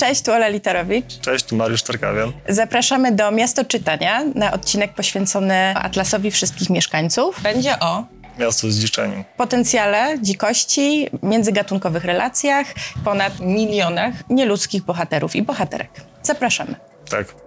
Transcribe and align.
Cześć, 0.00 0.22
tu 0.22 0.32
Ola 0.32 0.48
Literowicz. 0.48 1.20
Cześć, 1.20 1.44
tu 1.44 1.56
Mariusz 1.56 1.82
Tarkawian. 1.82 2.32
Zapraszamy 2.48 3.12
do 3.12 3.30
Miasto 3.30 3.64
Czytania 3.64 4.24
na 4.34 4.52
odcinek 4.52 4.94
poświęcony 4.94 5.74
Atlasowi 5.76 6.30
wszystkich 6.30 6.70
mieszkańców. 6.70 7.42
Będzie 7.42 7.80
o 7.80 8.04
Miasto 8.38 8.70
zdziczeniu. 8.70 9.24
potencjale 9.36 10.16
dzikości, 10.22 11.08
międzygatunkowych 11.22 12.04
relacjach, 12.04 12.66
ponad 13.04 13.40
milionach 13.40 14.14
nieludzkich 14.30 14.82
bohaterów 14.82 15.36
i 15.36 15.42
bohaterek. 15.42 15.90
Zapraszamy. 16.22 16.74
Tak. 17.10 17.45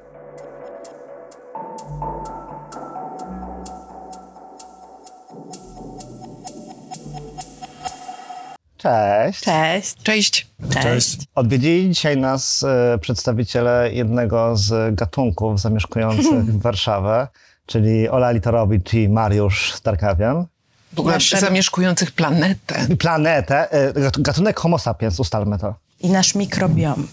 Cześć. 8.80 9.44
Cześć. 9.44 10.04
Cześć. 10.04 10.48
Cześć. 10.84 11.18
Odwiedzili 11.36 11.90
dzisiaj 11.90 12.18
nas 12.18 12.64
e, 12.64 12.98
przedstawiciele 13.02 13.90
jednego 13.94 14.58
z 14.58 14.96
gatunków 14.96 15.60
zamieszkujących 15.60 16.62
Warszawę, 16.62 17.28
czyli 17.72 18.10
Ola 18.10 18.32
Litorowicz 18.32 18.94
i 18.94 19.10
Mariusz 19.10 19.74
Starkawian. 19.74 20.46
W 20.94 21.00
ogóle 21.00 21.16
Nasze- 21.16 21.40
zamieszkujących 21.40 22.12
planetę. 22.12 22.88
Planetę, 23.00 23.72
e, 23.72 23.94
gat- 23.94 24.22
gatunek 24.22 24.60
Homo 24.60 24.80
sapiens, 24.80 25.20
ustalmy 25.20 25.58
to. 25.60 25.76
I 26.00 26.10
nasz 26.10 26.36
mikrobiom. 26.36 27.08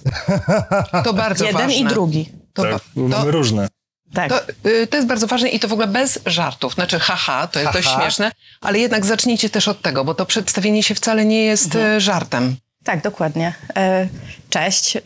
To 1.04 1.14
bardzo 1.14 1.44
Jeden 1.44 1.60
ważne. 1.62 1.74
i 1.74 1.84
drugi. 1.84 2.32
To, 2.54 2.62
tak. 2.62 2.82
Mamy 2.96 3.14
to, 3.24 3.30
różne. 3.30 3.68
Tak. 4.14 4.28
to, 4.28 4.40
y, 4.70 4.86
to 4.86 4.96
jest 4.96 5.08
bardzo 5.08 5.26
ważne 5.26 5.48
i 5.48 5.60
to 5.60 5.68
w 5.68 5.72
ogóle 5.72 5.86
bez 5.88 6.18
żartów. 6.26 6.74
Znaczy, 6.74 6.98
haha, 6.98 7.46
to 7.46 7.60
jest 7.60 7.72
dość 7.72 7.88
Haha. 7.88 8.00
śmieszne, 8.02 8.32
ale 8.60 8.78
jednak 8.78 9.06
zacznijcie 9.06 9.50
też 9.50 9.68
od 9.68 9.82
tego, 9.82 10.04
bo 10.04 10.14
to 10.14 10.26
przedstawienie 10.26 10.82
się 10.82 10.94
wcale 10.94 11.24
nie 11.24 11.42
jest 11.44 11.74
Mhm. 11.74 12.00
żartem. 12.00 12.56
Tak, 12.84 13.02
dokładnie. 13.02 13.54
E, 13.76 14.08
Cześć. 14.50 14.98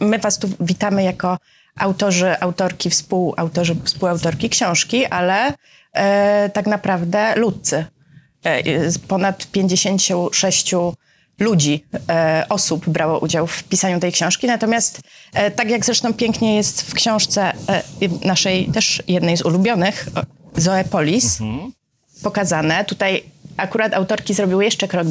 My 0.00 0.18
Was 0.18 0.38
tu 0.38 0.48
witamy 0.60 1.02
jako 1.02 1.38
autorzy, 1.78 2.40
autorki, 2.40 2.90
współautorzy, 2.90 3.76
współautorki 3.84 4.50
książki, 4.50 5.06
ale 5.06 5.54
e, 5.92 6.50
tak 6.54 6.66
naprawdę 6.66 7.34
ludcy. 7.36 7.84
E, 8.44 8.62
ponad 9.08 9.46
56 9.46 10.74
ludzi, 11.38 11.84
e, 12.08 12.46
osób 12.48 12.88
brało 12.88 13.18
udział 13.18 13.46
w 13.46 13.64
pisaniu 13.64 14.00
tej 14.00 14.12
książki. 14.12 14.46
Natomiast, 14.46 15.00
e, 15.34 15.50
tak 15.50 15.70
jak 15.70 15.84
zresztą 15.84 16.14
pięknie 16.14 16.56
jest 16.56 16.82
w 16.82 16.94
książce 16.94 17.52
e, 17.68 17.82
naszej 18.24 18.66
też 18.66 19.02
jednej 19.08 19.36
z 19.36 19.42
ulubionych, 19.42 20.08
Zoepolis, 20.56 21.38
pokazane. 22.22 22.84
Tutaj 22.84 23.22
akurat 23.56 23.94
autorki 23.94 24.34
zrobiły 24.34 24.64
jeszcze 24.64 24.88
krok 24.88 25.06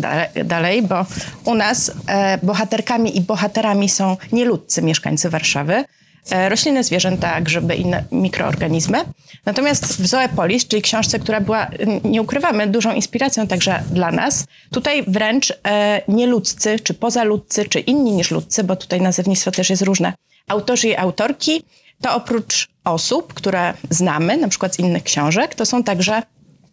dalej, 0.45 0.81
bo 0.81 1.05
u 1.45 1.55
nas 1.55 1.91
e, 2.07 2.37
bohaterkami 2.43 3.17
i 3.17 3.21
bohaterami 3.21 3.89
są 3.89 4.17
nieludcy 4.31 4.81
mieszkańcy 4.81 5.29
Warszawy, 5.29 5.83
rośliny, 6.49 6.83
zwierzęta, 6.83 7.41
grzyby 7.41 7.75
i 7.75 7.85
mikroorganizmy. 8.11 8.97
Natomiast 9.45 9.85
w 9.85 10.07
Zoepolis, 10.07 10.67
czyli 10.67 10.81
książce, 10.81 11.19
która 11.19 11.41
była, 11.41 11.67
nie 12.03 12.21
ukrywamy, 12.21 12.67
dużą 12.67 12.93
inspiracją 12.93 13.47
także 13.47 13.83
dla 13.91 14.11
nas, 14.11 14.45
tutaj 14.71 15.03
wręcz 15.07 15.53
e, 15.67 16.01
nieludzcy, 16.07 16.79
czy 16.79 16.93
pozaludcy, 16.93 17.65
czy 17.65 17.79
inni 17.79 18.11
niż 18.11 18.31
ludcy, 18.31 18.63
bo 18.63 18.75
tutaj 18.75 19.01
nazewnictwo 19.01 19.51
też 19.51 19.69
jest 19.69 19.81
różne, 19.81 20.13
autorzy 20.47 20.87
i 20.87 20.95
autorki, 20.95 21.63
to 22.01 22.15
oprócz 22.15 22.67
osób, 22.83 23.33
które 23.33 23.73
znamy, 23.89 24.37
na 24.37 24.47
przykład 24.47 24.75
z 24.75 24.79
innych 24.79 25.03
książek, 25.03 25.55
to 25.55 25.65
są 25.65 25.83
także 25.83 26.23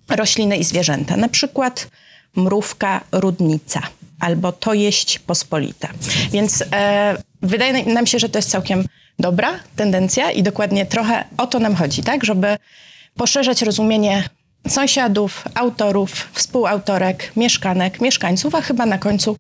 rośliny 0.09 0.57
i 0.57 0.65
zwierzęta. 0.65 1.17
Na 1.17 1.29
przykład 1.29 1.89
mrówka 2.37 3.01
rudnica 3.13 3.83
albo 4.21 4.53
to 4.53 4.75
jeść 4.75 5.19
pospolita. 5.19 5.89
Więc 6.31 6.65
e, 6.73 7.17
wydaje 7.43 7.85
nam 7.85 8.07
się, 8.07 8.19
że 8.19 8.29
to 8.29 8.39
jest 8.39 8.51
całkiem 8.51 8.85
dobra 9.19 9.51
tendencja 9.77 10.31
i 10.31 10.43
dokładnie 10.43 10.87
trochę 10.87 11.25
o 11.37 11.47
to 11.47 11.59
nam 11.59 11.75
chodzi, 11.75 12.03
tak? 12.03 12.25
Żeby 12.25 12.57
poszerzać 13.17 13.63
rozumienie 13.63 14.29
sąsiadów, 14.69 15.45
autorów, 15.55 16.29
współautorek, 16.33 17.33
mieszkanek, 17.37 18.01
mieszkańców, 18.01 18.55
a 18.55 18.61
chyba 18.61 18.87
na 18.87 18.99
końcu 18.99 19.37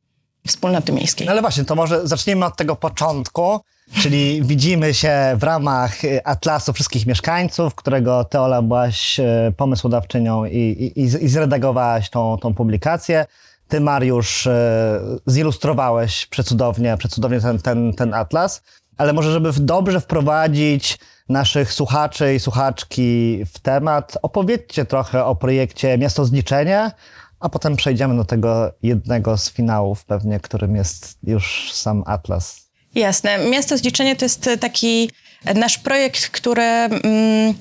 wspólnoty 0.46 0.92
miejskiej. 0.92 1.26
No 1.26 1.32
ale 1.32 1.40
właśnie, 1.40 1.64
to 1.64 1.74
może 1.74 2.08
zacznijmy 2.08 2.46
od 2.46 2.56
tego 2.56 2.76
początku, 2.76 3.60
czyli 4.02 4.42
widzimy 4.52 4.94
się 4.94 5.36
w 5.36 5.42
ramach 5.42 6.04
e, 6.04 6.26
Atlasu 6.26 6.72
Wszystkich 6.72 7.06
Mieszkańców, 7.06 7.74
którego 7.74 8.24
ty, 8.24 8.40
Ola, 8.40 8.62
byłaś 8.62 9.20
e, 9.20 9.52
pomysłodawczynią 9.56 10.44
i, 10.44 10.92
i, 10.96 11.24
i 11.24 11.28
zredagowałaś 11.28 12.10
tą, 12.10 12.38
tą 12.38 12.54
publikację. 12.54 13.26
Ty, 13.68 13.80
Mariusz, 13.80 14.46
e, 14.46 15.00
zilustrowałeś 15.28 16.26
przecudownie, 16.26 16.96
przecudownie 16.96 17.40
ten, 17.40 17.58
ten, 17.58 17.92
ten 17.92 18.14
atlas, 18.14 18.62
ale 18.96 19.12
może, 19.12 19.32
żeby 19.32 19.52
dobrze 19.60 20.00
wprowadzić 20.00 20.98
naszych 21.28 21.72
słuchaczy 21.72 22.34
i 22.34 22.40
słuchaczki 22.40 23.40
w 23.54 23.58
temat, 23.58 24.18
opowiedzcie 24.22 24.84
trochę 24.84 25.24
o 25.24 25.36
projekcie 25.36 25.98
Miasto 25.98 26.24
Zniczenia, 26.24 26.92
a 27.40 27.48
potem 27.48 27.76
przejdziemy 27.76 28.16
do 28.16 28.24
tego 28.24 28.72
jednego 28.82 29.36
z 29.36 29.50
finałów 29.50 30.04
pewnie, 30.04 30.40
którym 30.40 30.76
jest 30.76 31.18
już 31.22 31.72
sam 31.72 32.02
atlas. 32.06 32.70
Jasne. 32.94 33.50
Miasto 33.50 33.78
Zliczenie 33.78 34.16
to 34.16 34.24
jest 34.24 34.50
taki 34.60 35.10
nasz 35.54 35.78
projekt, 35.78 36.28
który 36.28 36.62
mm, 36.62 37.54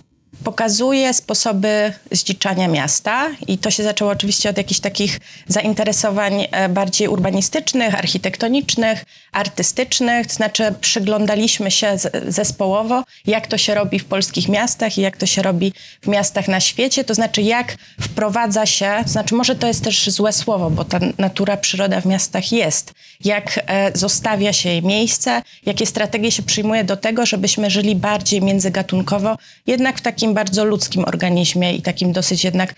pokazuje 0.43 1.13
sposoby 1.13 1.93
zdziczania 2.11 2.67
miasta 2.67 3.29
i 3.47 3.57
to 3.57 3.71
się 3.71 3.83
zaczęło 3.83 4.11
oczywiście 4.11 4.49
od 4.49 4.57
jakichś 4.57 4.79
takich 4.79 5.19
zainteresowań 5.47 6.47
e, 6.51 6.69
bardziej 6.69 7.07
urbanistycznych, 7.07 7.95
architektonicznych, 7.95 9.05
artystycznych, 9.31 10.27
to 10.27 10.33
znaczy 10.33 10.73
przyglądaliśmy 10.81 11.71
się 11.71 11.97
zespołowo, 12.27 13.03
jak 13.25 13.47
to 13.47 13.57
się 13.57 13.73
robi 13.73 13.99
w 13.99 14.05
polskich 14.05 14.49
miastach 14.49 14.97
i 14.97 15.01
jak 15.01 15.17
to 15.17 15.25
się 15.25 15.41
robi 15.41 15.73
w 16.01 16.07
miastach 16.07 16.47
na 16.47 16.59
świecie, 16.59 17.03
to 17.03 17.13
znaczy 17.13 17.41
jak 17.41 17.75
wprowadza 18.01 18.65
się, 18.65 18.91
to 19.03 19.09
znaczy 19.09 19.35
może 19.35 19.55
to 19.55 19.67
jest 19.67 19.83
też 19.83 20.09
złe 20.09 20.33
słowo, 20.33 20.69
bo 20.69 20.85
ta 20.85 20.99
natura, 21.17 21.57
przyroda 21.57 22.01
w 22.01 22.05
miastach 22.05 22.51
jest, 22.51 22.93
jak 23.25 23.59
e, 23.67 23.91
zostawia 23.97 24.53
się 24.53 24.69
jej 24.69 24.83
miejsce, 24.83 25.41
jakie 25.65 25.85
strategie 25.85 26.31
się 26.31 26.43
przyjmuje 26.43 26.83
do 26.83 26.97
tego, 26.97 27.25
żebyśmy 27.25 27.69
żyli 27.69 27.95
bardziej 27.95 28.41
międzygatunkowo, 28.41 29.37
jednak 29.67 29.97
w 29.97 30.01
takim 30.01 30.22
bardzo 30.27 30.65
ludzkim 30.65 31.05
organizmie 31.05 31.73
i 31.75 31.81
takim 31.81 32.11
dosyć 32.11 32.43
jednak 32.43 32.75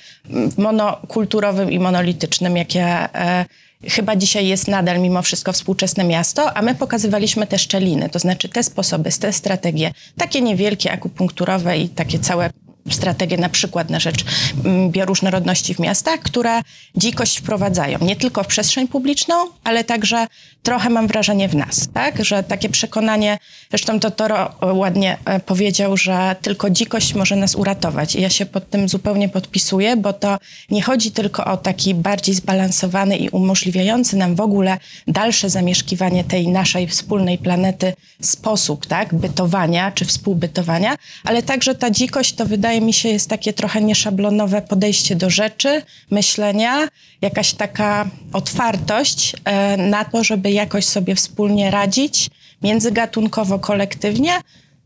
monokulturowym 0.58 1.72
i 1.72 1.80
monolitycznym, 1.80 2.58
jakie 2.58 2.84
e, 2.84 3.46
chyba 3.90 4.16
dzisiaj 4.16 4.48
jest 4.48 4.68
nadal 4.68 5.00
mimo 5.00 5.22
wszystko 5.22 5.54
współczesne 5.54 6.04
miasto, 6.04 6.58
a 6.58 6.62
my 6.62 6.76
pokazywaliśmy 6.76 7.48
te 7.48 7.60
szczeliny, 7.60 8.10
to 8.10 8.20
znaczy 8.20 8.50
te 8.50 8.64
sposoby, 8.64 9.10
te 9.20 9.34
strategie, 9.34 9.92
takie 10.18 10.42
niewielkie, 10.42 10.92
akupunkturowe 10.92 11.78
i 11.78 11.90
takie 11.90 12.20
całe 12.20 12.50
strategie 12.92 13.38
na 13.38 13.50
przykład 13.50 13.90
na 13.90 14.00
rzecz 14.00 14.26
mm, 14.66 14.92
bioróżnorodności 14.92 15.76
w 15.76 15.80
miastach, 15.80 16.20
które 16.20 16.62
dzikość 16.96 17.38
wprowadzają 17.38 18.00
nie 18.02 18.16
tylko 18.16 18.44
w 18.44 18.48
przestrzeń 18.48 18.88
publiczną, 18.88 19.36
ale 19.64 19.84
także 19.84 20.28
trochę 20.64 20.90
mam 20.90 21.08
wrażenie 21.08 21.50
w 21.50 21.56
nas, 21.56 21.90
tak? 21.94 22.26
Że 22.26 22.44
takie 22.44 22.70
przekonanie, 22.70 23.38
zresztą 23.70 24.00
to 24.00 24.12
Toro 24.12 24.62
e, 24.62 24.74
ładnie 24.74 25.18
e, 25.26 25.40
powiedział, 25.40 25.98
że 25.98 26.36
tylko 26.42 26.70
dzikość 26.70 27.14
może 27.14 27.36
nas 27.36 27.56
uratować 27.56 28.16
i 28.16 28.22
ja 28.22 28.30
się 28.30 28.46
pod 28.46 28.70
tym 28.70 28.90
zupełnie 28.90 29.30
podpisuję, 29.30 29.98
bo 29.98 30.14
to 30.14 30.38
nie 30.70 30.82
chodzi 30.82 31.12
tylko 31.12 31.46
o 31.46 31.58
taki 31.58 31.96
bardziej 31.96 32.36
zbalansowany 32.36 33.18
i 33.18 33.30
umożliwiający 33.30 34.18
nam 34.18 34.36
w 34.36 34.42
ogóle 34.42 34.78
dalsze 35.08 35.50
zamieszkiwanie 35.50 36.24
tej 36.24 36.48
naszej 36.48 36.88
wspólnej 36.88 37.38
planety 37.38 37.94
sposób, 38.22 38.86
tak? 38.86 39.14
Bytowania 39.14 39.92
czy 39.92 40.06
współbytowania, 40.06 40.96
ale 41.24 41.44
także 41.44 41.76
ta 41.76 41.92
dzikość 41.92 42.34
to 42.34 42.46
wydaje 42.46 42.75
mi 42.82 42.94
się 42.94 43.10
jest 43.10 43.30
takie 43.30 43.54
trochę 43.54 43.82
nieszablonowe 43.82 44.62
podejście 44.62 45.16
do 45.16 45.30
rzeczy, 45.30 45.82
myślenia, 46.12 46.88
jakaś 47.22 47.54
taka 47.54 48.10
otwartość 48.34 49.36
e, 49.46 49.78
na 49.78 50.06
to, 50.06 50.24
żeby 50.24 50.52
jakoś 50.52 50.86
sobie 50.86 51.16
wspólnie 51.16 51.72
radzić 51.72 52.30
międzygatunkowo, 52.62 53.60
kolektywnie 53.60 54.32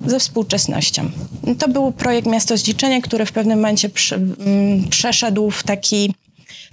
ze 0.06 0.20
współczesnością. 0.20 1.12
To 1.60 1.68
był 1.68 1.92
projekt 1.92 2.28
Miasto 2.28 2.58
Zdziczenia, 2.58 3.02
który 3.02 3.26
w 3.26 3.32
pewnym 3.32 3.58
momencie 3.58 3.90
mm, 4.12 4.90
przeszedł 4.90 5.52
w 5.52 5.64
taki 5.64 6.14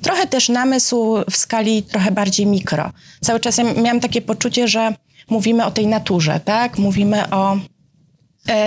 trochę 0.02 0.26
też 0.26 0.48
namysł 0.48 1.16
w 1.30 1.36
skali 1.36 1.82
trochę 1.82 2.10
bardziej 2.10 2.46
mikro. 2.46 2.92
Cały 3.20 3.40
czas 3.40 3.58
ja 3.58 3.64
miałam 3.64 4.00
takie 4.00 4.22
poczucie, 4.22 4.69
że 4.69 4.94
mówimy 5.30 5.64
o 5.64 5.70
tej 5.70 5.86
naturze, 5.86 6.40
tak? 6.44 6.78
Mówimy 6.78 7.30
o 7.30 7.58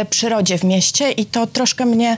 przyrodzie 0.09 0.57
w 0.57 0.63
mieście 0.63 1.11
i 1.11 1.25
to 1.25 1.47
troszkę 1.47 1.85
mnie 1.85 2.17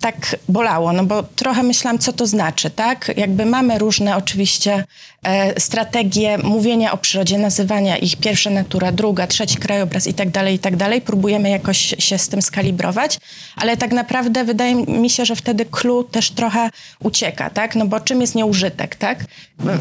tak 0.00 0.36
bolało, 0.48 0.92
no 0.92 1.04
bo 1.04 1.22
trochę 1.22 1.62
myślałam, 1.62 1.98
co 1.98 2.12
to 2.12 2.26
znaczy, 2.26 2.70
tak? 2.70 3.10
Jakby 3.16 3.46
mamy 3.46 3.78
różne 3.78 4.16
oczywiście 4.16 4.84
e, 5.22 5.60
strategie 5.60 6.38
mówienia 6.38 6.92
o 6.92 6.96
przyrodzie, 6.96 7.38
nazywania 7.38 7.96
ich 7.96 8.16
pierwsza 8.16 8.50
natura, 8.50 8.92
druga, 8.92 9.26
trzeci 9.26 9.56
krajobraz 9.56 10.06
i 10.06 10.14
tak 10.14 10.30
dalej, 10.30 10.54
i 10.54 10.58
tak 10.58 10.76
dalej. 10.76 11.00
Próbujemy 11.00 11.50
jakoś 11.50 11.94
się 11.98 12.18
z 12.18 12.28
tym 12.28 12.42
skalibrować, 12.42 13.18
ale 13.56 13.76
tak 13.76 13.92
naprawdę 13.92 14.44
wydaje 14.44 14.74
mi 14.74 15.10
się, 15.10 15.24
że 15.24 15.36
wtedy 15.36 15.64
clue 15.64 16.04
też 16.04 16.30
trochę 16.30 16.70
ucieka, 17.02 17.50
tak? 17.50 17.76
No 17.76 17.86
bo 17.86 18.00
czym 18.00 18.20
jest 18.20 18.34
nieużytek, 18.34 18.96
tak? 18.96 19.24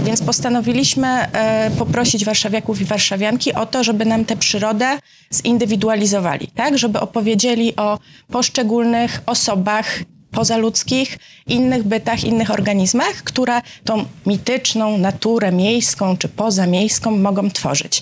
Więc 0.03 0.21
postanowiliśmy 0.21 1.07
e, 1.07 1.71
poprosić 1.77 2.25
warszawiaków 2.25 2.81
i 2.81 2.85
warszawianki 2.85 3.53
o 3.53 3.65
to, 3.65 3.83
żeby 3.83 4.05
nam 4.05 4.25
tę 4.25 4.37
przyrodę 4.37 4.99
zindywidualizowali, 5.33 6.47
tak? 6.47 6.77
Żeby 6.77 6.99
opowiedzieli 6.99 7.75
o 7.75 7.99
poszczególnych 8.31 9.21
osobach, 9.25 9.99
pozaludzkich, 10.37 11.17
innych 11.47 11.83
bytach, 11.83 12.23
innych 12.23 12.51
organizmach, 12.51 13.15
które 13.23 13.61
tą 13.83 14.05
mityczną 14.25 14.97
naturę 14.97 15.51
miejską 15.51 16.17
czy 16.17 16.27
pozamiejską 16.29 17.17
mogą 17.17 17.49
tworzyć. 17.51 18.01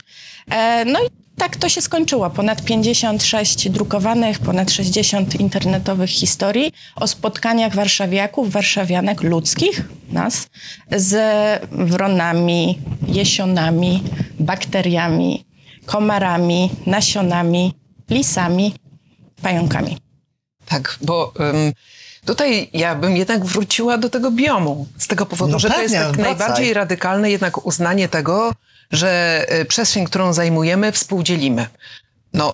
E, 0.52 0.86
no 0.86 1.00
i 1.00 1.08
tak 1.38 1.56
to 1.56 1.70
się 1.70 1.82
skończyło. 1.82 2.30
Ponad 2.30 2.66
56 2.66 3.70
drukowanych, 3.70 4.40
ponad 4.40 4.72
60 4.72 5.40
internetowych 5.40 6.10
historii 6.10 6.72
o 6.96 7.08
spotkaniach 7.08 7.76
warszawiaków, 7.76 8.52
warszawianek 8.52 9.22
ludzkich, 9.22 9.82
nas, 10.12 10.48
z 10.92 11.14
wronami, 11.72 12.80
jesionami, 13.08 14.04
bakteriami, 14.40 15.46
komarami, 15.86 16.70
nasionami, 16.86 17.74
lisami, 18.10 18.74
pająkami. 19.42 19.98
Tak, 20.66 20.98
bo 21.02 21.34
ym, 21.40 21.74
tutaj 22.26 22.70
ja 22.74 22.96
bym 22.96 23.18
jednak 23.18 23.46
wróciła 23.46 23.98
do 23.98 24.10
tego 24.10 24.32
biomu. 24.32 24.88
Z 24.98 25.08
tego 25.08 25.26
powodu, 25.26 25.52
No 25.52 25.60
że 25.60 25.70
to 25.70 25.82
jest 25.82 25.94
pewnie, 25.94 26.08
tak 26.08 26.16
wracaj. 26.16 26.38
najbardziej 26.38 26.74
radykalne 26.74 27.32
jednak 27.32 27.66
uznanie 27.66 28.10
tego, 28.10 28.52
że 28.92 29.46
y, 29.62 29.66
przestrzeń, 29.66 30.06
którą 30.06 30.34
zajmujemy, 30.34 30.92
współdzielimy. 30.92 31.68
No, 32.34 32.54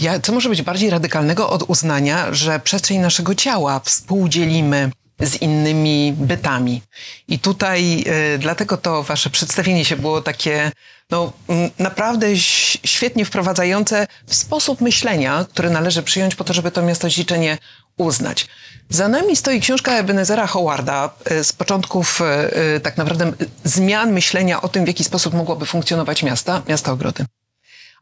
ja, 0.00 0.20
co 0.20 0.32
może 0.32 0.48
być 0.48 0.62
bardziej 0.62 0.90
radykalnego 0.90 1.50
od 1.50 1.62
uznania, 1.62 2.34
że 2.34 2.60
przestrzeń 2.60 2.98
naszego 2.98 3.34
ciała 3.34 3.80
współdzielimy 3.80 4.90
z 5.20 5.42
innymi 5.42 6.14
bytami. 6.16 6.82
I 7.28 7.38
tutaj 7.38 8.04
y, 8.34 8.38
dlatego 8.38 8.76
to 8.76 9.02
wasze 9.02 9.30
przedstawienie 9.30 9.84
się 9.84 9.96
było 9.96 10.22
takie 10.22 10.72
no, 11.10 11.32
mm, 11.48 11.70
naprawdę 11.78 12.26
świetnie 12.84 13.24
wprowadzające 13.24 14.06
w 14.26 14.34
sposób 14.34 14.80
myślenia, 14.80 15.46
który 15.52 15.70
należy 15.70 16.02
przyjąć 16.02 16.34
po 16.34 16.44
to, 16.44 16.52
żeby 16.52 16.70
to 16.70 16.82
miasto 16.82 17.10
Zdziczenie 17.10 17.58
uznać. 18.00 18.46
Za 18.88 19.08
nami 19.08 19.36
stoi 19.36 19.60
książka 19.60 19.92
Ebenezera 19.92 20.46
Howarda 20.46 21.10
y, 21.30 21.44
z 21.44 21.52
początków 21.52 22.20
y, 22.20 22.24
y, 22.76 22.80
tak 22.80 22.96
naprawdę 22.96 23.32
zmian 23.64 24.12
myślenia 24.12 24.62
o 24.62 24.68
tym, 24.68 24.84
w 24.84 24.88
jaki 24.88 25.04
sposób 25.04 25.34
mogłoby 25.34 25.66
funkcjonować 25.66 26.22
miasta, 26.22 26.62
miasta 26.68 26.92
ogrody. 26.92 27.24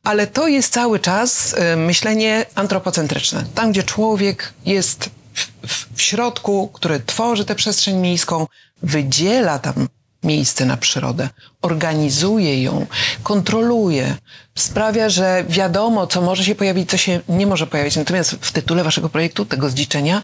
Ale 0.04 0.26
to 0.26 0.48
jest 0.48 0.72
cały 0.72 0.98
czas 0.98 1.56
myślenie 1.76 2.46
antropocentryczne. 2.54 3.44
Tam, 3.54 3.72
gdzie 3.72 3.82
człowiek 3.82 4.52
jest 4.66 5.10
w, 5.34 5.46
w, 5.66 5.96
w 5.96 6.02
środku, 6.02 6.68
który 6.68 7.00
tworzy 7.00 7.44
tę 7.44 7.54
przestrzeń 7.54 7.96
miejską, 7.96 8.46
wydziela 8.82 9.58
tam 9.58 9.88
miejsce 10.22 10.64
na 10.64 10.76
przyrodę, 10.76 11.28
organizuje 11.62 12.62
ją, 12.62 12.86
kontroluje, 13.22 14.16
sprawia, 14.54 15.08
że 15.08 15.44
wiadomo, 15.48 16.06
co 16.06 16.22
może 16.22 16.44
się 16.44 16.54
pojawić, 16.54 16.90
co 16.90 16.96
się 16.96 17.20
nie 17.28 17.46
może 17.46 17.66
pojawić. 17.66 17.96
Natomiast 17.96 18.30
w 18.40 18.52
tytule 18.52 18.84
waszego 18.84 19.08
projektu, 19.08 19.44
tego 19.44 19.70
zdziczenia, 19.70 20.22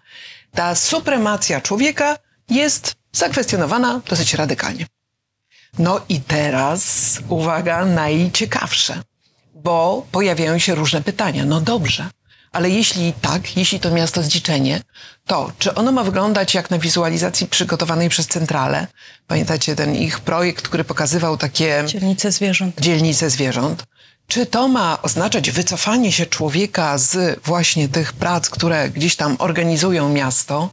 ta 0.53 0.75
supremacja 0.75 1.61
człowieka 1.61 2.17
jest 2.51 2.95
zakwestionowana 3.13 4.01
dosyć 4.09 4.35
radykalnie. 4.35 4.87
No 5.79 6.01
i 6.09 6.21
teraz, 6.21 7.19
uwaga, 7.29 7.85
najciekawsze, 7.85 9.03
bo 9.55 10.07
pojawiają 10.13 10.59
się 10.59 10.75
różne 10.75 11.03
pytania. 11.03 11.45
No 11.45 11.61
dobrze, 11.61 12.11
ale 12.55 12.71
jeśli 12.71 13.13
tak, 13.13 13.57
jeśli 13.57 13.81
to 13.81 13.91
miasto 13.91 14.23
zdziczenie, 14.23 14.81
to 15.27 15.53
czy 15.59 15.75
ono 15.75 15.93
ma 15.93 16.05
wyglądać 16.05 16.55
jak 16.55 16.71
na 16.71 16.79
wizualizacji 16.79 17.47
przygotowanej 17.47 18.09
przez 18.09 18.27
Centralę? 18.27 18.87
Pamiętacie 19.27 19.77
ten 19.77 19.97
ich 19.97 20.21
projekt, 20.21 20.69
który 20.69 20.85
pokazywał 20.85 21.37
takie 21.37 21.85
Dzielnice 21.87 22.33
zwierząt. 22.33 22.81
dzielnice 22.81 23.31
zwierząt? 23.31 23.85
Czy 24.27 24.47
to 24.47 24.69
ma 24.69 25.03
oznaczać 25.03 25.51
wycofanie 25.51 26.13
się 26.13 26.27
człowieka 26.27 26.99
z 26.99 27.41
właśnie 27.45 27.89
tych 27.89 28.13
prac, 28.13 28.51
które 28.51 28.91
gdzieś 28.91 29.17
tam 29.17 29.37
organizują 29.39 30.09
miasto? 30.09 30.71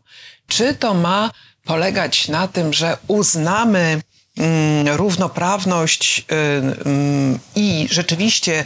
Czy 0.47 0.75
to 0.75 0.93
ma 0.93 1.31
polegać 1.65 2.27
na 2.27 2.47
tym, 2.47 2.73
że 2.73 2.97
uznamy 3.07 4.01
mm, 4.37 4.87
równoprawność 4.97 6.19
y, 6.19 6.35
mm, 6.85 7.39
i 7.55 7.87
rzeczywiście 7.91 8.65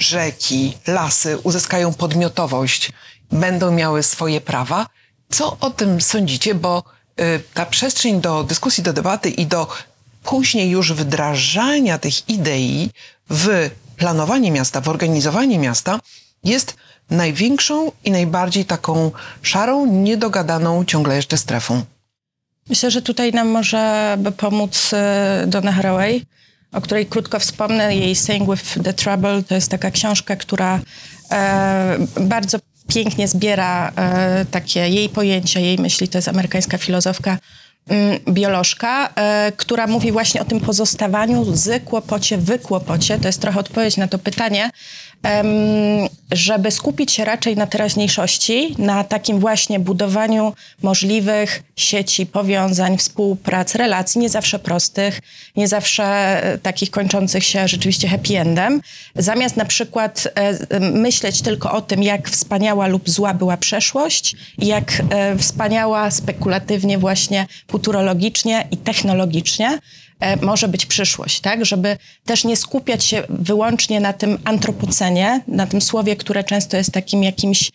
rzeki, 0.00 0.78
lasy 0.86 1.38
uzyskają 1.38 1.94
podmiotowość, 1.94 2.92
będą 3.32 3.70
miały 3.72 4.02
swoje 4.02 4.40
prawa? 4.40 4.86
Co 5.30 5.56
o 5.60 5.70
tym 5.70 6.00
sądzicie? 6.00 6.54
Bo 6.54 6.82
y, 7.20 7.42
ta 7.54 7.66
przestrzeń 7.66 8.20
do 8.20 8.44
dyskusji, 8.44 8.82
do 8.82 8.92
debaty 8.92 9.30
i 9.30 9.46
do 9.46 9.68
później 10.22 10.70
już 10.70 10.92
wdrażania 10.92 11.98
tych 11.98 12.28
idei 12.28 12.90
w 13.30 13.70
planowanie 13.96 14.50
miasta, 14.50 14.80
w 14.80 14.88
organizowanie 14.88 15.58
miasta 15.58 16.00
jest 16.44 16.76
największą 17.10 17.92
i 18.04 18.10
najbardziej 18.10 18.64
taką 18.64 19.10
szarą, 19.42 19.86
niedogadaną 19.86 20.84
ciągle 20.84 21.16
jeszcze 21.16 21.38
strefą. 21.38 21.82
Myślę, 22.68 22.90
że 22.90 23.02
tutaj 23.02 23.32
nam 23.32 23.48
może 23.48 24.16
by 24.18 24.32
pomóc 24.32 24.90
e, 24.92 25.44
Donna 25.46 25.72
Haraway, 25.72 26.26
o 26.72 26.80
której 26.80 27.06
krótko 27.06 27.38
wspomnę. 27.38 27.96
Jej 27.96 28.14
Saying 28.14 28.50
with 28.50 28.82
the 28.84 28.92
Trouble 28.92 29.42
to 29.42 29.54
jest 29.54 29.70
taka 29.70 29.90
książka, 29.90 30.36
która 30.36 30.80
e, 31.30 31.98
bardzo 32.20 32.58
pięknie 32.88 33.28
zbiera 33.28 33.92
e, 33.96 34.44
takie 34.50 34.88
jej 34.88 35.08
pojęcia, 35.08 35.60
jej 35.60 35.78
myśli. 35.78 36.08
To 36.08 36.18
jest 36.18 36.28
amerykańska 36.28 36.78
filozofka, 36.78 37.38
mm, 37.88 38.18
biolożka, 38.28 39.12
e, 39.14 39.52
która 39.56 39.86
mówi 39.86 40.12
właśnie 40.12 40.40
o 40.40 40.44
tym 40.44 40.60
pozostawaniu 40.60 41.44
z 41.56 41.84
kłopocie 41.84 42.38
w 42.38 42.58
kłopocie. 42.62 43.18
To 43.18 43.28
jest 43.28 43.40
trochę 43.40 43.60
odpowiedź 43.60 43.96
na 43.96 44.08
to 44.08 44.18
pytanie, 44.18 44.70
żeby 46.32 46.70
skupić 46.70 47.12
się 47.12 47.24
raczej 47.24 47.56
na 47.56 47.66
teraźniejszości, 47.66 48.74
na 48.78 49.04
takim 49.04 49.40
właśnie 49.40 49.80
budowaniu 49.80 50.52
możliwych 50.82 51.62
sieci, 51.76 52.26
powiązań, 52.26 52.98
współprac, 52.98 53.74
relacji, 53.74 54.20
nie 54.20 54.28
zawsze 54.28 54.58
prostych, 54.58 55.20
nie 55.56 55.68
zawsze 55.68 56.04
e, 56.04 56.58
takich 56.58 56.90
kończących 56.90 57.44
się 57.44 57.68
rzeczywiście 57.68 58.08
happy 58.08 58.38
endem, 58.38 58.80
zamiast 59.14 59.56
na 59.56 59.64
przykład 59.64 60.28
e, 60.34 60.80
myśleć 60.80 61.42
tylko 61.42 61.72
o 61.72 61.80
tym, 61.80 62.02
jak 62.02 62.30
wspaniała 62.30 62.86
lub 62.86 63.10
zła 63.10 63.34
była 63.34 63.56
przeszłość 63.56 64.36
jak 64.58 65.02
e, 65.10 65.38
wspaniała 65.38 66.10
spekulatywnie 66.10 66.98
właśnie 66.98 67.46
futurologicznie 67.70 68.68
i 68.70 68.76
technologicznie 68.76 69.78
może 70.42 70.68
być 70.68 70.86
przyszłość, 70.86 71.40
tak? 71.40 71.64
Żeby 71.64 71.96
też 72.24 72.44
nie 72.44 72.56
skupiać 72.56 73.04
się 73.04 73.22
wyłącznie 73.28 74.00
na 74.00 74.12
tym 74.12 74.38
antropocenie, 74.44 75.40
na 75.48 75.66
tym 75.66 75.80
słowie, 75.80 76.16
które 76.16 76.44
często 76.44 76.76
jest 76.76 76.92
takim 76.92 77.22
jakimś 77.22 77.70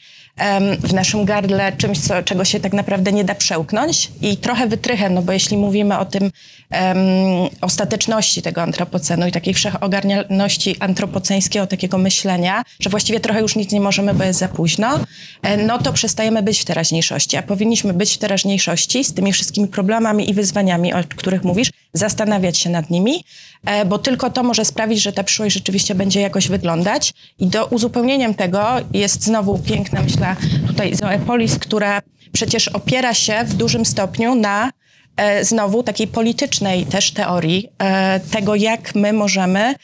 w 0.79 0.93
naszym 0.93 1.25
gardle 1.25 1.71
czymś, 1.77 1.99
co, 1.99 2.23
czego 2.23 2.45
się 2.45 2.59
tak 2.59 2.73
naprawdę 2.73 3.11
nie 3.11 3.23
da 3.23 3.35
przełknąć 3.35 4.11
i 4.21 4.37
trochę 4.37 4.67
wytrychem, 4.67 5.13
no 5.13 5.21
bo 5.21 5.31
jeśli 5.31 5.57
mówimy 5.57 5.97
o 5.97 6.05
tym 6.05 6.31
em, 6.69 6.97
ostateczności 7.61 8.41
tego 8.41 8.61
antropocenu 8.61 9.27
i 9.27 9.31
takiej 9.31 9.53
wszechogarnialności 9.53 10.75
antropoceńskiego 10.79 11.67
takiego 11.67 11.97
myślenia, 11.97 12.63
że 12.79 12.89
właściwie 12.89 13.19
trochę 13.19 13.41
już 13.41 13.55
nic 13.55 13.71
nie 13.71 13.81
możemy, 13.81 14.13
bo 14.13 14.23
jest 14.23 14.39
za 14.39 14.47
późno, 14.47 14.99
e, 15.41 15.57
no 15.57 15.77
to 15.77 15.93
przestajemy 15.93 16.43
być 16.43 16.59
w 16.59 16.65
teraźniejszości, 16.65 17.37
a 17.37 17.43
powinniśmy 17.43 17.93
być 17.93 18.13
w 18.13 18.17
teraźniejszości 18.17 19.03
z 19.03 19.13
tymi 19.13 19.33
wszystkimi 19.33 19.67
problemami 19.67 20.29
i 20.29 20.33
wyzwaniami, 20.33 20.93
o 20.93 20.97
których 21.15 21.43
mówisz, 21.43 21.69
zastanawiać 21.93 22.34
się 22.53 22.69
nad 22.69 22.89
nimi, 22.89 23.23
e, 23.65 23.85
bo 23.85 23.99
tylko 23.99 24.29
to 24.29 24.43
może 24.43 24.65
sprawić, 24.65 25.01
że 25.01 25.13
ta 25.13 25.23
przyszłość 25.23 25.53
rzeczywiście 25.53 25.95
będzie 25.95 26.21
jakoś 26.21 26.47
wyglądać. 26.47 27.13
I 27.39 27.47
do 27.47 27.65
uzupełnieniem 27.65 28.33
tego 28.33 28.65
jest 28.93 29.23
znowu 29.23 29.59
piękna, 29.59 30.01
myślę, 30.01 30.35
tutaj 30.67 30.95
Zoepolis, 30.95 31.59
która 31.59 32.01
przecież 32.31 32.67
opiera 32.67 33.13
się 33.13 33.43
w 33.43 33.53
dużym 33.53 33.85
stopniu 33.85 34.35
na 34.35 34.71
e, 35.17 35.45
znowu 35.45 35.83
takiej 35.83 36.07
politycznej 36.07 36.85
też 36.85 37.11
teorii 37.11 37.69
e, 37.79 38.19
tego, 38.19 38.55
jak 38.55 38.95
my 38.95 39.13
możemy 39.13 39.75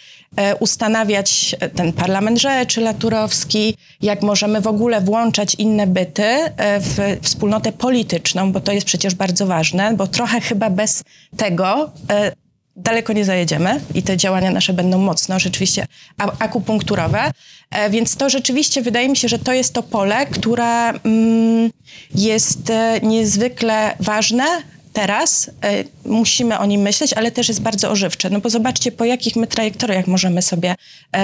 ustanawiać 0.60 1.56
ten 1.76 1.94
parlament 1.94 2.42
rzeczy 2.42 2.82
laturowski, 2.82 3.78
jak 4.02 4.22
możemy 4.22 4.62
w 4.62 4.68
ogóle 4.68 5.02
włączać 5.02 5.56
inne 5.56 5.88
byty 5.88 6.24
e, 6.24 6.80
w 6.80 6.98
wspólnotę 7.22 7.72
polityczną, 7.72 8.52
bo 8.52 8.60
to 8.60 8.72
jest 8.72 8.86
przecież 8.86 9.16
bardzo 9.16 9.48
ważne, 9.48 9.94
bo 9.94 10.08
trochę 10.08 10.42
chyba 10.42 10.70
bez 10.70 11.04
tego 11.38 11.92
e, 12.10 12.32
daleko 12.76 13.14
nie 13.14 13.26
zajedziemy 13.26 13.82
i 13.96 14.04
te 14.04 14.18
działania 14.18 14.52
nasze 14.52 14.74
będą 14.74 14.98
mocno 14.98 15.40
rzeczywiście 15.40 15.86
akupunkturowe. 16.40 17.32
E, 17.72 17.90
Więc 17.90 18.16
to 18.16 18.30
rzeczywiście 18.30 18.82
wydaje 18.82 19.10
mi 19.10 19.18
się, 19.18 19.28
że 19.28 19.40
to 19.40 19.54
jest 19.54 19.74
to 19.74 19.84
pole, 19.84 20.26
które 20.26 20.90
mm, 20.90 21.72
jest 22.16 22.70
e, 22.70 23.00
niezwykle 23.04 23.96
ważne. 24.00 24.44
Teraz 24.94 25.52
e, 25.64 25.84
musimy 26.06 26.60
o 26.60 26.66
nim 26.66 26.82
myśleć, 26.82 27.14
ale 27.14 27.32
też 27.32 27.48
jest 27.48 27.62
bardzo 27.62 27.90
ożywcze. 27.90 28.30
No 28.30 28.40
bo 28.40 28.50
zobaczcie, 28.50 28.92
po 28.92 29.06
jakich 29.06 29.36
my 29.36 29.48
trajektoriach 29.48 30.08
możemy 30.08 30.42
sobie 30.42 30.76
e, 31.14 31.18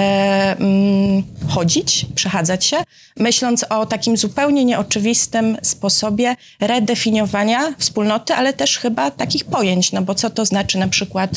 mm, 0.58 1.22
chodzić, 1.48 2.06
przechadzać 2.14 2.64
się, 2.64 2.76
myśląc 3.16 3.64
o 3.64 3.86
takim 3.86 4.16
zupełnie 4.16 4.64
nieoczywistym 4.64 5.56
sposobie 5.62 6.36
redefiniowania 6.60 7.74
wspólnoty, 7.78 8.34
ale 8.34 8.52
też 8.52 8.78
chyba 8.78 9.10
takich 9.10 9.44
pojęć, 9.44 9.92
no 9.92 10.02
bo 10.02 10.14
co 10.14 10.30
to 10.30 10.44
znaczy 10.44 10.78
na 10.78 10.88
przykład 10.88 11.30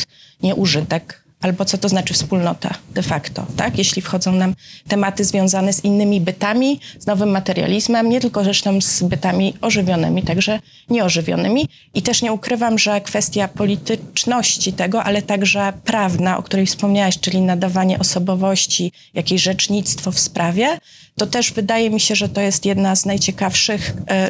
nieużytek, 0.43 1.20
albo 1.41 1.65
co 1.65 1.77
to 1.77 1.89
znaczy 1.89 2.13
wspólnota 2.13 2.73
de 2.93 3.01
facto, 3.01 3.45
tak? 3.55 3.77
Jeśli 3.77 4.01
wchodzą 4.01 4.31
nam 4.31 4.55
tematy 4.87 5.25
związane 5.25 5.73
z 5.73 5.83
innymi 5.83 6.21
bytami, 6.21 6.79
z 6.99 7.05
nowym 7.05 7.29
materializmem, 7.29 8.09
nie 8.09 8.21
tylko 8.21 8.43
zresztą 8.43 8.81
z 8.81 9.03
bytami 9.03 9.53
ożywionymi, 9.61 10.23
także 10.23 10.59
nieożywionymi. 10.89 11.67
I 11.93 12.01
też 12.01 12.21
nie 12.21 12.33
ukrywam, 12.33 12.79
że 12.79 13.01
kwestia 13.01 13.47
polityczności 13.47 14.73
tego, 14.73 15.03
ale 15.03 15.21
także 15.21 15.73
prawna, 15.83 16.37
o 16.37 16.43
której 16.43 16.65
wspomniałaś, 16.65 17.19
czyli 17.19 17.41
nadawanie 17.41 17.99
osobowości, 17.99 18.91
jakieś 19.13 19.41
rzecznictwo 19.41 20.11
w 20.11 20.19
sprawie, 20.19 20.77
to 21.21 21.27
też 21.27 21.53
wydaje 21.53 21.89
mi 21.89 21.99
się, 21.99 22.15
że 22.15 22.29
to 22.29 22.41
jest 22.41 22.65
jedna 22.65 22.95
z 22.95 23.05
najciekawszych 23.05 23.93
e, 24.09 24.29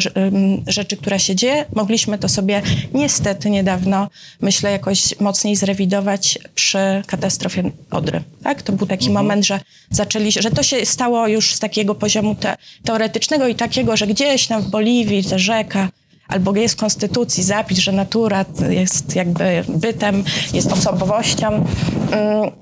rzeczy, 0.67 0.97
która 0.97 1.19
się 1.19 1.35
dzieje. 1.35 1.65
Mogliśmy 1.75 2.17
to 2.17 2.29
sobie 2.29 2.61
niestety 2.93 3.49
niedawno, 3.49 4.07
myślę, 4.41 4.71
jakoś 4.71 5.19
mocniej 5.19 5.55
zrewidować 5.55 6.39
przy 6.55 7.03
katastrofie 7.07 7.71
Odry. 7.91 8.21
Tak? 8.43 8.61
To 8.61 8.73
był 8.73 8.87
taki 8.87 9.09
moment, 9.09 9.45
że 9.45 9.59
zaczęli, 9.89 10.31
że 10.31 10.51
to 10.51 10.63
się 10.63 10.85
stało 10.85 11.27
już 11.27 11.53
z 11.53 11.59
takiego 11.59 11.95
poziomu 11.95 12.35
te, 12.35 12.57
teoretycznego 12.83 13.47
i 13.47 13.55
takiego, 13.55 13.97
że 13.97 14.07
gdzieś 14.07 14.47
tam 14.47 14.61
w 14.61 14.69
Boliwii 14.69 15.23
ta 15.23 15.37
rzeka 15.37 15.89
albo 16.27 16.55
jest 16.55 16.75
w 16.75 16.77
konstytucji 16.77 17.43
zapis, 17.43 17.79
że 17.79 17.91
natura 17.91 18.45
jest 18.69 19.15
jakby 19.15 19.63
bytem, 19.67 20.23
jest 20.53 20.71
osobowością, 20.71 21.47
mm, 21.47 21.65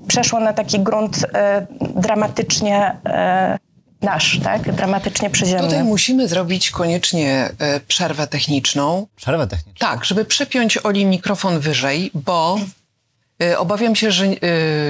przeszło 0.08 0.40
na 0.40 0.52
taki 0.52 0.80
grunt 0.80 1.26
e, 1.34 1.66
dramatycznie 1.96 2.96
e, 3.06 3.69
nasz, 4.02 4.40
tak? 4.44 4.72
Dramatycznie 4.72 5.30
przyziemny. 5.30 5.68
Tutaj 5.68 5.84
musimy 5.84 6.28
zrobić 6.28 6.70
koniecznie 6.70 7.50
e, 7.58 7.80
przerwę 7.80 8.26
techniczną. 8.26 9.06
Przerwę 9.16 9.46
techniczną. 9.46 9.88
Tak, 9.88 10.04
żeby 10.04 10.24
przepiąć 10.24 10.78
Oli 10.84 11.04
mikrofon 11.06 11.60
wyżej, 11.60 12.10
bo 12.14 12.58
e, 13.42 13.58
obawiam 13.58 13.96
się, 13.96 14.10
że 14.10 14.24
e, 14.24 14.36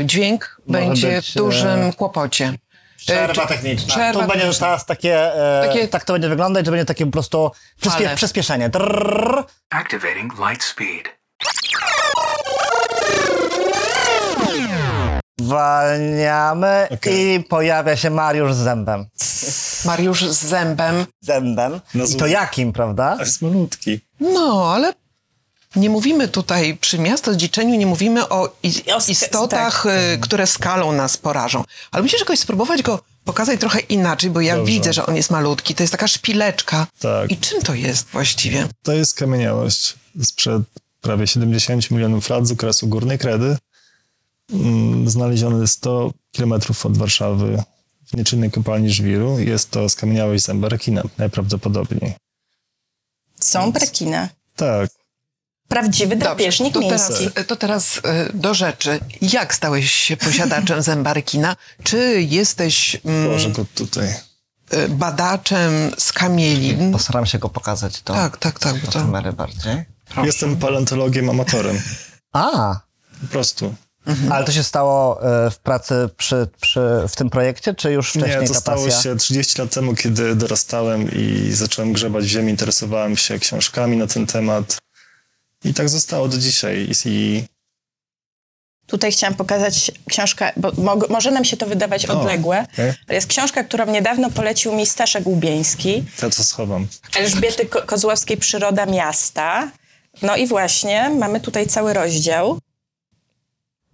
dźwięk 0.04 0.60
Może 0.66 0.80
będzie 0.80 1.16
być, 1.16 1.30
w 1.30 1.34
dużym 1.34 1.82
e, 1.82 1.92
kłopocie. 1.92 2.52
Przerwa 2.96 3.46
techniczna. 3.46 3.88
Przerwa 3.94 4.12
to 4.12 4.18
będzie 4.20 4.38
techniczna. 4.38 4.66
teraz 4.66 4.86
takie, 4.86 5.34
e, 5.34 5.66
Takie- 5.68 5.88
tak 5.88 6.04
to 6.04 6.12
będzie 6.12 6.28
wyglądać, 6.28 6.64
że 6.66 6.70
będzie 6.70 6.84
takie 6.84 7.06
po 7.06 7.12
prostu 7.12 7.50
przyspie, 7.80 8.10
przyspieszenie. 8.16 8.68
Drrrr. 8.68 9.44
Activating 9.70 10.32
light 10.48 10.64
speed. 10.64 11.19
Zwalniamy 15.44 16.88
Okej. 16.90 17.34
i 17.34 17.44
pojawia 17.44 17.96
się 17.96 18.10
Mariusz 18.10 18.54
z 18.54 18.56
zębem. 18.56 19.06
Mariusz 19.84 20.24
z 20.24 20.44
zębem. 20.44 21.06
Zębem. 21.20 21.80
No 21.94 22.04
I 22.04 22.14
to 22.14 22.26
jakim, 22.26 22.72
prawda? 22.72 23.16
Jest 23.20 23.42
malutki. 23.42 24.00
No, 24.20 24.72
ale 24.74 24.92
nie 25.76 25.90
mówimy 25.90 26.28
tutaj 26.28 26.76
przy 26.76 26.98
miastozdziczeniu, 26.98 27.74
nie 27.76 27.86
mówimy 27.86 28.28
o, 28.28 28.56
istotach, 29.08 29.86
y, 29.86 30.18
które 30.20 30.46
skalą 30.46 30.92
nas 30.92 31.16
porażą. 31.16 31.64
Ale 31.92 32.02
musisz 32.02 32.20
jakoś 32.20 32.38
spróbować 32.38 32.82
go 32.82 33.02
pokazać 33.24 33.60
trochę 33.60 33.80
inaczej, 33.80 34.30
bo 34.30 34.40
ja 34.40 34.56
Dobrze. 34.56 34.72
widzę, 34.72 34.92
że 34.92 35.06
on 35.06 35.16
jest 35.16 35.30
malutki. 35.30 35.74
To 35.74 35.82
jest 35.82 35.90
taka 35.90 36.08
szpileczka. 36.08 36.86
Tak. 37.00 37.30
I 37.30 37.36
czym 37.36 37.62
to 37.62 37.74
jest 37.74 38.08
właściwie? 38.08 38.68
To 38.82 38.92
jest 38.92 39.14
kamieniałość 39.14 39.94
sprzed 40.22 40.62
prawie 41.00 41.26
70 41.26 41.90
milionów 41.90 42.28
lat 42.28 42.46
z 42.46 42.52
okresu 42.52 42.88
Górnej 42.88 43.18
Kredy. 43.18 43.56
Mm, 44.52 45.10
Znaleziony 45.10 45.68
100 45.68 46.10
kilometrów 46.32 46.86
od 46.86 46.98
Warszawy 46.98 47.62
w 48.06 48.16
nieczynnej 48.16 48.50
kopalni 48.50 48.90
żwiru. 48.90 49.38
Jest 49.38 49.70
to 49.70 49.88
skamieniałość 49.88 50.44
zębarkina 50.44 51.02
najprawdopodobniej. 51.18 52.14
Są 53.40 53.72
brekiny. 53.72 54.28
Tak. 54.56 54.90
Prawdziwy 55.68 56.16
drapieżnik 56.16 56.74
to 56.74 56.80
miejski. 56.80 57.08
teraz, 57.30 57.46
to 57.46 57.56
teraz 57.56 57.96
y, 57.96 58.00
do 58.34 58.54
rzeczy. 58.54 59.00
Jak 59.22 59.54
stałeś 59.54 59.92
się 59.92 60.16
posiadaczem 60.16 60.82
zębarkina? 60.90 61.56
Czy 61.82 62.22
jesteś 62.28 63.00
mm, 63.04 63.52
go 63.52 63.64
tutaj. 63.74 64.08
y, 64.74 64.88
badaczem 64.88 65.72
skamielin? 65.98 66.92
Postaram 66.92 67.26
się 67.26 67.38
go 67.38 67.48
pokazać 67.48 68.02
do, 68.02 68.14
Tak, 68.14 68.36
tak, 68.36 68.58
tak. 68.58 68.80
Do 68.80 68.86
to, 68.92 68.98
kamery 68.98 69.32
bardziej. 69.32 69.84
Jestem 70.24 70.56
paleontologiem 70.56 71.30
amatorem. 71.30 71.80
A, 72.32 72.80
Po 73.20 73.26
prostu. 73.26 73.74
Ale 74.30 74.44
to 74.46 74.52
się 74.52 74.62
stało 74.62 75.22
e, 75.46 75.50
w 75.50 75.58
pracy 75.58 75.94
przy, 76.16 76.48
przy, 76.60 76.80
w 77.08 77.16
tym 77.16 77.30
projekcie, 77.30 77.74
czy 77.74 77.92
już 77.92 78.10
wcześniej 78.10 78.40
Nie, 78.40 78.46
to 78.48 78.54
ta 78.54 78.60
stało 78.60 78.84
pasja? 78.84 79.00
się 79.02 79.16
30 79.16 79.60
lat 79.62 79.70
temu, 79.74 79.94
kiedy 79.94 80.34
dorastałem 80.34 81.08
i 81.12 81.52
zacząłem 81.52 81.92
grzebać 81.92 82.24
w 82.24 82.28
ziemi, 82.28 82.50
interesowałem 82.50 83.16
się 83.16 83.38
książkami 83.38 83.96
na 83.96 84.06
ten 84.06 84.26
temat. 84.26 84.78
I 85.64 85.74
tak 85.74 85.88
zostało 85.88 86.28
do 86.28 86.38
dzisiaj. 86.38 86.88
I, 87.06 87.44
Tutaj 88.86 89.12
chciałam 89.12 89.34
pokazać 89.34 89.90
książkę, 90.08 90.52
bo 90.56 90.72
mo- 90.78 91.06
może 91.10 91.30
nam 91.30 91.44
się 91.44 91.56
to 91.56 91.66
wydawać 91.66 92.06
odległe, 92.06 92.66
okej. 92.72 92.92
ale 93.08 93.14
jest 93.14 93.26
książka, 93.26 93.64
którą 93.64 93.86
niedawno 93.86 94.30
polecił 94.30 94.72
mi 94.76 94.86
Staszek 94.86 95.26
Łubieński, 95.26 96.04
ja 96.22 96.30
to 96.30 96.44
schowam. 96.44 96.86
Elżbiety 97.18 97.66
Ko- 97.66 97.82
Kozłowskiej 97.82 98.36
Przyroda 98.36 98.86
Miasta. 98.86 99.70
No 100.22 100.36
i 100.36 100.46
właśnie 100.46 101.10
mamy 101.10 101.40
tutaj 101.40 101.66
cały 101.66 101.92
rozdział 101.92 102.58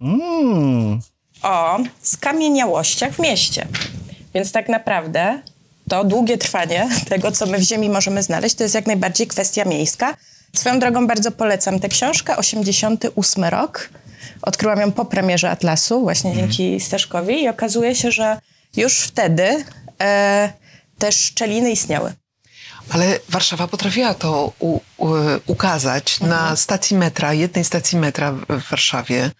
Mm, 0.01 0.99
o 1.43 1.79
skamieniałościach 2.01 3.13
w 3.13 3.19
mieście. 3.19 3.67
Więc 4.33 4.51
tak 4.51 4.69
naprawdę 4.69 5.41
to 5.89 6.03
długie 6.03 6.37
trwanie 6.37 6.89
tego, 7.09 7.31
co 7.31 7.45
my 7.45 7.57
w 7.57 7.61
ziemi 7.61 7.89
możemy 7.89 8.23
znaleźć, 8.23 8.55
to 8.55 8.63
jest 8.63 8.75
jak 8.75 8.87
najbardziej 8.87 9.27
kwestia 9.27 9.65
miejska. 9.65 10.15
Swoją 10.55 10.79
drogą 10.79 11.07
bardzo 11.07 11.31
polecam 11.31 11.79
tę 11.79 11.89
książkę, 11.89 12.37
88 12.37 13.43
rok. 13.43 13.89
Odkryłam 14.41 14.79
ją 14.79 14.91
po 14.91 15.05
premierze 15.05 15.49
Atlasu, 15.49 16.01
właśnie 16.01 16.35
dzięki 16.35 16.79
Staszkowi 16.79 17.43
i 17.43 17.49
okazuje 17.49 17.95
się, 17.95 18.11
że 18.11 18.39
już 18.77 18.99
wtedy 18.99 19.65
e, 20.01 20.53
te 20.97 21.11
szczeliny 21.11 21.71
istniały. 21.71 22.13
Ale 22.89 23.19
Warszawa 23.29 23.67
potrafiła 23.67 24.13
to 24.13 24.53
u, 24.59 24.79
u, 24.97 25.09
ukazać 25.47 26.19
na 26.19 26.55
stacji 26.55 26.97
metra, 26.97 27.33
jednej 27.33 27.63
stacji 27.63 27.97
metra 27.97 28.31
w 28.31 28.69
Warszawie. 28.69 29.31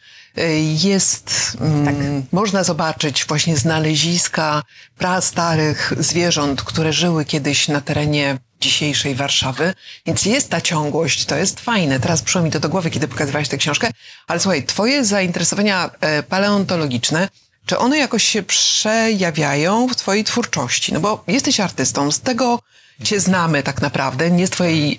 Jest, 0.84 1.58
mm, 1.62 2.25
można 2.32 2.63
zobaczyć 2.63 3.25
właśnie 3.25 3.58
znaleziska 3.58 4.63
prastarych 4.98 5.94
zwierząt, 6.00 6.62
które 6.62 6.94
żyły 6.94 7.25
kiedyś 7.25 7.67
na 7.67 7.82
terenie 7.82 8.38
dzisiejszej 8.62 9.15
Warszawy. 9.15 9.74
Więc 10.06 10.25
jest 10.25 10.50
ta 10.50 10.62
ciągłość, 10.62 11.25
to 11.25 11.36
jest 11.36 11.60
fajne. 11.60 12.00
Teraz 12.00 12.22
przyszło 12.22 12.41
mi 12.41 12.51
to 12.51 12.60
do 12.60 12.70
głowy, 12.70 12.89
kiedy 12.89 13.08
pokazywałeś 13.08 13.50
tę 13.50 13.58
książkę. 13.58 13.91
Ale 14.27 14.39
słuchaj, 14.39 14.63
twoje 14.63 15.06
zainteresowania 15.06 15.89
e, 16.01 16.24
paleontologiczne, 16.24 17.29
czy 17.65 17.77
one 17.77 17.98
jakoś 17.98 18.24
się 18.24 18.44
przejawiają 18.44 19.88
w 19.88 19.96
twojej 19.96 20.24
twórczości? 20.24 20.94
No 20.94 21.00
bo 21.00 21.24
jesteś 21.27 21.60
artystą, 21.60 22.12
z 22.12 22.20
tego 22.20 22.60
cię 23.03 23.20
znamy 23.20 23.63
tak 23.63 23.82
naprawdę, 23.82 24.32
nie 24.32 24.48
z 24.48 24.50
twojej 24.50 24.98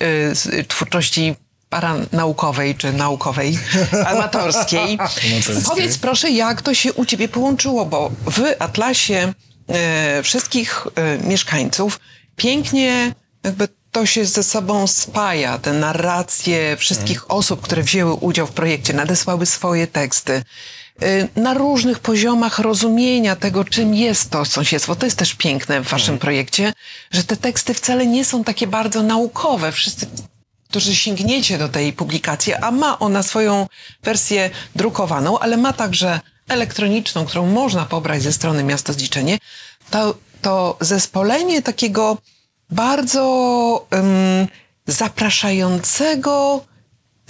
y, 0.52 0.64
twórczości 0.64 1.34
paranaukowej 1.70 2.74
czy 2.74 2.92
naukowej, 2.92 3.58
amatorskiej. 4.12 4.98
Powiedz 5.68 5.98
proszę, 5.98 6.30
jak 6.30 6.62
to 6.62 6.74
się 6.74 6.92
u 6.92 7.04
ciebie 7.04 7.28
połączyło, 7.28 7.86
bo 7.86 8.10
w 8.26 8.40
Atlasie 8.58 9.32
e, 9.68 10.22
wszystkich 10.22 10.86
e, 10.94 11.18
mieszkańców 11.18 12.00
pięknie 12.36 13.12
jakby 13.44 13.68
to 13.92 14.06
się 14.06 14.24
ze 14.24 14.42
sobą 14.42 14.86
spaja, 14.86 15.58
te 15.58 15.72
narracje 15.72 16.76
wszystkich 16.76 17.30
osób, 17.30 17.60
które 17.60 17.82
wzięły 17.82 18.12
udział 18.14 18.46
w 18.46 18.52
projekcie, 18.52 18.92
nadesłały 18.94 19.46
swoje 19.46 19.86
teksty. 19.86 20.42
e, 21.02 21.40
Na 21.40 21.54
różnych 21.54 21.98
poziomach 21.98 22.58
rozumienia 22.58 23.36
tego, 23.36 23.64
czym 23.64 23.94
jest 23.94 24.30
to 24.30 24.44
sąsiedztwo. 24.44 24.96
To 24.96 25.06
jest 25.06 25.18
też 25.18 25.34
piękne 25.34 25.80
w 25.80 25.88
waszym 25.88 26.18
projekcie, 26.18 26.72
że 27.10 27.24
te 27.24 27.36
teksty 27.36 27.74
wcale 27.74 28.06
nie 28.06 28.24
są 28.24 28.44
takie 28.44 28.66
bardzo 28.66 29.02
naukowe. 29.02 29.72
Wszyscy 29.72 30.06
którzy 30.68 30.94
sięgniecie 30.94 31.58
do 31.58 31.68
tej 31.68 31.92
publikacji, 31.92 32.54
a 32.54 32.70
ma 32.70 32.98
ona 32.98 33.22
swoją 33.22 33.66
wersję 34.02 34.50
drukowaną, 34.76 35.38
ale 35.38 35.56
ma 35.56 35.72
także 35.72 36.20
elektroniczną, 36.48 37.24
którą 37.24 37.46
można 37.46 37.84
pobrać 37.84 38.22
ze 38.22 38.32
strony 38.32 38.64
Miasto 38.64 38.92
Zdziczenie, 38.92 39.38
to, 39.90 40.14
to 40.42 40.76
zespolenie 40.80 41.62
takiego 41.62 42.18
bardzo 42.70 43.24
um, 43.92 44.46
zapraszającego 44.86 46.64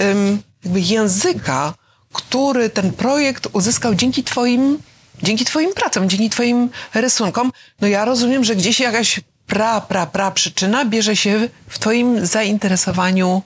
um, 0.00 0.42
języka, 0.64 1.74
który 2.12 2.70
ten 2.70 2.92
projekt 2.92 3.48
uzyskał 3.52 3.94
dzięki 3.94 4.24
twoim, 4.24 4.78
dzięki 5.22 5.44
twoim 5.44 5.74
pracom, 5.74 6.08
dzięki 6.08 6.30
twoim 6.30 6.70
rysunkom. 6.94 7.52
No 7.80 7.88
ja 7.88 8.04
rozumiem, 8.04 8.44
że 8.44 8.56
gdzieś 8.56 8.80
jakaś 8.80 9.20
pra, 9.48 9.80
pra, 9.80 10.06
pra 10.06 10.30
przyczyna 10.30 10.84
bierze 10.84 11.16
się 11.16 11.48
w 11.68 11.78
twoim 11.78 12.26
zainteresowaniu 12.26 13.42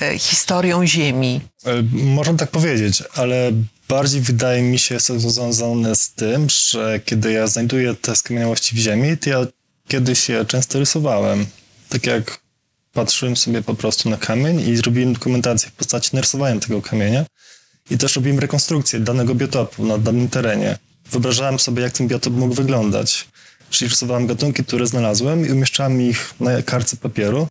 e, 0.00 0.18
historią 0.18 0.86
Ziemi. 0.86 1.40
E, 1.64 1.82
Można 1.92 2.34
tak 2.34 2.50
powiedzieć, 2.50 3.02
ale 3.14 3.52
bardziej 3.88 4.20
wydaje 4.20 4.62
mi 4.62 4.78
się 4.78 4.94
jest 4.94 5.06
to 5.06 5.20
związane 5.20 5.96
z 5.96 6.10
tym, 6.10 6.46
że 6.50 7.00
kiedy 7.04 7.32
ja 7.32 7.46
znajduję 7.46 7.94
te 7.94 8.16
skamieniałości 8.16 8.76
w 8.76 8.78
ziemi, 8.78 9.18
to 9.18 9.30
ja 9.30 9.46
kiedyś 9.88 10.28
je 10.28 10.44
często 10.44 10.78
rysowałem. 10.78 11.46
Tak 11.88 12.06
jak 12.06 12.40
patrzyłem 12.92 13.36
sobie 13.36 13.62
po 13.62 13.74
prostu 13.74 14.10
na 14.10 14.16
kamień 14.16 14.60
i 14.60 14.76
zrobiłem 14.76 15.12
dokumentację 15.12 15.70
w 15.70 15.72
postaci 15.72 16.10
narysowania 16.12 16.60
tego 16.60 16.82
kamienia 16.82 17.24
i 17.90 17.98
też 17.98 18.16
robiłem 18.16 18.38
rekonstrukcję 18.38 19.00
danego 19.00 19.34
biotopu 19.34 19.86
na 19.86 19.98
danym 19.98 20.28
terenie. 20.28 20.78
Wyobrażałem 21.10 21.58
sobie, 21.58 21.82
jak 21.82 21.92
ten 21.92 22.08
biotop 22.08 22.32
mógł 22.34 22.54
wyglądać. 22.54 23.28
Czyli 23.70 23.88
rysowałem 23.88 24.26
gatunki, 24.26 24.64
które 24.64 24.86
znalazłem 24.86 25.46
i 25.46 25.52
umieszczałem 25.52 26.02
ich 26.02 26.34
na 26.40 26.62
kartce 26.62 26.96
papieru 26.96 27.48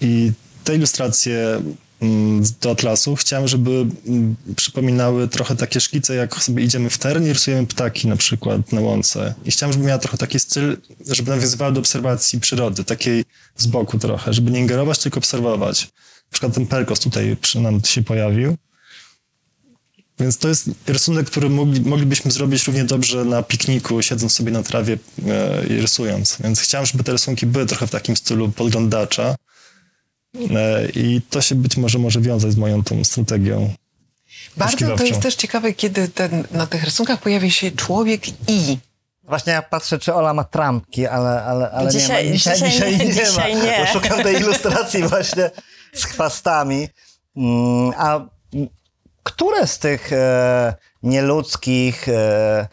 i 0.00 0.32
te 0.64 0.76
ilustracje 0.76 1.62
mm, 2.00 2.42
do 2.60 2.70
atlasu 2.70 3.16
chciałem, 3.16 3.48
żeby 3.48 3.70
mm, 4.06 4.36
przypominały 4.56 5.28
trochę 5.28 5.56
takie 5.56 5.80
szkice, 5.80 6.14
jak 6.14 6.42
sobie 6.42 6.64
idziemy 6.64 6.90
w 6.90 6.98
teren 6.98 7.26
i 7.26 7.32
rysujemy 7.32 7.66
ptaki 7.66 8.08
na 8.08 8.16
przykład 8.16 8.72
na 8.72 8.80
łące. 8.80 9.34
I 9.44 9.50
chciałem, 9.50 9.72
żeby 9.72 9.84
miała 9.84 9.98
trochę 9.98 10.18
taki 10.18 10.40
styl, 10.40 10.76
żeby 11.10 11.30
nawiązywała 11.30 11.72
do 11.72 11.80
obserwacji 11.80 12.40
przyrody, 12.40 12.84
takiej 12.84 13.24
z 13.56 13.66
boku 13.66 13.98
trochę, 13.98 14.32
żeby 14.32 14.50
nie 14.50 14.60
ingerować, 14.60 14.98
tylko 14.98 15.18
obserwować. 15.18 15.82
Na 15.82 16.32
przykład 16.32 16.54
ten 16.54 16.66
perkos 16.66 17.00
tutaj 17.00 17.36
przy 17.40 17.60
nam 17.60 17.84
się 17.84 18.02
pojawił. 18.02 18.56
Więc 20.20 20.38
to 20.38 20.48
jest 20.48 20.70
rysunek, 20.86 21.26
który 21.26 21.50
mogli, 21.50 21.80
moglibyśmy 21.80 22.30
zrobić 22.30 22.66
równie 22.66 22.84
dobrze 22.84 23.24
na 23.24 23.42
pikniku, 23.42 24.02
siedząc 24.02 24.32
sobie 24.32 24.52
na 24.52 24.62
trawie 24.62 24.98
e, 25.28 25.66
i 25.66 25.80
rysując. 25.80 26.36
Więc 26.40 26.60
chciałem, 26.60 26.86
żeby 26.86 27.04
te 27.04 27.12
rysunki 27.12 27.46
były 27.46 27.66
trochę 27.66 27.86
w 27.86 27.90
takim 27.90 28.16
stylu 28.16 28.48
podglądacza. 28.48 29.34
E, 30.56 30.88
I 30.94 31.22
to 31.30 31.40
się 31.40 31.54
być 31.54 31.76
może 31.76 31.98
może 31.98 32.20
wiązać 32.20 32.52
z 32.52 32.56
moją 32.56 32.84
tą 32.84 33.04
strategią. 33.04 33.74
Bardzo 34.56 34.96
to 34.96 35.04
jest 35.04 35.20
też 35.20 35.34
ciekawe, 35.34 35.72
kiedy 35.72 36.08
ten, 36.08 36.44
na 36.50 36.66
tych 36.66 36.84
rysunkach 36.84 37.20
pojawia 37.20 37.50
się 37.50 37.70
człowiek 37.70 38.28
i. 38.48 38.78
Właśnie 39.22 39.52
ja 39.52 39.62
patrzę, 39.62 39.98
czy 39.98 40.14
Ola 40.14 40.34
ma 40.34 40.44
trampki, 40.44 41.06
ale, 41.06 41.44
ale, 41.44 41.70
ale 41.70 41.90
Dzisiaj- 41.90 42.24
nie 42.24 42.30
ma. 42.30 42.36
dzisiaj 42.36 42.98
nie, 42.98 43.12
dzisiaj 43.14 43.54
ma. 43.56 43.64
nie. 43.64 43.78
Bo 43.78 44.00
szukam 44.00 44.22
tej 44.22 44.36
ilustracji 44.36 45.02
właśnie 45.02 45.50
z 45.94 46.04
chwastami. 46.04 46.88
Mm, 47.36 47.92
A 47.96 48.20
które 49.28 49.66
z 49.66 49.78
tych 49.78 50.12
e, 50.12 50.74
nieludzkich 51.02 52.08
e, 52.08 52.68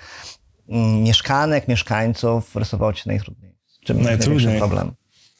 mieszkanek, 1.01 1.67
mieszkańców 1.67 2.55
rysowało 2.55 2.93
ci 2.93 3.03
najtrudniej? 3.05 3.55
Czym 3.85 4.01
Najtrudniej. 4.01 4.57
problem? 4.59 4.91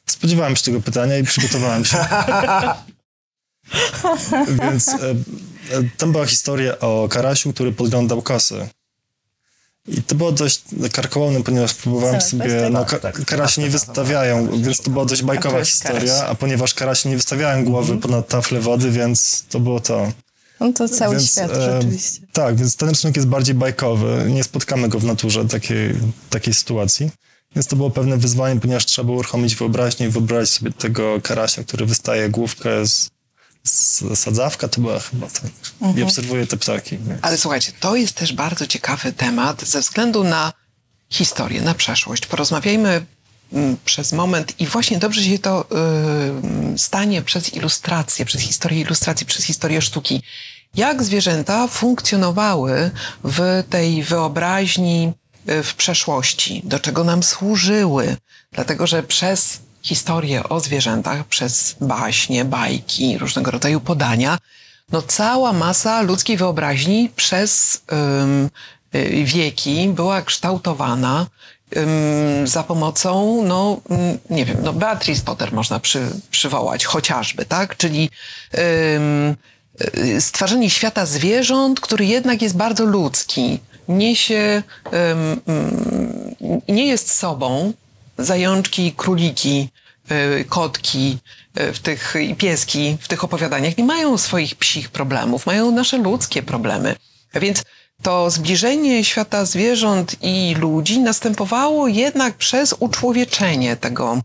Spodziewałem 0.06 0.56
się 0.56 0.62
tego 0.64 0.80
pytania 0.80 1.18
i 1.18 1.24
przygotowałem 1.24 1.84
się. 1.84 1.96
Więc 4.62 4.88
e, 4.88 4.94
e, 5.00 5.14
tam 5.96 6.12
była 6.12 6.26
historia 6.26 6.78
o 6.78 7.08
Karasiu, 7.10 7.52
który 7.52 7.72
podglądał 7.72 8.22
kosy. 8.22 8.68
I 9.88 10.02
to 10.02 10.14
było 10.14 10.32
dość 10.32 10.62
karkołomne, 10.92 11.42
ponieważ 11.42 11.74
próbowałem 11.74 12.20
Co, 12.20 12.26
sobie... 12.28 12.68
No, 12.70 12.84
ka- 12.84 12.98
Tak, 12.98 13.24
karasie 13.24 13.62
nie 13.62 13.70
wystawiają, 13.70 14.60
więc 14.62 14.80
to 14.82 14.90
była 14.90 15.04
dość 15.04 15.22
bajkowa 15.22 15.64
historia, 15.64 16.14
karaś. 16.14 16.30
a 16.30 16.34
ponieważ 16.34 16.74
karasie 16.74 17.08
nie 17.08 17.16
wystawiają 17.16 17.64
głowy 17.64 17.96
ponad 17.96 18.28
taflę 18.28 18.60
wody, 18.60 18.90
więc 18.90 19.44
to 19.48 19.60
było 19.60 19.80
to. 19.80 20.12
No 20.60 20.72
to 20.72 20.88
cały 20.88 21.16
Więc, 21.16 21.30
świat 21.30 21.50
e, 21.50 21.72
rzeczywiście. 21.72 22.20
Tak, 22.32 22.56
więc 22.56 22.76
ten 22.76 22.88
rysunek 22.88 23.16
jest 23.16 23.28
bardziej 23.28 23.54
bajkowy. 23.54 24.24
Nie 24.30 24.44
spotkamy 24.44 24.88
go 24.88 24.98
w 24.98 25.04
naturze 25.04 25.48
takiej, 25.48 25.94
takiej 26.30 26.54
sytuacji. 26.54 27.10
Więc 27.54 27.66
to 27.66 27.76
było 27.76 27.90
pewne 27.90 28.16
wyzwanie, 28.16 28.60
ponieważ 28.60 28.84
trzeba 28.84 29.06
było 29.06 29.18
uruchomić 29.18 29.54
wyobraźnię 29.54 30.06
i 30.06 30.10
wyobrazić 30.10 30.54
sobie 30.54 30.72
tego 30.72 31.20
karasia, 31.22 31.64
który 31.64 31.86
wystaje 31.86 32.28
główkę 32.28 32.86
z, 32.86 33.10
z 33.64 34.02
sadzawka, 34.18 34.68
to 34.68 34.80
była 34.80 35.00
chyba 35.00 35.26
tak. 35.26 35.50
I 35.96 36.02
obserwuje 36.02 36.46
te 36.46 36.56
ptaki. 36.56 36.98
Więc. 36.98 37.18
Ale 37.22 37.38
słuchajcie, 37.38 37.72
to 37.80 37.96
jest 37.96 38.14
też 38.14 38.32
bardzo 38.32 38.66
ciekawy 38.66 39.12
temat 39.12 39.62
ze 39.62 39.80
względu 39.80 40.24
na 40.24 40.52
historię, 41.10 41.62
na 41.62 41.74
przeszłość. 41.74 42.26
Porozmawiajmy 42.26 43.06
przez 43.84 44.12
moment 44.12 44.60
i 44.60 44.66
właśnie 44.66 44.98
dobrze 44.98 45.22
się 45.22 45.38
to 45.38 45.64
y, 46.74 46.78
stanie 46.78 47.22
przez 47.22 47.54
ilustrację, 47.54 48.24
przez 48.24 48.42
historię 48.42 48.80
ilustracji, 48.80 49.26
przez 49.26 49.44
historię 49.44 49.82
sztuki. 49.82 50.22
Jak 50.74 51.02
zwierzęta 51.02 51.68
funkcjonowały 51.68 52.90
w 53.24 53.64
tej 53.70 54.02
wyobraźni 54.02 55.12
y, 55.48 55.62
w 55.62 55.74
przeszłości, 55.74 56.62
do 56.64 56.78
czego 56.78 57.04
nam 57.04 57.22
służyły, 57.22 58.16
dlatego 58.52 58.86
że 58.86 59.02
przez 59.02 59.60
historię 59.82 60.48
o 60.48 60.60
zwierzętach, 60.60 61.24
przez 61.26 61.76
baśnie, 61.80 62.44
bajki, 62.44 63.18
różnego 63.18 63.50
rodzaju 63.50 63.80
podania, 63.80 64.38
no 64.92 65.02
cała 65.02 65.52
masa 65.52 66.02
ludzkiej 66.02 66.36
wyobraźni 66.36 67.10
przez 67.16 67.82
y, 68.94 69.24
wieki 69.24 69.88
była 69.88 70.22
kształtowana 70.22 71.26
ym, 71.76 72.46
za 72.46 72.62
pomocą, 72.62 73.42
no 73.42 73.80
ym, 73.90 74.18
nie 74.30 74.44
wiem, 74.44 74.56
no 74.62 74.72
Beatrice 74.72 75.22
Potter 75.22 75.52
można 75.52 75.80
przy, 75.80 76.00
przywołać 76.30 76.84
chociażby, 76.84 77.44
tak? 77.44 77.76
Czyli 77.76 78.10
ym, 78.96 79.36
y, 80.62 80.70
świata 80.70 81.06
zwierząt, 81.06 81.80
który 81.80 82.06
jednak 82.06 82.42
jest 82.42 82.56
bardzo 82.56 82.84
ludzki. 82.84 83.58
Niesie, 83.88 84.62
ym, 85.12 85.40
nie 86.68 86.86
jest 86.86 87.12
sobą, 87.12 87.72
zajączki, 88.18 88.92
króliki, 88.92 89.68
y, 90.10 90.44
kotki 90.44 91.18
y, 91.60 91.72
w 91.72 91.78
tych, 91.78 92.14
i 92.20 92.34
pieski 92.34 92.96
w 93.00 93.08
tych 93.08 93.24
opowiadaniach 93.24 93.78
nie 93.78 93.84
mają 93.84 94.18
swoich 94.18 94.54
psich 94.54 94.88
problemów, 94.88 95.46
mają 95.46 95.70
nasze 95.70 95.98
ludzkie 95.98 96.42
problemy. 96.42 96.96
Więc 97.34 97.62
to 98.02 98.30
zbliżenie 98.30 99.04
świata 99.04 99.44
zwierząt 99.44 100.16
i 100.22 100.54
ludzi 100.58 101.00
następowało 101.00 101.88
jednak 101.88 102.34
przez 102.34 102.74
uczłowieczenie 102.78 103.76
tego, 103.76 104.20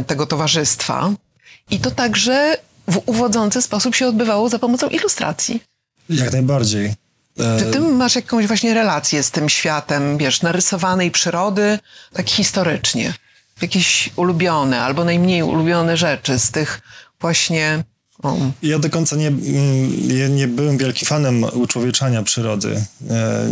y, 0.00 0.04
tego 0.04 0.26
towarzystwa. 0.26 1.10
I 1.70 1.80
to 1.80 1.90
także 1.90 2.56
w 2.88 3.00
uwodzący 3.06 3.62
sposób 3.62 3.94
się 3.94 4.06
odbywało 4.06 4.48
za 4.48 4.58
pomocą 4.58 4.88
ilustracji. 4.88 5.62
Jak 6.10 6.32
najbardziej. 6.32 6.94
E, 7.38 7.58
Czy 7.58 7.64
ty 7.64 7.80
masz 7.80 8.14
jakąś 8.16 8.46
właśnie 8.46 8.74
relację 8.74 9.22
z 9.22 9.30
tym 9.30 9.48
światem, 9.48 10.18
wiesz, 10.18 10.42
narysowanej 10.42 11.10
przyrody, 11.10 11.78
tak 12.12 12.28
historycznie? 12.30 13.14
Jakieś 13.62 14.10
ulubione 14.16 14.80
albo 14.82 15.04
najmniej 15.04 15.42
ulubione 15.42 15.96
rzeczy 15.96 16.38
z 16.38 16.50
tych 16.50 16.80
właśnie... 17.20 17.84
Ja 18.62 18.78
do 18.78 18.90
końca 18.90 19.16
nie, 19.16 19.30
nie, 20.08 20.28
nie 20.28 20.48
byłem 20.48 20.78
wielkim 20.78 21.08
fanem 21.08 21.44
uczłowieczania 21.44 22.22
przyrody. 22.22 22.84
E, 23.10 23.46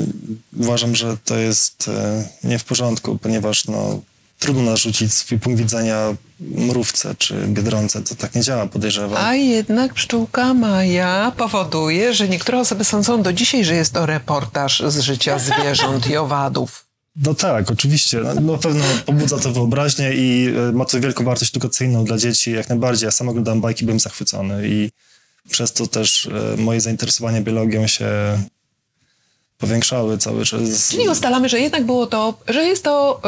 uważam, 0.61 0.97
że 0.97 1.17
to 1.25 1.37
jest 1.37 1.89
e, 1.89 2.29
nie 2.45 2.59
w 2.59 2.65
porządku, 2.65 3.19
ponieważ 3.19 3.65
no, 3.65 4.01
trudno 4.39 4.63
narzucić 4.63 5.15
swój 5.15 5.39
punkt 5.39 5.59
widzenia 5.59 6.15
mrówce 6.41 7.15
czy 7.19 7.47
biedronce. 7.47 8.03
To 8.03 8.15
tak 8.15 8.35
nie 8.35 8.43
działa, 8.43 8.67
podejrzewam. 8.67 9.25
A 9.25 9.35
jednak 9.35 9.95
pszczółka 9.95 10.55
Maja 10.55 11.33
powoduje, 11.37 12.15
że 12.15 12.29
niektóre 12.29 12.61
osoby 12.61 12.85
sądzą 12.85 13.23
do 13.23 13.33
dzisiaj, 13.33 13.65
że 13.65 13.75
jest 13.75 13.93
to 13.93 14.07
reportaż 14.07 14.83
z 14.87 14.99
życia 14.99 15.39
zwierząt 15.39 16.11
i 16.11 16.17
owadów. 16.17 16.84
No 17.17 17.35
tak, 17.35 17.71
oczywiście. 17.71 18.21
Na 18.21 18.35
na 18.35 18.59
pewno 18.59 18.85
pobudza 19.07 19.39
to 19.39 19.53
wyobraźnię 19.53 20.13
i 20.15 20.55
e, 20.69 20.73
ma 20.73 20.85
to 20.85 21.01
wielką 21.01 21.25
wartość 21.25 21.51
edukacyjną 21.51 22.05
dla 22.05 22.19
dzieci. 22.19 22.53
Jak 22.53 22.69
najbardziej. 22.69 23.07
Ja 23.07 23.11
sam 23.11 23.29
oglądałem 23.29 23.61
bajki, 23.61 23.85
byłem 23.85 24.01
zachwycony 24.01 24.69
i 24.69 24.91
przez 25.51 25.73
to 25.73 25.87
też 25.87 26.27
e, 26.27 26.57
moje 26.57 26.81
zainteresowanie 26.81 27.41
biologią 27.41 27.87
się 27.87 28.09
powiększały 29.59 30.19
cały 30.19 30.45
czas. 30.45 30.89
Czyli 30.89 31.09
ustalamy, 31.09 31.49
że 31.49 31.61
jednak 31.61 31.87
było 31.87 32.07
to, 32.07 32.39
że 32.49 32.65
jest 32.65 32.85
to 32.85 33.21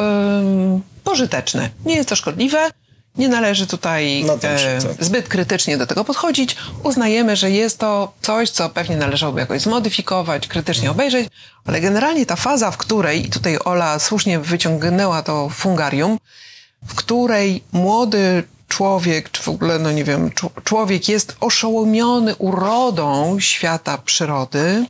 pożyteczne. 1.05 1.71
Nie 1.85 1.95
jest 1.95 2.09
to 2.09 2.17
szkodliwe. 2.17 2.71
Nie 3.19 3.29
należy 3.29 3.67
tutaj 3.67 4.25
No 4.27 4.33
dobrze, 4.33 4.77
e, 4.77 4.83
tak. 4.83 5.05
zbyt 5.05 5.29
krytycznie 5.29 5.79
do 5.79 5.87
tego 5.87 6.05
podchodzić. 6.05 6.57
Uznajemy, 6.83 7.37
że 7.37 7.51
jest 7.51 7.79
to 7.79 8.13
coś, 8.23 8.51
co 8.51 8.69
pewnie 8.69 8.97
należałoby 8.97 9.41
jakoś 9.41 9.61
zmodyfikować, 9.63 10.49
krytycznie 10.49 10.91
obejrzeć, 10.91 11.29
ale 11.67 11.81
generalnie 11.81 12.27
ta 12.27 12.37
faza, 12.37 12.71
w 12.71 12.77
której, 12.77 13.27
i 13.27 13.31
tutaj 13.31 13.59
Ola 13.65 13.99
słusznie 13.99 14.39
wyciągnęła 14.39 15.23
to 15.23 15.49
fungarium, 15.49 16.19
w 16.87 16.95
której 16.95 17.65
młody 17.73 18.43
człowiek, 18.69 19.31
czy 19.31 19.43
w 19.43 19.49
ogóle, 19.49 19.79
no 19.79 19.93
nie 19.93 20.05
wiem, 20.05 20.31
człowiek 20.65 21.09
jest 21.09 21.37
oszołomiony 21.41 22.35
urodą 22.35 23.41
świata 23.41 23.99
przyrody, 23.99 24.87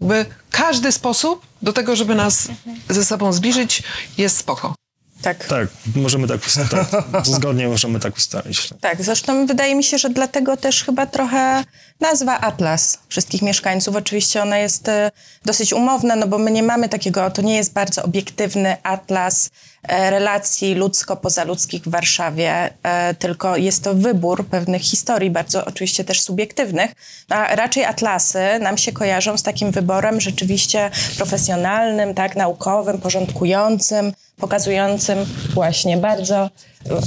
jakby 0.00 0.26
każdy 0.50 0.92
sposób 0.92 1.46
do 1.62 1.72
tego, 1.72 1.96
żeby 1.96 2.14
nas 2.14 2.48
ze 2.88 3.04
sobą 3.04 3.32
zbliżyć, 3.32 3.82
jest 4.18 4.36
spoko. 4.36 4.74
Tak. 5.22 5.46
Tak, 5.46 5.68
możemy 5.94 6.28
tak 6.28 6.46
ustalić. 6.46 6.70
Tak, 6.70 7.26
zgodnie 7.36 7.68
możemy 7.68 8.00
tak 8.00 8.16
ustalić. 8.16 8.68
Tak, 8.80 9.02
zresztą 9.02 9.46
wydaje 9.46 9.74
mi 9.74 9.84
się, 9.84 9.98
że 9.98 10.10
dlatego 10.10 10.56
też 10.56 10.84
chyba 10.84 11.06
trochę 11.06 11.64
nazwa 12.02 12.40
Atlas 12.40 12.98
wszystkich 13.08 13.42
mieszkańców. 13.42 13.96
Oczywiście 13.96 14.42
ona 14.42 14.58
jest 14.58 14.88
e, 14.88 15.10
dosyć 15.44 15.72
umowna, 15.72 16.16
no 16.16 16.26
bo 16.26 16.38
my 16.38 16.50
nie 16.50 16.62
mamy 16.62 16.88
takiego, 16.88 17.30
to 17.30 17.42
nie 17.42 17.56
jest 17.56 17.72
bardzo 17.72 18.02
obiektywny 18.02 18.76
atlas 18.82 19.50
e, 19.82 20.10
relacji 20.10 20.74
ludzko-pozaludzkich 20.74 21.82
w 21.82 21.88
Warszawie, 21.88 22.70
e, 22.82 23.14
tylko 23.14 23.56
jest 23.56 23.84
to 23.84 23.94
wybór 23.94 24.46
pewnych 24.46 24.82
historii, 24.82 25.30
bardzo 25.30 25.64
oczywiście 25.64 26.04
też 26.04 26.20
subiektywnych, 26.20 26.90
no, 27.28 27.36
a 27.36 27.56
raczej 27.56 27.84
atlasy 27.84 28.38
nam 28.60 28.78
się 28.78 28.92
kojarzą 28.92 29.38
z 29.38 29.42
takim 29.42 29.70
wyborem 29.70 30.20
rzeczywiście 30.20 30.90
profesjonalnym, 31.16 32.14
tak, 32.14 32.36
naukowym, 32.36 33.00
porządkującym, 33.00 34.12
pokazującym 34.42 35.18
właśnie 35.54 35.96
bardzo 35.96 36.50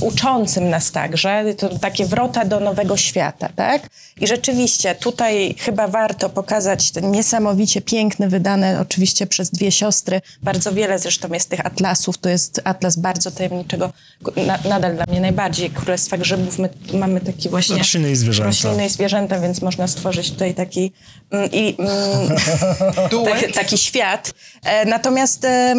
uczącym 0.02 0.70
nas 0.70 0.92
także, 0.92 1.46
to 1.58 1.80
takie 1.80 2.06
wrota 2.06 2.46
do 2.46 2.60
nowego 2.60 2.98
świata, 2.98 3.50
tak? 3.56 3.90
I 4.22 4.28
rzeczywiście 4.28 4.96
tutaj 4.96 5.56
chyba 5.60 5.88
warto 5.88 6.30
pokazać 6.30 6.92
ten 6.92 7.12
niesamowicie 7.12 7.82
piękny, 7.82 8.30
wydany 8.30 8.80
oczywiście 8.80 9.28
przez 9.28 9.52
dwie 9.52 9.72
siostry, 9.72 10.22
bardzo 10.44 10.72
wiele 10.72 11.00
zresztą 11.00 11.34
jest 11.34 11.50
tych 11.50 11.66
atlasów, 11.66 12.18
to 12.18 12.30
jest 12.30 12.62
atlas 12.64 12.96
bardzo 12.96 13.32
tajemniczego, 13.32 13.94
na, 14.48 14.60
nadal 14.70 14.96
dla 14.96 15.06
mnie 15.08 15.22
najbardziej, 15.22 15.70
Królestwa 15.70 16.18
Grzybów, 16.18 16.60
my 16.60 16.70
mamy 16.94 17.22
taki 17.22 17.50
właśnie... 17.50 17.78
Rośliny 17.78 18.12
i 18.12 18.16
zwierzęta. 18.16 18.48
Rośliny 18.48 18.86
i 18.86 18.90
zwierzęta, 18.90 19.40
więc 19.40 19.62
można 19.62 19.88
stworzyć 19.88 20.32
tutaj 20.32 20.54
taki 20.54 20.92
mm, 21.32 21.50
i, 21.52 21.76
mm, 21.80 23.26
taki, 23.32 23.54
taki 23.54 23.78
świat. 23.78 24.34
E, 24.64 24.86
Natomiast 24.86 25.46
e, 25.46 25.76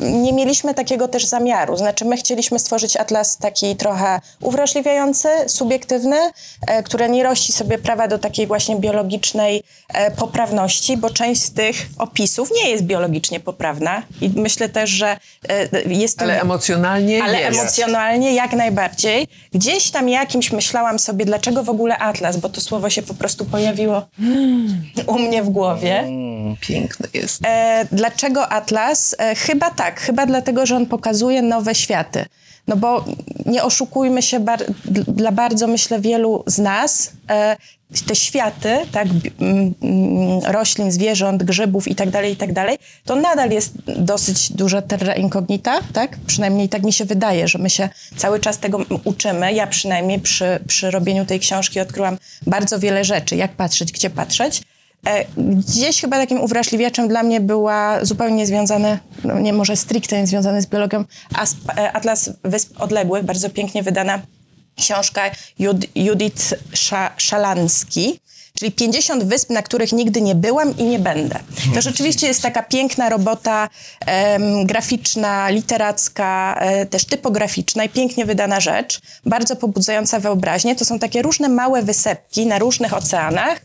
nie 0.00 0.32
mieliśmy 0.32 0.74
takiego 0.74 1.08
też 1.08 1.26
zamiaru. 1.26 1.76
Znaczy, 1.76 2.04
my 2.04 2.16
chcieliśmy 2.16 2.58
stworzyć 2.58 2.96
atlas 2.96 3.25
taki 3.36 3.76
trochę 3.76 4.20
uwrażliwiający, 4.40 5.28
subiektywny, 5.46 6.16
e, 6.66 6.82
który 6.82 7.08
nie 7.08 7.22
rości 7.22 7.52
sobie 7.52 7.78
prawa 7.78 8.08
do 8.08 8.18
takiej 8.18 8.46
właśnie 8.46 8.76
biologicznej 8.76 9.62
e, 9.88 10.10
poprawności, 10.10 10.96
bo 10.96 11.10
część 11.10 11.42
z 11.42 11.52
tych 11.52 11.86
opisów 11.98 12.50
nie 12.56 12.70
jest 12.70 12.84
biologicznie 12.84 13.40
poprawna. 13.40 14.02
I 14.20 14.30
myślę 14.34 14.68
też, 14.68 14.90
że 14.90 15.16
e, 15.48 15.82
jest 15.82 16.18
to... 16.18 16.24
Ale 16.24 16.40
emocjonalnie 16.40 17.22
Ale 17.22 17.40
jest. 17.40 17.58
emocjonalnie 17.58 18.34
jak 18.34 18.52
najbardziej. 18.52 19.28
Gdzieś 19.52 19.90
tam 19.90 20.08
jakimś 20.08 20.52
myślałam 20.52 20.98
sobie, 20.98 21.24
dlaczego 21.24 21.62
w 21.62 21.70
ogóle 21.70 21.98
atlas, 21.98 22.36
bo 22.36 22.48
to 22.48 22.60
słowo 22.60 22.90
się 22.90 23.02
po 23.02 23.14
prostu 23.14 23.44
pojawiło 23.44 24.02
u 25.06 25.18
mnie 25.18 25.42
w 25.42 25.48
głowie. 25.48 26.04
Piękny 26.60 27.08
jest. 27.14 27.42
E, 27.46 27.86
dlaczego 27.92 28.48
Atlas? 28.48 29.16
Chyba 29.36 29.70
tak, 29.70 30.00
chyba 30.00 30.26
dlatego, 30.26 30.66
że 30.66 30.76
on 30.76 30.86
pokazuje 30.86 31.42
nowe 31.42 31.74
światy. 31.74 32.24
No 32.66 32.76
bo 32.76 33.04
nie 33.46 33.64
oszukujmy 33.64 34.22
się, 34.22 34.40
bar- 34.40 34.64
dla 35.08 35.32
bardzo 35.32 35.66
myślę 35.66 36.00
wielu 36.00 36.44
z 36.46 36.58
nas, 36.58 37.12
e, 37.30 37.56
te 38.06 38.16
światy, 38.16 38.78
tak, 38.92 39.08
roślin, 40.44 40.92
zwierząt, 40.92 41.42
grzybów 41.42 41.88
i 41.88 41.94
tak 41.94 42.10
dalej, 42.10 42.32
i 42.32 42.36
tak 42.36 42.50
to 43.04 43.16
nadal 43.16 43.50
jest 43.50 43.72
dosyć 43.86 44.52
duża 44.52 44.82
terra 44.82 45.14
incognita, 45.14 45.80
tak? 45.92 46.18
Przynajmniej 46.26 46.68
tak 46.68 46.82
mi 46.82 46.92
się 46.92 47.04
wydaje, 47.04 47.48
że 47.48 47.58
my 47.58 47.70
się 47.70 47.88
cały 48.16 48.40
czas 48.40 48.58
tego 48.58 48.78
uczymy. 49.04 49.52
Ja 49.52 49.66
przynajmniej 49.66 50.20
przy, 50.20 50.58
przy 50.66 50.90
robieniu 50.90 51.26
tej 51.26 51.40
książki 51.40 51.80
odkryłam 51.80 52.18
bardzo 52.46 52.78
wiele 52.78 53.04
rzeczy, 53.04 53.36
jak 53.36 53.52
patrzeć, 53.52 53.92
gdzie 53.92 54.10
patrzeć. 54.10 54.62
E, 55.06 55.24
Gdzieś 55.36 56.00
chyba 56.00 56.16
takim 56.16 56.40
uwrażliwiaczem 56.40 57.08
dla 57.08 57.22
mnie 57.22 57.40
była 57.40 58.04
zupełnie 58.04 58.46
związane, 58.46 58.98
no 59.24 59.38
nie 59.38 59.52
może 59.52 59.76
stricte 59.76 60.20
nie 60.20 60.26
związane 60.26 60.62
z 60.62 60.66
biologią, 60.66 61.04
e, 61.78 61.92
Atlas 61.92 62.30
Wysp 62.44 62.80
Odległych, 62.80 63.24
bardzo 63.24 63.50
pięknie 63.50 63.82
wydana 63.82 64.22
książka 64.78 65.22
Jud- 65.60 65.86
Judith 65.94 66.54
Sza- 66.72 67.10
Szalanski, 67.16 68.20
czyli 68.58 68.72
50 68.72 69.24
wysp, 69.24 69.50
na 69.50 69.62
których 69.62 69.92
nigdy 69.92 70.20
nie 70.20 70.34
byłam 70.34 70.76
i 70.76 70.84
nie 70.84 70.98
będę. 70.98 71.38
To 71.74 71.80
rzeczywiście 71.80 72.26
jest 72.26 72.42
taka 72.42 72.62
piękna 72.62 73.08
robota 73.08 73.68
em, 74.06 74.66
graficzna, 74.66 75.48
literacka, 75.50 76.56
e, 76.60 76.86
też 76.86 77.04
typograficzna 77.04 77.84
i 77.84 77.88
pięknie 77.88 78.24
wydana 78.26 78.60
rzecz, 78.60 79.00
bardzo 79.26 79.56
pobudzająca 79.56 80.20
wyobraźnię. 80.20 80.76
To 80.76 80.84
są 80.84 80.98
takie 80.98 81.22
różne 81.22 81.48
małe 81.48 81.82
wysepki 81.82 82.46
na 82.46 82.58
różnych 82.58 82.94
oceanach, 82.94 83.60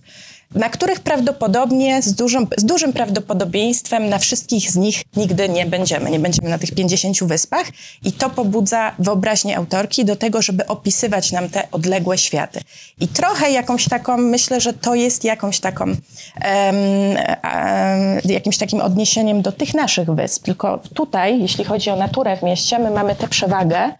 na 0.56 0.70
których 0.70 1.00
prawdopodobnie 1.00 2.02
z, 2.02 2.14
dużym 2.14 2.48
z 2.58 2.64
dużym 2.64 2.94
prawdopodobieństwem 2.94 4.10
na 4.10 4.20
wszystkich 4.20 4.72
z 4.72 4.76
nich 4.76 5.04
nigdy 5.16 5.50
nie 5.50 5.66
będziemy. 5.66 6.12
Nie 6.12 6.20
będziemy 6.20 6.50
na 6.50 6.58
tych 6.58 6.72
50 6.72 7.24
wyspach 7.24 7.66
i 8.04 8.12
to 8.12 8.30
pobudza 8.30 8.96
wyobraźnię 9.00 9.58
autorki 9.58 10.06
do 10.06 10.16
tego, 10.16 10.42
żeby 10.42 10.68
opisywać 10.68 11.32
nam 11.32 11.50
te 11.50 11.68
odległe 11.72 12.18
światy. 12.18 12.60
I 13.00 13.08
trochę 13.08 13.52
jakąś 13.52 13.90
taką, 13.90 14.18
myślę, 14.18 14.62
że 14.62 14.74
to 14.74 14.96
jest 14.96 15.24
jakąś 15.24 15.60
taką, 15.60 15.86
em, 15.86 15.98
em, 16.42 18.20
jakimś 18.26 18.58
takim 18.58 18.82
odniesieniem 18.82 19.42
do 19.42 19.52
tych 19.52 19.74
naszych 19.74 20.12
wysp. 20.12 20.44
Tylko 20.44 20.80
tutaj, 20.94 21.42
jeśli 21.42 21.64
chodzi 21.64 21.90
o 21.90 21.96
naturę 21.96 22.38
w 22.38 22.44
mieście, 22.44 22.80
my 22.80 22.92
mamy 22.92 23.16
tę 23.16 23.28
przewagę, 23.28 23.92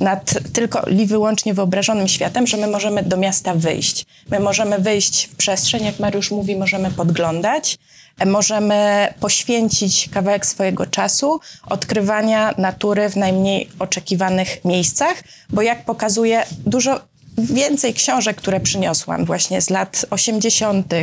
nad 0.00 0.34
tylko 0.52 0.80
i 0.82 1.06
wyłącznie 1.06 1.54
wyobrażonym 1.54 2.08
światem, 2.08 2.46
że 2.46 2.56
my 2.56 2.66
możemy 2.66 3.02
do 3.02 3.16
miasta 3.16 3.54
wyjść. 3.54 4.06
My 4.30 4.40
możemy 4.40 4.78
wyjść 4.78 5.26
w 5.26 5.36
przestrzeń, 5.36 5.84
jak 5.84 5.98
Mariusz 5.98 6.30
mówi, 6.30 6.56
możemy 6.56 6.90
podglądać, 6.90 7.78
możemy 8.26 9.08
poświęcić 9.20 10.08
kawałek 10.12 10.46
swojego 10.46 10.86
czasu 10.86 11.40
odkrywania 11.66 12.54
natury 12.58 13.08
w 13.08 13.16
najmniej 13.16 13.70
oczekiwanych 13.78 14.64
miejscach, 14.64 15.14
bo 15.50 15.62
jak 15.62 15.84
pokazuje 15.84 16.44
dużo 16.66 17.00
więcej 17.38 17.94
książek, 17.94 18.36
które 18.36 18.60
przyniosłam 18.60 19.24
właśnie 19.24 19.60
z 19.60 19.70
lat 19.70 20.06
80., 20.10 20.94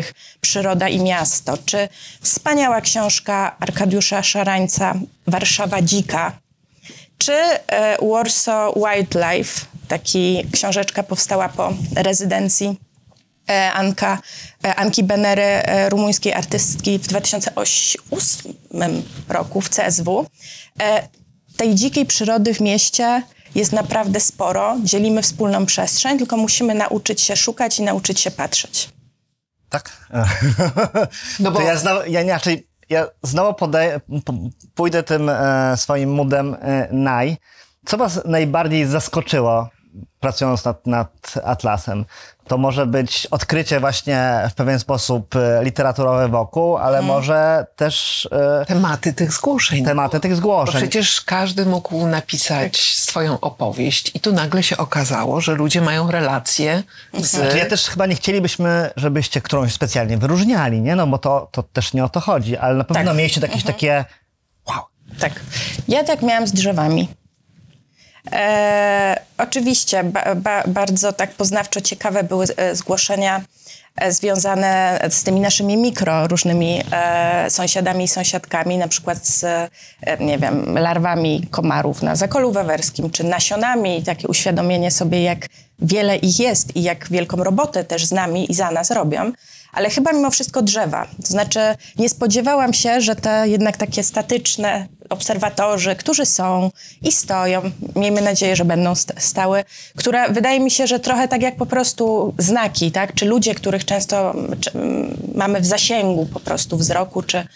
Przyroda 0.41 0.89
i 0.89 0.99
miasto, 0.99 1.57
czy 1.65 1.89
wspaniała 2.21 2.81
książka 2.81 3.55
Arkadiusza 3.59 4.23
Szarańca, 4.23 4.93
Warszawa 5.27 5.81
dzika, 5.81 6.31
czy 7.17 7.33
e, 7.33 7.97
Warsaw 8.11 8.73
Wildlife, 8.75 9.65
taki 9.87 10.43
książeczka 10.51 11.03
powstała 11.03 11.49
po 11.49 11.73
rezydencji 11.95 12.79
e, 13.49 13.71
Anka, 13.71 14.19
e, 14.65 14.75
Anki 14.75 15.03
Benery, 15.03 15.41
e, 15.43 15.89
rumuńskiej 15.89 16.33
artystki 16.33 16.99
w 16.99 17.07
2008 17.07 19.03
roku 19.29 19.61
w 19.61 19.69
CSW. 19.69 20.25
E, 20.81 21.07
tej 21.57 21.75
dzikiej 21.75 22.05
przyrody 22.05 22.53
w 22.53 22.59
mieście 22.61 23.23
jest 23.55 23.73
naprawdę 23.73 24.19
sporo. 24.19 24.77
Dzielimy 24.83 25.21
wspólną 25.21 25.65
przestrzeń, 25.65 26.17
tylko 26.17 26.37
musimy 26.37 26.73
nauczyć 26.75 27.21
się 27.21 27.35
szukać 27.35 27.79
i 27.79 27.83
nauczyć 27.83 28.19
się 28.19 28.31
patrzeć. 28.31 28.89
Tak. 29.69 29.91
No 31.39 31.51
bo- 31.51 31.59
To 31.59 31.65
ja, 31.65 31.77
znowu, 31.77 32.01
ja 32.09 32.21
inaczej, 32.21 32.66
ja 32.89 33.07
znowu 33.23 33.53
podaję, 33.53 34.01
pójdę 34.75 35.03
tym 35.03 35.29
e, 35.29 35.77
swoim 35.77 36.11
mudem 36.11 36.55
e, 36.61 36.87
naj. 36.91 37.37
Co 37.85 37.97
was 37.97 38.25
najbardziej 38.25 38.85
zaskoczyło 38.85 39.69
pracując 40.19 40.65
nad, 40.65 40.87
nad 40.87 41.33
Atlasem? 41.43 42.05
To 42.47 42.57
może 42.57 42.85
być 42.85 43.27
odkrycie 43.31 43.79
właśnie 43.79 44.47
w 44.49 44.53
pewien 44.53 44.79
sposób 44.79 45.35
e, 45.35 45.63
literaturowy 45.63 46.27
wokół, 46.27 46.77
ale 46.77 47.01
może 47.01 47.65
też 47.75 48.27
e, 48.61 48.65
Tematy 48.65 49.13
tych 49.13 49.33
zgłoszeń. 49.33 49.85
tematy 49.85 50.19
tych 50.19 50.31
Bo 50.31 50.37
zgłoszeń. 50.37 50.75
przecież 50.81 51.21
każdy 51.21 51.65
mógł 51.65 52.07
napisać 52.07 52.77
swoją 52.95 53.39
opowieść 53.39 54.11
i 54.15 54.19
tu 54.19 54.33
nagle 54.33 54.63
się 54.63 54.77
okazało, 54.77 55.41
że 55.41 55.55
ludzie 55.55 55.81
mają 55.81 56.11
relacje 56.11 56.83
z... 57.19 57.27
Znaczy, 57.31 57.57
ja 57.57 57.65
też 57.65 57.87
chyba 57.87 58.05
nie 58.05 58.15
chcielibyśmy, 58.15 58.89
żebyście 58.95 59.41
którąś 59.41 59.73
specjalnie 59.73 60.17
wyróżniali, 60.17 60.81
nie? 60.81 60.95
No 60.95 61.07
bo 61.07 61.17
to, 61.17 61.47
to 61.51 61.63
też 61.63 61.93
nie 61.93 62.03
o 62.05 62.09
to 62.09 62.19
chodzi, 62.19 62.57
ale 62.57 62.75
na 62.75 62.83
pewno 62.83 63.03
Tak. 63.05 63.17
mieliście 63.17 63.41
jakieś 63.41 63.63
takie 63.63 64.05
wow, 64.69 64.81
Tak. 65.19 65.31
Ja 65.87 66.03
tak 66.03 66.21
miałam 66.21 66.47
z 66.47 66.51
drzewami. 66.53 67.07
E, 68.31 69.21
oczywiście 69.37 70.03
ba, 70.03 70.35
ba, 70.35 70.63
bardzo 70.67 71.13
tak 71.13 71.31
poznawczo 71.31 71.81
ciekawe 71.81 72.23
były 72.23 72.45
e, 72.57 72.75
zgłoszenia 72.75 73.41
e, 73.95 74.11
związane 74.11 74.99
z 75.09 75.23
tymi 75.23 75.39
naszymi 75.39 75.77
mikro 75.77 76.27
różnymi 76.27 76.81
e, 76.91 77.49
sąsiadami 77.49 78.03
i 78.03 78.07
sąsiadkami, 78.07 78.77
na 78.77 78.87
przykład 78.87 79.27
z, 79.27 79.43
e, 79.43 79.69
nie 80.19 80.37
wiem, 80.37 80.77
larwami 80.79 81.47
komarów 81.51 82.01
na 82.01 82.15
Zakolu 82.15 82.51
Wawerskim, 82.51 83.09
czy 83.09 83.23
nasionami, 83.23 84.03
takie 84.03 84.27
uświadomienie 84.27 84.91
sobie, 84.91 85.23
jak 85.23 85.47
wiele 85.79 86.15
ich 86.15 86.39
jest 86.39 86.75
i 86.75 86.83
jak 86.83 87.09
wielką 87.09 87.43
robotę 87.43 87.83
też 87.83 88.05
z 88.05 88.11
nami 88.11 88.51
i 88.51 88.55
za 88.55 88.71
nas 88.71 88.91
robią. 88.91 89.31
Ale 89.73 89.89
chyba 89.89 90.13
mimo 90.13 90.29
wszystko 90.29 90.61
drzewa. 90.61 91.07
To 91.21 91.27
znaczy, 91.27 91.59
nie 91.97 92.09
spodziewałam 92.09 92.73
się, 92.73 93.01
że 93.01 93.15
te 93.15 93.49
jednak 93.49 93.77
takie 93.77 94.03
statyczne 94.03 94.87
obserwatorzy, 95.09 95.95
którzy 95.95 96.25
są 96.25 96.71
i 97.01 97.11
stoją, 97.11 97.61
miejmy 97.95 98.21
nadzieję, 98.21 98.55
że 98.55 98.65
będą 98.65 98.91
st- 98.95 99.13
stały, 99.17 99.63
które 99.95 100.29
wydaje 100.29 100.59
mi 100.59 100.71
się, 100.71 100.87
że 100.87 100.99
trochę 100.99 101.27
tak 101.27 101.41
jak 101.41 101.55
po 101.55 101.65
prostu 101.65 102.33
znaki, 102.37 102.91
tak? 102.91 103.13
Czy 103.13 103.25
ludzie, 103.25 103.55
których 103.55 103.85
często 103.85 104.33
mamy 105.35 105.61
w 105.61 105.65
zasięgu 105.65 106.25
po 106.25 106.39
prostu 106.39 106.77
wzroku, 106.77 107.23
czy, 107.23 107.47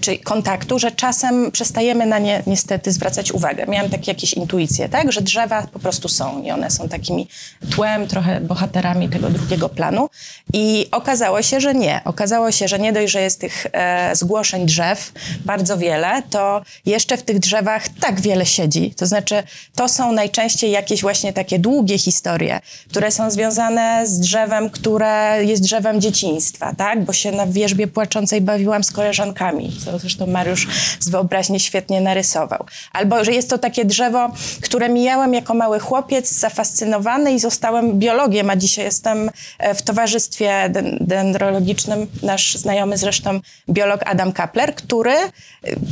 czy 0.00 0.18
kontaktu, 0.18 0.78
że 0.78 0.90
czasem 0.90 1.50
przestajemy 1.50 2.06
na 2.06 2.18
nie 2.18 2.42
niestety 2.46 2.92
zwracać 2.92 3.32
uwagę. 3.32 3.66
Miałam 3.68 3.90
takie 3.90 4.10
jakieś 4.10 4.32
intuicje, 4.34 4.88
tak? 4.88 5.12
Że 5.12 5.20
drzewa 5.20 5.66
po 5.72 5.78
prostu 5.78 6.08
są 6.08 6.42
i 6.42 6.50
one 6.50 6.70
są 6.70 6.88
takimi 6.88 7.28
tłem, 7.70 8.06
trochę 8.06 8.40
bohaterami 8.40 9.08
tego 9.08 9.30
drugiego 9.30 9.68
planu. 9.68 10.08
I 10.52 10.86
okazało 10.92 11.42
się, 11.42 11.60
że 11.60 11.74
nie. 11.74 12.00
Okazało 12.04 12.52
się, 12.52 12.68
że 12.68 12.78
nie 12.78 12.92
dość, 12.92 13.12
że 13.12 13.20
jest 13.20 13.40
tych 13.40 13.66
e, 13.72 14.16
zgłoszeń 14.16 14.66
drzew 14.66 15.12
bardzo 15.44 15.78
wiele, 15.78 16.22
to 16.30 16.62
jeszcze 16.86 16.97
w 17.06 17.22
tych 17.22 17.38
drzewach 17.38 17.88
tak 18.00 18.20
wiele 18.20 18.46
siedzi. 18.46 18.94
To 18.96 19.06
znaczy, 19.06 19.42
to 19.74 19.88
są 19.88 20.12
najczęściej 20.12 20.70
jakieś 20.70 21.02
właśnie 21.02 21.32
takie 21.32 21.58
długie 21.58 21.98
historie, 21.98 22.60
które 22.90 23.10
są 23.10 23.30
związane 23.30 24.06
z 24.06 24.20
drzewem, 24.20 24.70
które 24.70 25.38
jest 25.44 25.62
drzewem 25.62 26.00
dzieciństwa, 26.00 26.74
tak? 26.74 27.04
Bo 27.04 27.12
się 27.12 27.32
na 27.32 27.46
wierzbie 27.46 27.86
płaczącej 27.86 28.40
bawiłam 28.40 28.84
z 28.84 28.90
koleżankami, 28.90 29.76
co 29.84 29.98
zresztą 29.98 30.26
Mariusz 30.26 30.68
z 31.00 31.08
wyobraźni 31.08 31.60
świetnie 31.60 32.00
narysował. 32.00 32.64
Albo, 32.92 33.24
że 33.24 33.32
jest 33.32 33.50
to 33.50 33.58
takie 33.58 33.84
drzewo, 33.84 34.30
które 34.60 34.88
mijałem 34.88 35.34
jako 35.34 35.54
mały 35.54 35.78
chłopiec, 35.78 36.32
zafascynowany 36.32 37.32
i 37.32 37.38
zostałem 37.38 37.98
biologiem, 37.98 38.50
a 38.50 38.56
dzisiaj 38.56 38.84
jestem 38.84 39.30
e, 39.58 39.74
w 39.74 39.82
towarzystwie 39.82 40.68
den- 40.70 40.98
dendrologicznym. 41.00 42.06
Nasz 42.22 42.54
znajomy 42.54 42.98
zresztą 42.98 43.40
biolog 43.70 44.00
Adam 44.06 44.32
Kapler, 44.32 44.74
który 44.74 45.12
e, 45.12 45.30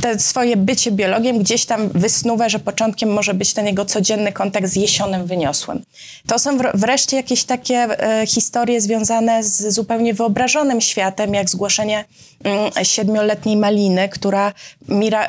te 0.01 0.19
swoje 0.19 0.57
bycie 0.57 0.91
biologiem 0.97 1.39
gdzieś 1.39 1.65
tam 1.65 1.89
wysnuwa, 1.89 2.49
że 2.49 2.59
początkiem 2.59 3.09
może 3.09 3.33
być 3.33 3.53
ten 3.53 3.65
jego 3.65 3.85
codzienny 3.85 4.31
kontakt 4.31 4.67
z 4.67 4.75
jesionem 4.75 5.25
wyniosłym. 5.25 5.83
To 6.27 6.39
są 6.39 6.57
wr- 6.57 6.71
wreszcie 6.73 7.17
jakieś 7.17 7.43
takie 7.43 7.75
e, 7.75 8.27
historie 8.27 8.81
związane 8.81 9.43
z 9.43 9.73
zupełnie 9.73 10.13
wyobrażonym 10.13 10.81
światem, 10.81 11.33
jak 11.33 11.49
zgłoszenie 11.49 12.05
mm, 12.43 12.71
siedmioletniej 12.83 13.57
maliny, 13.57 14.09
która 14.09 14.53
Mira, 14.87 15.27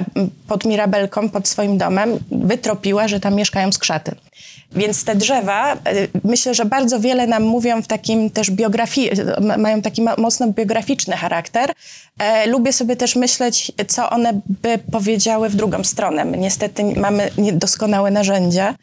pod 0.48 0.64
Mirabelką, 0.64 1.28
pod 1.28 1.48
swoim 1.48 1.78
domem, 1.78 2.18
wytropiła, 2.30 3.08
że 3.08 3.20
tam 3.20 3.34
mieszkają 3.34 3.72
skrzaty. 3.72 4.14
Więc 4.72 5.04
te 5.04 5.16
drzewa, 5.16 5.72
e, 5.72 5.78
myślę, 6.24 6.54
że 6.54 6.64
bardzo 6.64 7.00
wiele 7.00 7.26
nam 7.26 7.42
mówią 7.42 7.82
w 7.82 7.86
takim 7.86 8.30
też 8.30 8.50
biografii, 8.50 9.10
mają 9.58 9.82
taki 9.82 10.02
mocno 10.18 10.52
biograficzny 10.52 11.16
charakter. 11.16 11.72
E, 12.18 12.46
lubię 12.46 12.72
sobie 12.72 12.96
też 12.96 13.16
myśleć, 13.16 13.72
co 13.88 14.10
one 14.10 14.40
by 14.62 14.78
powiedziały 14.92 15.48
w 15.48 15.56
drugą 15.56 15.84
stronę. 15.84 16.24
My 16.24 16.38
niestety 16.38 16.84
mamy 16.84 17.30
niedoskonałe 17.38 18.10
narzędzia 18.10 18.74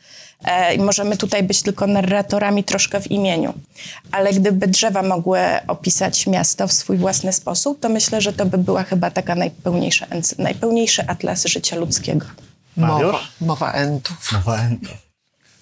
e, 0.44 0.76
i 0.76 0.80
możemy 0.80 1.18
tutaj 1.18 1.44
być 1.44 1.62
tylko 1.62 1.88
narratorami 1.88 2.64
troszkę 2.64 3.02
w 3.02 3.12
imieniu. 3.12 3.54
Ale 4.12 4.34
gdyby 4.34 4.68
drzewa 4.68 5.02
mogły 5.02 5.40
opisać 5.68 6.28
miasto 6.28 6.68
w 6.68 6.74
swój 6.74 6.98
własny 6.98 7.34
sposób, 7.34 7.80
to 7.80 7.90
myślę, 7.90 8.22
że 8.22 8.34
to 8.34 8.46
by 8.46 8.58
była 8.58 8.84
chyba 8.84 9.12
taka 9.12 9.36
najpełniejsza, 9.36 10.08
najpełniejszy 10.38 11.08
atlas 11.08 11.46
życia 11.46 11.76
ludzkiego. 11.76 12.26
Mowa, 12.78 12.94
Mariusz? 12.94 13.32
mowa 13.42 13.74
entów. 13.74 14.32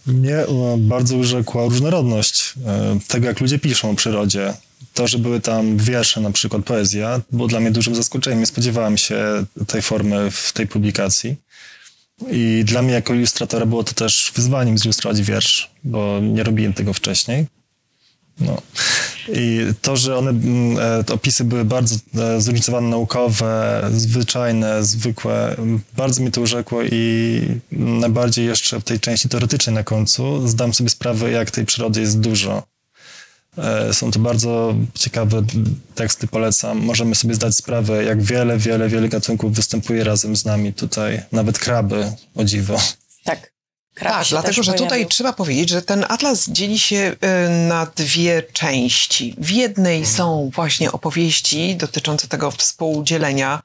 Mnie 0.07 0.35
e, 0.35 0.47
bardzo 0.77 1.17
urzekła 1.17 1.63
różnorodność 1.63 2.53
e, 2.65 2.99
tego, 3.07 3.27
jak 3.27 3.41
ludzie 3.41 3.59
piszą 3.59 3.89
o 3.89 3.95
przyrodzie. 3.95 4.53
To, 4.93 5.07
że 5.07 5.17
były 5.17 5.41
tam 5.41 5.77
wiersze, 5.77 6.21
na 6.21 6.31
przykład 6.31 6.63
poezja, 6.63 7.21
było 7.31 7.47
dla 7.47 7.59
mnie 7.59 7.71
dużym 7.71 7.95
zaskoczeniem. 7.95 8.39
Nie 8.39 8.45
spodziewałem 8.45 8.97
się 8.97 9.45
tej 9.67 9.81
formy 9.81 10.31
w 10.31 10.53
tej 10.53 10.67
publikacji. 10.67 11.35
I 12.31 12.63
dla 12.65 12.81
mnie 12.81 12.93
jako 12.93 13.13
ilustratora 13.13 13.65
było 13.65 13.83
to 13.83 13.93
też 13.93 14.31
wyzwaniem 14.35 14.77
zilustrować 14.77 15.21
wiersz, 15.21 15.71
bo 15.83 16.19
nie 16.21 16.43
robiłem 16.43 16.73
tego 16.73 16.93
wcześniej. 16.93 17.45
No. 18.39 18.61
I 19.29 19.59
to, 19.81 19.97
że 19.97 20.17
one, 20.17 20.29
mm, 20.29 20.77
e, 20.99 21.03
te 21.03 21.13
opisy 21.13 21.43
były 21.43 21.65
bardzo 21.65 21.95
e, 22.17 22.41
zróżnicowane, 22.41 22.87
naukowe, 22.87 23.81
zwyczajne, 23.91 24.83
zwykłe, 24.83 25.55
bardzo 25.97 26.21
mi 26.21 26.31
to 26.31 26.41
urzekło 26.41 26.83
i 26.83 27.41
najbardziej 27.71 28.45
jeszcze 28.45 28.79
w 28.79 28.83
tej 28.83 28.99
części 28.99 29.29
teoretycznej 29.29 29.75
na 29.75 29.83
końcu 29.83 30.47
zdam 30.47 30.73
sobie 30.73 30.89
sprawę, 30.89 31.31
jak 31.31 31.51
tej 31.51 31.65
przyrody 31.65 32.01
jest 32.01 32.19
dużo. 32.19 32.63
E, 33.57 33.93
Są 33.93 34.11
to 34.11 34.19
bardzo 34.19 34.75
ciekawe 34.93 35.43
teksty, 35.95 36.27
polecam. 36.27 36.77
Możemy 36.79 37.15
sobie 37.15 37.35
zdać 37.35 37.55
sprawę, 37.55 38.03
jak 38.03 38.23
wiele, 38.23 38.57
wiele, 38.57 38.89
wiele 38.89 39.09
gatunków 39.09 39.53
występuje 39.53 40.03
razem 40.03 40.35
z 40.35 40.45
nami 40.45 40.73
tutaj. 40.73 41.21
Nawet 41.31 41.59
kraby, 41.59 42.11
o 42.35 42.43
dziwo. 42.43 42.77
Tak. 43.23 43.52
Tak, 43.95 44.27
dlatego, 44.29 44.63
że 44.63 44.73
tutaj 44.73 45.07
trzeba 45.07 45.33
powiedzieć, 45.33 45.69
że 45.69 45.81
ten 45.81 46.05
atlas 46.09 46.49
dzieli 46.49 46.79
się 46.79 46.95
y, 46.95 47.49
na 47.49 47.87
dwie 47.95 48.43
części. 48.53 49.35
W 49.37 49.49
jednej 49.49 50.05
są 50.05 50.51
właśnie 50.53 50.91
opowieści 50.91 51.75
dotyczące 51.75 52.27
tego 52.27 52.51
współdzielenia 52.51 53.61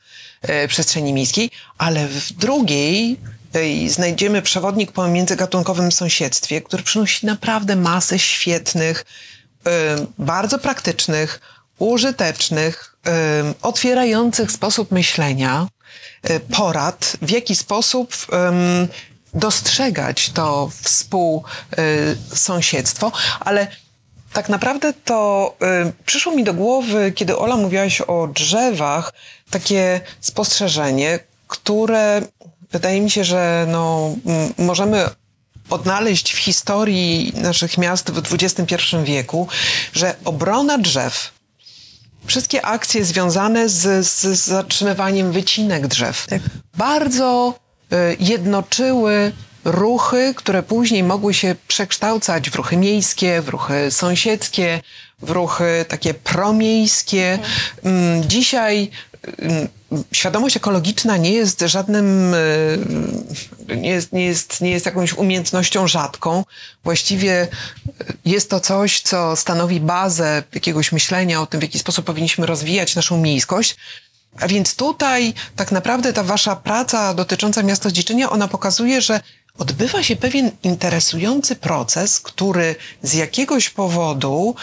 y, 0.64 0.68
przestrzeni 0.68 1.12
miejskiej, 1.12 1.50
ale 1.78 2.08
w 2.08 2.32
drugiej 2.32 3.16
y, 3.86 3.90
znajdziemy 3.90 4.42
przewodnik 4.42 4.92
po 4.92 5.08
międzygatunkowym 5.08 5.92
sąsiedztwie, 5.92 6.60
który 6.62 6.82
przynosi 6.82 7.26
naprawdę 7.26 7.76
masę 7.76 8.18
świetnych, 8.18 9.04
bardzo 10.18 10.58
praktycznych, 10.58 11.40
użytecznych, 11.78 12.96
otwierających 13.62 14.52
sposób 14.52 14.92
myślenia, 14.92 15.68
porad, 16.52 17.16
w 17.22 17.30
jaki 17.30 17.56
sposób 17.56 18.26
dostrzegać 19.34 20.30
to 20.30 20.70
współsąsiedztwo, 20.82 23.12
ale 23.40 23.66
tak 24.32 24.48
naprawdę 24.48 24.92
to 24.92 25.54
y, 25.88 25.92
przyszło 26.06 26.34
mi 26.34 26.44
do 26.44 26.54
głowy, 26.54 27.12
kiedy 27.14 27.38
Ola 27.38 27.56
mówiłaś 27.56 28.00
o 28.00 28.28
drzewach, 28.34 29.12
takie 29.50 30.00
spostrzeżenie, 30.20 31.18
które 31.46 32.22
wydaje 32.72 33.00
mi 33.00 33.10
się, 33.10 33.24
że 33.24 33.66
no, 33.68 34.14
możemy 34.58 35.08
odnaleźć 35.70 36.32
w 36.32 36.38
historii 36.38 37.32
naszych 37.36 37.78
miast 37.78 38.10
w 38.10 38.34
XXI 38.34 38.74
wieku, 39.04 39.48
że 39.92 40.14
obrona 40.24 40.78
drzew, 40.78 41.32
wszystkie 42.26 42.66
akcje 42.66 43.04
związane 43.04 43.68
z, 43.68 44.06
z 44.06 44.44
zatrzymywaniem 44.44 45.32
wycinek 45.32 45.86
drzew 45.86 46.26
Tak. 46.26 46.42
bardzo 46.76 47.54
jednoczyły 48.20 49.32
ruchy, 49.64 50.34
które 50.36 50.62
później 50.62 51.02
mogły 51.02 51.34
się 51.34 51.54
przekształcać 51.68 52.50
w 52.50 52.54
ruchy 52.54 52.76
miejskie, 52.76 53.42
w 53.42 53.48
ruchy 53.48 53.90
sąsiedzkie, 53.90 54.80
w 55.22 55.30
ruchy 55.30 55.84
takie 55.88 56.14
promiejskie. 56.14 57.38
Mm, 57.84 58.28
Dzisiaj 58.28 58.90
mm, 59.38 59.68
świadomość 60.12 60.56
ekologiczna 60.56 61.16
nie 61.16 61.32
jest 61.32 61.60
żadnym, 61.60 62.34
y, 62.34 63.76
nie 63.76 63.90
jest, 63.90 64.12
nie, 64.12 64.24
jest, 64.24 64.60
nie 64.60 64.70
jest 64.70 64.86
jakąś 64.86 65.12
umiejętnością 65.12 65.86
rzadką. 65.88 66.44
Właściwie 66.84 67.42
y, 67.42 67.48
jest 68.24 68.50
to 68.50 68.60
coś, 68.60 69.00
co 69.00 69.36
stanowi 69.36 69.80
bazę 69.80 70.42
jakiegoś 70.54 70.92
myślenia 70.92 71.40
o 71.42 71.46
tym, 71.46 71.60
w 71.60 71.62
jaki 71.62 71.78
sposób 71.78 72.04
powinniśmy 72.04 72.46
rozwijać 72.46 72.96
naszą 72.96 73.18
miejskość. 73.18 73.76
A 74.40 74.48
więc 74.48 74.76
tutaj 74.76 75.34
tak 75.56 75.72
naprawdę 75.72 76.12
ta 76.12 76.22
wasza 76.22 76.56
praca 76.56 77.14
dotycząca 77.14 77.62
miastodziedzenia, 77.62 78.30
ona 78.30 78.48
pokazuje, 78.48 79.00
że 79.00 79.20
odbywa 79.58 80.02
się 80.02 80.16
pewien 80.16 80.50
interesujący 80.62 81.56
proces, 81.56 82.20
który 82.20 82.76
z 83.02 83.14
jakiegoś 83.14 83.70
powodu 83.70 84.54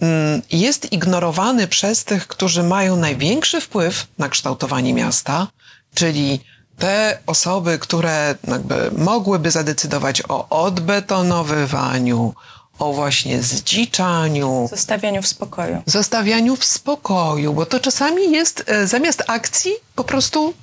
mm, 0.00 0.42
jest 0.50 0.92
ignorowany 0.92 1.68
przez 1.68 2.04
tych, 2.04 2.26
którzy 2.26 2.62
mają 2.62 2.96
największy 2.96 3.60
wpływ 3.60 4.06
na 4.18 4.28
kształtowanie 4.28 4.94
miasta, 4.94 5.48
czyli 5.94 6.40
te 6.78 7.18
osoby, 7.26 7.78
które 7.78 8.34
jakby 8.48 8.90
mogłyby 8.96 9.50
zadecydować 9.50 10.22
o 10.28 10.48
odbetonowywaniu, 10.48 12.34
o 12.82 12.92
właśnie 12.92 13.42
zdziczaniu, 13.42 14.68
Zostawianiu 14.70 15.22
w 15.22 15.26
spokoju. 15.26 15.82
zostawianiu 15.86 16.56
w 16.56 16.64
spokoju, 16.64 17.52
bo 17.52 17.66
to 17.66 17.80
czasami 17.80 18.32
jest 18.32 18.64
e, 18.66 18.86
zamiast 18.86 19.22
akcji 19.26 19.72
po 19.94 20.04
prostu 20.04 20.54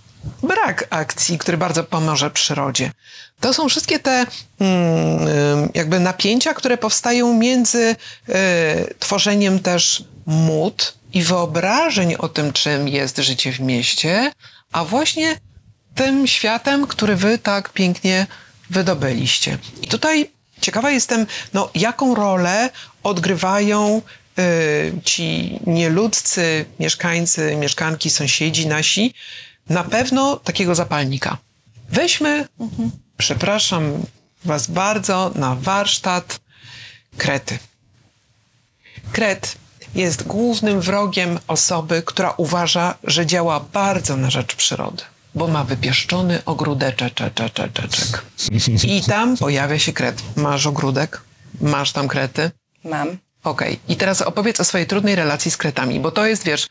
brak 0.44 0.88
akcji, 0.90 1.38
który 1.38 1.58
bardzo 1.58 1.84
pomoże 1.84 2.32
przyrodzie. 2.32 2.92
To 3.40 3.54
są 3.54 3.70
wszystkie 3.70 4.00
te 4.00 4.26
mm, 4.60 5.70
jakby 5.74 6.00
napięcia, 6.00 6.54
które 6.54 6.78
powstają 6.78 7.34
między 7.34 7.96
e, 8.30 8.36
tworzeniem 9.00 9.60
też 9.60 10.04
mód 10.26 10.94
i 11.14 11.24
wyobrażeń 11.24 12.16
o 12.16 12.30
tym, 12.30 12.54
czym 12.54 12.88
jest 12.88 13.18
życie 13.18 13.52
w 13.52 13.60
mieście, 13.60 14.32
a 14.72 14.86
właśnie 14.86 15.38
tym 15.96 16.28
światem, 16.28 16.88
który 16.88 17.16
wy 17.16 17.38
tak 17.38 17.70
pięknie 17.70 18.28
wydobyliście. 18.70 19.58
I 19.82 19.88
tutaj 19.88 20.32
ciekawa 20.62 20.92
jestem, 20.92 21.28
no, 21.54 21.70
jaką 21.76 22.16
rolę 22.16 22.70
odgrywają 23.04 24.02
y, 24.40 24.94
ci 25.04 25.60
nieludzcy 25.68 26.66
mieszkańcy, 26.80 27.56
mieszkanki, 27.56 28.10
sąsiedzi 28.10 28.68
nasi, 28.68 29.14
na 29.70 29.84
pewno 29.84 30.38
takiego 30.38 30.76
zapalnika. 30.76 31.38
Weźmy, 31.90 32.48
przepraszam 33.18 34.04
Was 34.46 34.68
bardzo, 34.68 35.32
na 35.36 35.56
warsztat 35.56 36.40
krety. 37.18 37.60
Kret 39.12 39.56
jest 39.96 40.24
głównym 40.24 40.82
wrogiem 40.82 41.40
osoby, 41.48 42.04
która 42.06 42.34
uważa, 42.38 42.96
że 43.04 43.26
działa 43.26 43.60
bardzo 43.60 44.18
na 44.18 44.30
rzecz 44.30 44.56
przyrody, 44.56 45.04
bo 45.40 45.48
ma 45.48 45.64
wypieszczony 45.64 46.46
ogródeczek. 46.46 47.14
I 48.84 49.02
tam 49.02 49.38
pojawia 49.38 49.80
się 49.80 49.94
kret. 49.94 50.22
Masz 50.36 50.68
ogródek? 50.68 51.22
Masz 51.62 51.92
tam 51.92 52.08
krety? 52.08 52.52
Mam. 52.84 53.18
Okej, 53.44 53.80
i 53.88 53.96
teraz 53.96 54.22
opowiedz 54.22 54.60
o 54.60 54.64
swojej 54.64 54.88
trudnej 54.88 55.16
relacji 55.16 55.52
z 55.52 55.58
kretami, 55.58 56.00
bo 56.00 56.12
to 56.12 56.26
jest, 56.26 56.44
wiesz, 56.44 56.68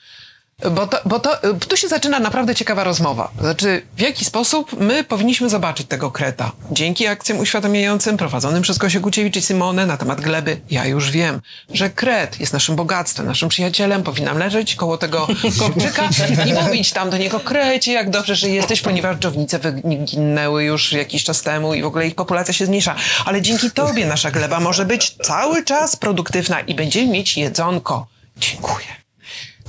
bo, 0.71 0.87
to, 0.87 0.99
bo 1.05 1.21
to, 1.21 1.39
tu 1.69 1.77
się 1.77 1.89
zaczyna 1.89 2.21
naprawdę 2.21 2.55
ciekawa 2.55 2.85
rozmowa. 2.85 3.31
Znaczy, 3.41 3.83
w 3.97 4.01
jaki 4.01 4.25
sposób 4.25 4.81
my 4.81 5.05
powinniśmy 5.05 5.49
zobaczyć 5.49 5.87
tego 5.87 6.11
kreta? 6.11 6.53
Dzięki 6.71 7.07
akcjom 7.07 7.39
uświadamiającym 7.39 8.17
prowadzonym 8.17 8.63
przez 8.63 8.79
Gosię 8.79 9.01
Guciewicz 9.01 9.37
i 9.37 9.43
Simonę 9.43 9.87
na 9.87 9.97
temat 9.97 10.21
gleby, 10.21 10.61
ja 10.71 10.87
już 10.87 11.11
wiem, 11.11 11.41
że 11.73 11.91
kret 11.91 12.41
jest 12.41 12.53
naszym 12.53 12.77
bogactwem, 12.77 13.27
naszym 13.27 13.49
przyjacielem, 13.49 14.03
powinnam 14.03 14.39
leżeć 14.39 14.75
koło 14.75 14.99
tego 14.99 15.27
kopczyka 15.61 16.09
i 16.47 16.53
mówić 16.53 16.93
tam 16.93 17.11
do 17.11 17.19
niego, 17.19 17.41
krecie, 17.41 17.93
jak 17.93 18.11
dobrze, 18.11 18.37
że 18.37 18.49
jesteś, 18.49 18.81
ponieważ 18.81 19.17
dżownice 19.17 19.59
wyginęły 19.59 20.65
już 20.65 20.93
jakiś 20.93 21.25
czas 21.25 21.43
temu 21.43 21.75
i 21.75 21.83
w 21.83 21.87
ogóle 21.87 22.07
ich 22.07 22.15
populacja 22.15 22.55
się 22.55 22.67
zmniejsza. 22.67 22.95
Ale 23.25 23.43
dzięki 23.43 23.71
tobie 23.71 24.07
nasza 24.07 24.31
gleba 24.31 24.61
może 24.61 24.85
być 24.85 25.17
cały 25.23 25.65
czas 25.65 25.97
produktywna 25.97 26.61
i 26.61 26.75
będziemy 26.75 27.13
mieć 27.13 27.37
jedzonko. 27.37 28.07
Dziękuję. 28.37 29.08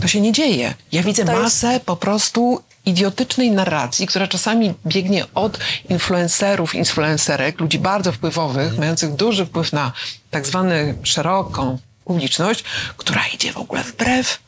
To 0.01 0.07
się 0.07 0.21
nie 0.21 0.31
dzieje. 0.31 0.73
Ja 0.91 1.03
widzę 1.03 1.21
jest- 1.23 1.33
masę 1.33 1.79
po 1.85 1.95
prostu 1.95 2.63
idiotycznej 2.85 3.51
narracji, 3.51 4.07
która 4.07 4.27
czasami 4.27 4.73
biegnie 4.85 5.25
od 5.35 5.59
influencerów, 5.89 6.75
influencerek, 6.75 7.59
ludzi 7.59 7.79
bardzo 7.79 8.12
wpływowych, 8.12 8.77
mających 8.77 9.13
duży 9.13 9.45
wpływ 9.45 9.73
na 9.73 9.91
tak 10.31 10.47
zwaną 10.47 10.75
szeroką 11.03 11.77
publiczność, 12.05 12.63
która 12.97 13.21
idzie 13.33 13.53
w 13.53 13.57
ogóle 13.57 13.83
wbrew 13.83 14.39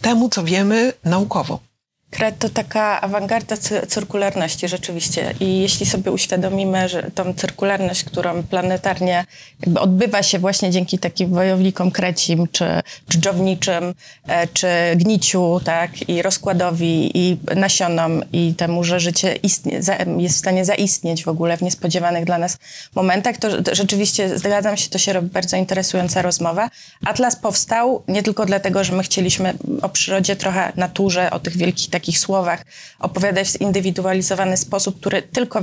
temu, 0.00 0.28
co 0.28 0.44
wiemy 0.44 0.92
naukowo. 1.04 1.60
Kret 2.10 2.38
to 2.38 2.48
taka 2.48 3.00
awangarda 3.00 3.56
cy- 3.56 3.86
cyrkularności 3.86 4.68
rzeczywiście 4.68 5.34
i 5.40 5.60
jeśli 5.60 5.86
sobie 5.86 6.12
uświadomimy, 6.12 6.88
że 6.88 7.10
tą 7.14 7.34
cyrkularność, 7.34 8.04
którą 8.04 8.42
planetarnie 8.42 9.24
jakby 9.60 9.80
odbywa 9.80 10.22
się 10.22 10.38
właśnie 10.38 10.70
dzięki 10.70 10.98
takim 10.98 11.30
wojownikom 11.30 11.90
krecim, 11.90 12.48
czy, 12.52 12.64
czy 13.08 13.18
dżowniczym, 13.18 13.94
e, 14.26 14.46
czy 14.46 14.68
gniciu, 14.96 15.60
tak, 15.64 16.08
i 16.08 16.22
rozkładowi, 16.22 17.10
i 17.18 17.38
nasionom, 17.56 18.22
i 18.32 18.54
temu, 18.54 18.84
że 18.84 19.00
życie 19.00 19.36
istnie, 19.42 19.80
jest 20.18 20.34
w 20.34 20.38
stanie 20.38 20.64
zaistnieć 20.64 21.24
w 21.24 21.28
ogóle 21.28 21.56
w 21.56 21.62
niespodziewanych 21.62 22.24
dla 22.24 22.38
nas 22.38 22.58
momentach, 22.94 23.36
to 23.36 23.48
rzeczywiście 23.72 24.38
zgadzam 24.38 24.76
się, 24.76 24.88
to 24.88 24.98
się 24.98 25.12
robi 25.12 25.28
bardzo 25.28 25.56
interesująca 25.56 26.22
rozmowa. 26.22 26.70
Atlas 27.06 27.36
powstał 27.36 28.02
nie 28.08 28.22
tylko 28.22 28.46
dlatego, 28.46 28.84
że 28.84 28.92
my 28.92 29.02
chcieliśmy 29.02 29.54
o 29.82 29.88
przyrodzie 29.88 30.36
trochę, 30.36 30.72
naturze, 30.76 31.30
o 31.30 31.40
tych 31.40 31.56
wielkich 31.56 31.90
takich 32.00 32.18
słowach 32.18 32.64
opowiadać 32.98 33.48
w 33.48 33.58
zindywidualizowany 33.58 34.56
sposób, 34.56 35.00
który 35.00 35.22
tylko 35.22 35.62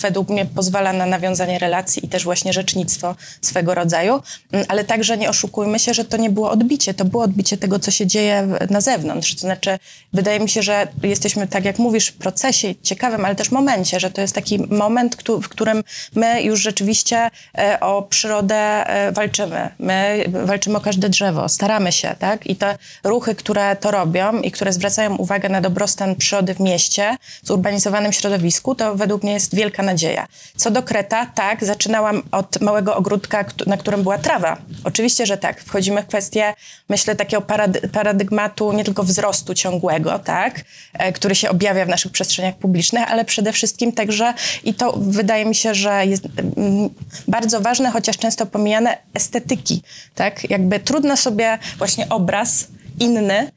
według 0.00 0.28
mnie 0.28 0.46
pozwala 0.46 0.92
na 0.92 1.06
nawiązanie 1.06 1.58
relacji 1.58 2.06
i 2.06 2.08
też 2.08 2.24
właśnie 2.24 2.52
rzecznictwo 2.52 3.16
swego 3.42 3.74
rodzaju, 3.74 4.22
Mm, 4.52 4.64
ale 4.68 4.84
także 4.84 5.16
nie 5.16 5.28
oszukujmy 5.28 5.78
się, 5.78 5.94
że 5.94 6.04
to 6.04 6.16
nie 6.16 6.30
było 6.30 6.50
odbicie, 6.50 6.94
to 6.94 7.04
było 7.04 7.22
odbicie 7.22 7.56
tego, 7.56 7.78
co 7.78 7.90
się 7.90 8.06
dzieje 8.06 8.48
na 8.70 8.80
zewnątrz. 8.80 9.34
To 9.34 9.40
znaczy, 9.40 9.78
wydaje 10.12 10.40
mi 10.40 10.48
się, 10.48 10.62
że 10.62 10.88
jesteśmy, 11.02 11.46
tak 11.46 11.64
jak 11.64 11.78
mówisz, 11.78 12.08
w 12.08 12.12
procesie 12.12 12.74
ciekawym, 12.82 13.24
ale 13.24 13.34
też 13.34 13.50
momencie, 13.50 14.00
że 14.00 14.10
to 14.10 14.20
jest 14.20 14.34
taki 14.34 14.58
moment, 14.58 15.16
w 15.42 15.48
którym 15.48 15.84
my 16.14 16.42
już 16.42 16.60
rzeczywiście 16.60 17.30
e, 17.58 17.80
o 17.80 18.02
przyrodę 18.02 18.56
e, 18.56 19.12
walczymy. 19.12 19.68
My 19.78 20.24
walczymy 20.28 20.76
o 20.78 20.80
każde 20.80 21.08
drzewo, 21.08 21.48
staramy 21.48 21.92
się, 21.92 22.14
tak? 22.18 22.46
I 22.46 22.56
te 22.56 22.78
ruchy, 23.04 23.34
które 23.34 23.76
to 23.76 23.90
robią 23.90 24.40
i 24.40 24.50
które 24.50 24.72
zwracają 24.72 25.16
uwagę 25.16 25.48
na 25.48 25.60
dobrostan 25.78 26.16
przyrody 26.16 26.54
w 26.54 26.60
mieście, 26.60 27.16
zurbanizowanym 27.42 28.12
środowisku, 28.12 28.74
to 28.74 28.94
według 28.94 29.22
mnie 29.22 29.32
jest 29.32 29.54
wielka 29.54 29.82
nadzieja. 29.82 30.26
Co 30.56 30.70
do 30.70 30.82
Kreta, 30.82 31.26
tak, 31.26 31.64
zaczynałam 31.64 32.22
od 32.32 32.60
małego 32.60 32.96
ogródka, 32.96 33.44
na 33.66 33.76
którym 33.76 34.02
była 34.02 34.18
trawa. 34.18 34.56
Oczywiście, 34.84 35.26
że 35.26 35.36
tak. 35.36 35.60
Wchodzimy 35.60 36.02
w 36.02 36.06
kwestię, 36.06 36.54
myślę, 36.88 37.16
takiego 37.16 37.42
parady- 37.42 37.88
paradygmatu 37.88 38.72
nie 38.72 38.84
tylko 38.84 39.02
wzrostu 39.02 39.54
ciągłego, 39.54 40.18
tak, 40.18 40.60
e, 40.92 41.12
który 41.12 41.34
się 41.34 41.50
objawia 41.50 41.84
w 41.84 41.88
naszych 41.88 42.12
przestrzeniach 42.12 42.56
publicznych, 42.56 43.10
ale 43.10 43.24
przede 43.24 43.52
wszystkim 43.52 43.92
także, 43.92 44.34
i 44.64 44.74
to 44.74 44.92
wydaje 44.96 45.44
mi 45.44 45.54
się, 45.54 45.74
że 45.74 46.06
jest 46.06 46.24
mm, 46.56 46.90
bardzo 47.28 47.60
ważne, 47.60 47.90
chociaż 47.90 48.18
często 48.18 48.46
pomijane, 48.46 48.98
estetyki, 49.14 49.82
tak. 50.14 50.50
Jakby 50.50 50.80
trudno 50.80 51.16
sobie 51.16 51.58
właśnie 51.78 52.08
obraz 52.08 52.68
inny 53.00 53.50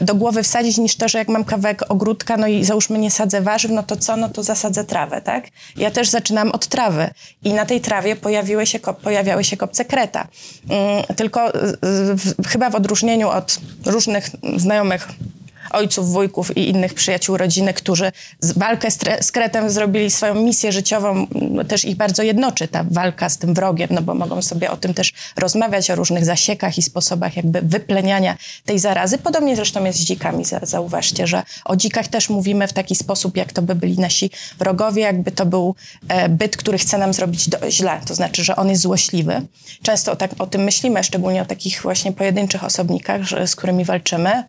do 0.00 0.14
głowy 0.14 0.42
wsadzić 0.42 0.78
niż 0.78 0.96
to, 0.96 1.08
że 1.08 1.18
jak 1.18 1.28
mam 1.28 1.44
kawałek 1.44 1.82
ogródka, 1.88 2.36
no 2.36 2.46
i 2.46 2.64
załóżmy 2.64 2.98
nie 2.98 3.10
sadzę 3.10 3.40
warzyw, 3.40 3.70
no 3.70 3.82
to 3.82 3.96
co? 3.96 4.16
No 4.16 4.28
to 4.28 4.42
zasadzę 4.42 4.84
trawę, 4.84 5.22
tak? 5.22 5.44
Ja 5.76 5.90
też 5.90 6.08
zaczynam 6.08 6.50
od 6.50 6.66
trawy 6.66 7.10
i 7.44 7.52
na 7.52 7.66
tej 7.66 7.80
trawie 7.80 8.16
pojawiły 8.16 8.66
się, 8.66 8.78
pojawiały 8.78 9.44
się 9.44 9.56
kopce 9.56 9.84
kreta. 9.84 10.28
Mm, 10.68 11.04
tylko 11.16 11.52
chyba 12.46 12.70
w 12.70 12.74
odróżnieniu 12.74 13.28
od 13.28 13.58
różnych 13.86 14.30
znajomych 14.56 15.08
ojców, 15.72 16.08
wujków 16.12 16.56
i 16.56 16.68
innych 16.68 16.94
przyjaciół 16.94 17.36
rodziny, 17.36 17.74
którzy 17.74 18.12
walkę 18.56 18.90
z, 19.20 19.32
kretem 19.32 19.70
zrobili 19.70 20.10
swoją 20.10 20.34
misję 20.34 20.72
życiową, 20.72 21.26
m, 21.34 21.66
też 21.68 21.84
ich 21.84 21.96
bardzo 21.96 22.22
jednoczy 22.22 22.68
ta 22.68 22.84
walka 22.90 23.28
z 23.28 23.38
tym 23.38 23.54
wrogiem, 23.54 23.88
no 23.90 24.02
bo 24.02 24.14
mogą 24.14 24.42
sobie 24.42 24.70
o 24.70 24.76
tym 24.76 24.94
też 24.94 25.12
rozmawiać, 25.36 25.90
o 25.90 25.94
różnych 25.94 26.24
zasiekach 26.24 26.78
i 26.78 26.82
sposobach 26.82 27.36
jakby 27.36 27.62
wypleniania 27.62 28.36
tej 28.64 28.78
zarazy. 28.78 29.18
Podobnie 29.18 29.56
zresztą 29.56 29.84
jest 29.84 29.98
z 29.98 30.02
dzikami, 30.02 30.44
za- 30.44 30.60
zauważcie, 30.62 31.26
że 31.26 31.42
o 31.64 31.76
dzikach 31.76 32.08
też 32.08 32.28
mówimy 32.28 32.68
w 32.68 32.72
taki 32.72 32.94
sposób, 32.96 33.36
jak 33.36 33.52
to 33.52 33.62
by 33.62 33.74
byli 33.74 33.98
nasi 33.98 34.30
wrogowie, 34.58 35.02
jakby 35.02 35.30
to 35.30 35.46
był 35.46 35.74
e, 36.08 36.28
byt, 36.28 36.56
który 36.56 36.78
chce 36.78 36.98
nam 36.98 37.12
zrobić 37.14 37.48
do, 37.48 37.70
źle, 37.70 38.00
to 38.06 38.14
znaczy, 38.14 38.44
że 38.44 38.56
on 38.56 38.68
jest 38.68 38.82
złośliwy. 38.82 39.42
Często 39.82 40.16
tak, 40.16 40.30
o 40.38 40.46
tym 40.46 40.62
myślimy, 40.62 41.04
szczególnie 41.04 41.42
o 41.42 41.44
takich 41.44 41.82
właśnie 41.82 42.12
pojedynczych 42.12 42.64
osobnikach, 42.64 43.22
że, 43.22 43.46
z 43.46 43.56
którymi 43.56 43.84
walczymy 43.84 44.44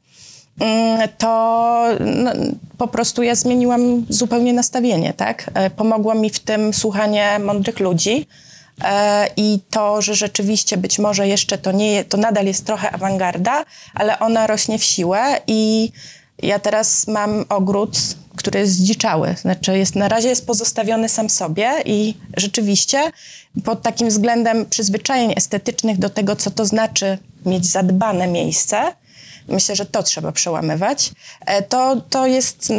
to 1.18 1.86
no, 2.00 2.32
po 2.78 2.88
prostu 2.88 3.24
ja 3.24 3.36
zmieniłam 3.36 4.06
zupełnie 4.10 4.54
nastawienie, 4.54 5.14
tak? 5.14 5.52
E, 5.54 5.70
Pomogło 5.70 6.16
mi 6.16 6.30
w 6.30 6.40
tym 6.40 6.74
słuchanie 6.74 7.40
mądrych 7.40 7.80
ludzi 7.80 8.28
e, 8.84 9.28
i 9.38 9.60
to, 9.70 10.02
że 10.02 10.16
rzeczywiście 10.16 10.78
być 10.78 11.00
może 11.00 11.28
jeszcze 11.28 11.58
to 11.58 11.72
nie 11.72 12.04
to 12.04 12.18
nadal 12.18 12.46
jest 12.46 12.66
trochę 12.66 12.92
awangarda, 12.92 13.66
ale 13.94 14.20
ona 14.20 14.48
rośnie 14.48 14.80
w 14.80 14.84
siłę 14.84 15.42
i 15.48 15.92
ja 16.42 16.60
teraz 16.60 17.08
mam 17.08 17.46
ogród, 17.50 17.98
który 18.36 18.60
jest 18.60 18.74
zdziczały. 18.74 19.36
Znaczy 19.42 19.78
jest, 19.78 19.96
na 19.96 20.10
razie 20.10 20.30
jest 20.30 20.48
pozostawiony 20.48 21.10
sam 21.10 21.30
sobie 21.30 21.72
i 21.86 22.14
rzeczywiście 22.38 23.12
pod 23.64 23.82
takim 23.82 24.10
względem 24.10 24.66
przyzwyczajeń 24.66 25.34
estetycznych 25.36 26.00
do 26.00 26.10
tego, 26.10 26.36
co 26.36 26.52
to 26.52 26.66
znaczy 26.66 27.18
mieć 27.46 27.66
zadbane 27.66 28.28
miejsce, 28.28 28.94
myślę, 29.48 29.76
że 29.76 29.86
to 29.86 30.04
trzeba 30.04 30.32
przełamywać, 30.32 31.12
e, 31.46 31.62
to, 31.62 32.02
to 32.10 32.28
jest 32.28 32.74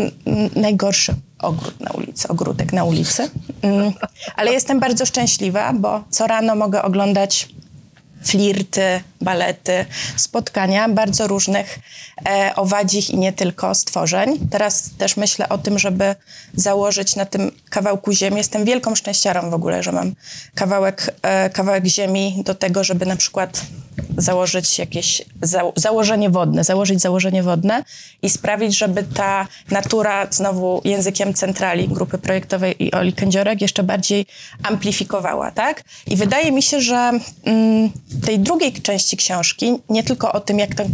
najgorszy 0.57 1.14
ogród 1.38 1.81
na 1.81 1.90
ulicy, 1.90 2.29
ogródek 2.29 2.72
na 2.72 2.85
ulicy. 2.85 3.31
Mm, 3.62 3.92
Ale 4.37 4.53
jestem 4.53 4.81
bardzo 4.81 5.07
szczęśliwa, 5.07 5.72
bo 5.72 6.05
co 6.11 6.27
rano 6.27 6.55
mogę 6.55 6.83
oglądać 6.83 7.48
flirty, 8.24 9.00
balety, 9.20 9.87
spotkania 10.16 10.88
bardzo 10.88 11.27
różnych 11.27 11.79
e, 12.29 12.53
owadzich 12.57 13.11
i 13.11 13.18
nie 13.18 13.33
tylko 13.33 13.74
stworzeń. 13.74 14.48
Teraz 14.50 14.90
też 14.98 15.16
myślę 15.16 15.48
o 15.48 15.59
tym, 15.59 15.79
żeby 15.79 16.14
założyć 16.55 17.16
na 17.16 17.27
tym 17.27 17.50
kawałku 17.70 18.12
ziemi. 18.12 18.37
Jestem 18.37 18.64
wielką 18.64 18.94
szczęściarą 18.94 19.50
w 19.50 19.55
ogóle, 19.55 19.83
że 19.83 19.92
mam 19.92 20.14
kawałek, 20.55 21.14
e, 21.22 21.50
kawałek 21.50 21.87
ziemi 21.87 22.42
do 22.44 22.55
tego, 22.55 22.85
żeby 22.85 23.07
na 23.07 23.16
przykład 23.16 23.62
założyć 24.17 24.79
jakieś 24.79 25.23
za, 25.43 25.62
założenie 25.77 26.31
wodne, 26.31 26.64
założyć 26.64 27.01
założenie 27.01 27.43
wodne 27.43 27.85
i 28.23 28.31
sprawić, 28.31 28.79
żeby 28.79 29.03
ta 29.03 29.47
natura 29.71 30.27
znowu 30.31 30.81
językiem 30.85 31.35
centrali 31.35 31.88
grupy 31.88 32.19
projektowej 32.19 32.83
i 32.85 32.93
Oli 32.93 33.12
Kędziorek 33.12 33.61
jeszcze 33.61 33.83
bardziej 33.83 34.27
amplifikowała, 34.62 35.51
tak? 35.51 35.85
I 36.07 36.17
wydaje 36.17 36.53
mi 36.53 36.62
się, 36.62 36.81
że 36.81 37.11
mm, 37.45 37.90
tej 38.27 38.38
drugiej 38.38 38.73
części 38.73 39.17
książki, 39.17 39.73
nie 39.88 40.03
tylko 40.03 40.33
o 40.33 40.40
tym, 40.40 40.59
jak 40.59 40.75
tę 40.75 40.87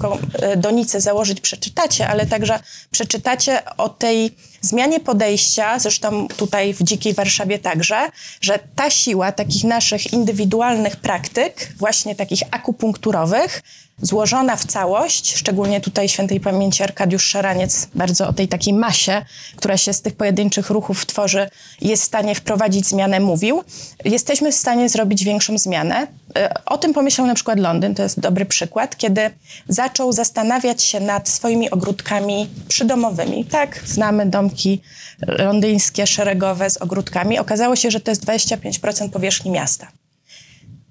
e, 0.42 0.57
donicę 0.57 1.01
założyć, 1.01 1.40
przeczytacie, 1.40 2.09
ale 2.09 2.27
także 2.27 2.61
przeczytacie 2.90 3.62
o 3.77 3.88
tej 3.88 4.35
zmianie 4.61 5.01
podejścia, 5.01 5.79
zresztą 5.79 6.29
tutaj 6.29 6.75
w 6.75 6.83
Dzikiej 6.83 7.14
Warszawie 7.14 7.59
także, 7.59 8.09
że 8.40 8.59
ta 8.75 8.90
siła 8.90 9.33
takich 9.33 9.64
naszych 9.64 10.12
indywidualnych 10.12 10.96
praktyk, 10.96 11.73
właśnie 11.79 12.14
takich 12.14 12.42
akupunkturowych, 12.51 13.62
złożona 14.03 14.57
w 14.57 14.67
całość, 14.67 15.37
szczególnie 15.37 15.81
tutaj 15.81 16.09
świętej 16.09 16.41
pamięci 16.41 16.83
Arkadiusz 16.83 17.25
Szaraniec 17.25 17.89
bardzo 17.95 18.29
o 18.29 18.33
tej 18.33 18.49
takiej 18.49 18.75
masie, 18.75 19.23
która 19.57 19.77
się 19.77 19.93
z 19.93 20.03
tych 20.03 20.17
pojedynczych 20.17 20.71
ruchów 20.71 21.07
tworzy, 21.07 21.51
jest 21.81 22.03
w 22.03 22.07
stanie 22.07 22.35
wprowadzić 22.35 22.87
zmianę, 22.87 23.21
mówił. 23.21 23.65
Jesteśmy 24.05 24.53
w 24.53 24.55
stanie 24.55 24.89
zrobić 24.89 25.25
większą 25.25 25.59
zmianę. 25.59 26.07
E, 26.37 26.55
O 26.67 26.79
tym 26.79 26.95
pomyślał 26.95 27.27
na 27.27 27.35
przykład 27.35 27.59
Londyn, 27.61 27.95
to 27.95 28.03
jest 28.03 28.21
dobry 28.21 28.45
przykład, 28.45 28.97
kiedy 28.97 29.31
zaczął 29.69 30.13
zastanawiać 30.13 30.83
się 30.83 31.01
nad 31.01 31.29
swoimi 31.29 31.71
ogródkami 31.71 32.48
przydomowymi. 32.69 33.44
Tak, 33.44 33.81
znamy 33.87 34.27
domki 34.27 34.83
londyńskie, 35.27 36.07
szeregowe 36.07 36.71
z 36.71 36.77
ogródkami. 36.77 37.38
Okazało 37.38 37.77
się, 37.77 37.90
że 37.90 38.01
to 38.01 38.11
jest 38.11 38.25
25% 38.25 39.11
powierzchni 39.11 39.51
miasta. 39.51 39.88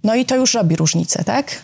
No 0.04 0.16
i 0.16 0.26
to 0.26 0.36
już 0.36 0.54
robi 0.54 0.76
różnicę, 0.76 1.24
tak? 1.24 1.62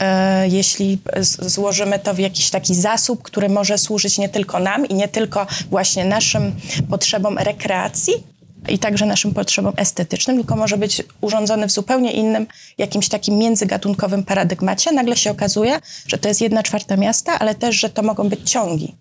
E, 0.00 0.48
jeśli 0.48 0.98
złożymy 1.38 1.98
to 1.98 2.14
w 2.14 2.18
jakiś 2.18 2.50
taki 2.50 2.74
zasób, 2.74 3.22
który 3.22 3.48
może 3.48 3.78
służyć 3.78 4.18
nie 4.18 4.28
tylko 4.28 4.58
nam 4.58 4.86
i 4.86 4.94
nie 4.94 5.08
tylko 5.08 5.46
właśnie 5.70 6.04
naszym 6.04 6.52
potrzebom 6.90 7.38
rekreacji 7.38 8.14
i 8.68 8.78
także 8.78 9.06
naszym 9.06 9.34
potrzebom 9.34 9.72
estetycznym, 9.76 10.36
tylko 10.36 10.56
może 10.56 10.78
być 10.78 11.02
urządzony 11.20 11.66
w 11.68 11.72
zupełnie 11.72 12.12
innym, 12.12 12.46
jakimś 12.78 13.08
takim 13.08 13.38
międzygatunkowym 13.38 14.24
paradygmacie, 14.24 14.92
nagle 14.92 15.16
się 15.16 15.30
okazuje, 15.30 15.80
że 16.06 16.18
to 16.18 16.28
jest 16.28 16.40
jedna 16.40 16.62
czwarta 16.62 16.96
miasta, 16.96 17.38
ale 17.38 17.54
też, 17.54 17.76
że 17.76 17.90
to 17.90 18.02
mogą 18.02 18.28
być 18.28 18.50
ciągi 18.50 18.94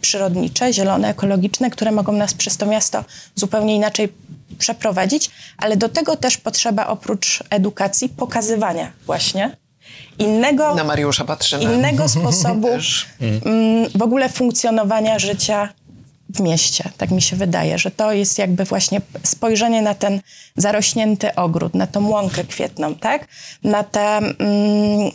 przyrodnicze, 0.00 0.72
zielone, 0.72 1.08
ekologiczne, 1.08 1.70
które 1.70 1.92
mogą 1.92 2.12
nas 2.12 2.34
przez 2.34 2.56
to 2.56 2.66
miasto 2.66 3.04
zupełnie 3.34 3.76
inaczej 3.76 4.12
przeprowadzić, 4.58 5.30
ale 5.56 5.76
do 5.76 5.88
tego 5.88 6.16
też 6.16 6.38
potrzeba 6.38 6.86
oprócz 6.86 7.42
edukacji 7.50 8.08
pokazywania 8.08 8.92
właśnie 9.06 9.56
innego, 10.18 10.74
Na 10.74 10.84
Mariusza 10.84 11.24
patrzymy. 11.24 11.64
innego 11.64 12.08
sposobu 12.18 12.68
mm, 13.20 13.90
w 13.94 14.02
ogóle 14.02 14.28
funkcjonowania 14.28 15.18
życia 15.18 15.68
w 16.34 16.40
mieście. 16.40 16.90
Tak 16.96 17.10
mi 17.10 17.22
się 17.22 17.36
wydaje, 17.36 17.78
że 17.78 17.90
to 17.90 18.12
jest 18.12 18.38
jakby 18.38 18.64
właśnie 18.64 19.00
spojrzenie 19.22 19.82
na 19.82 19.94
ten 19.94 20.20
zarośnięty 20.56 21.34
ogród, 21.34 21.74
na 21.74 21.86
tą 21.86 22.08
łąkę 22.08 22.44
kwietną, 22.44 22.94
tak? 22.94 23.26
Na 23.64 23.82
te 23.84 24.00
mm, 24.18 24.32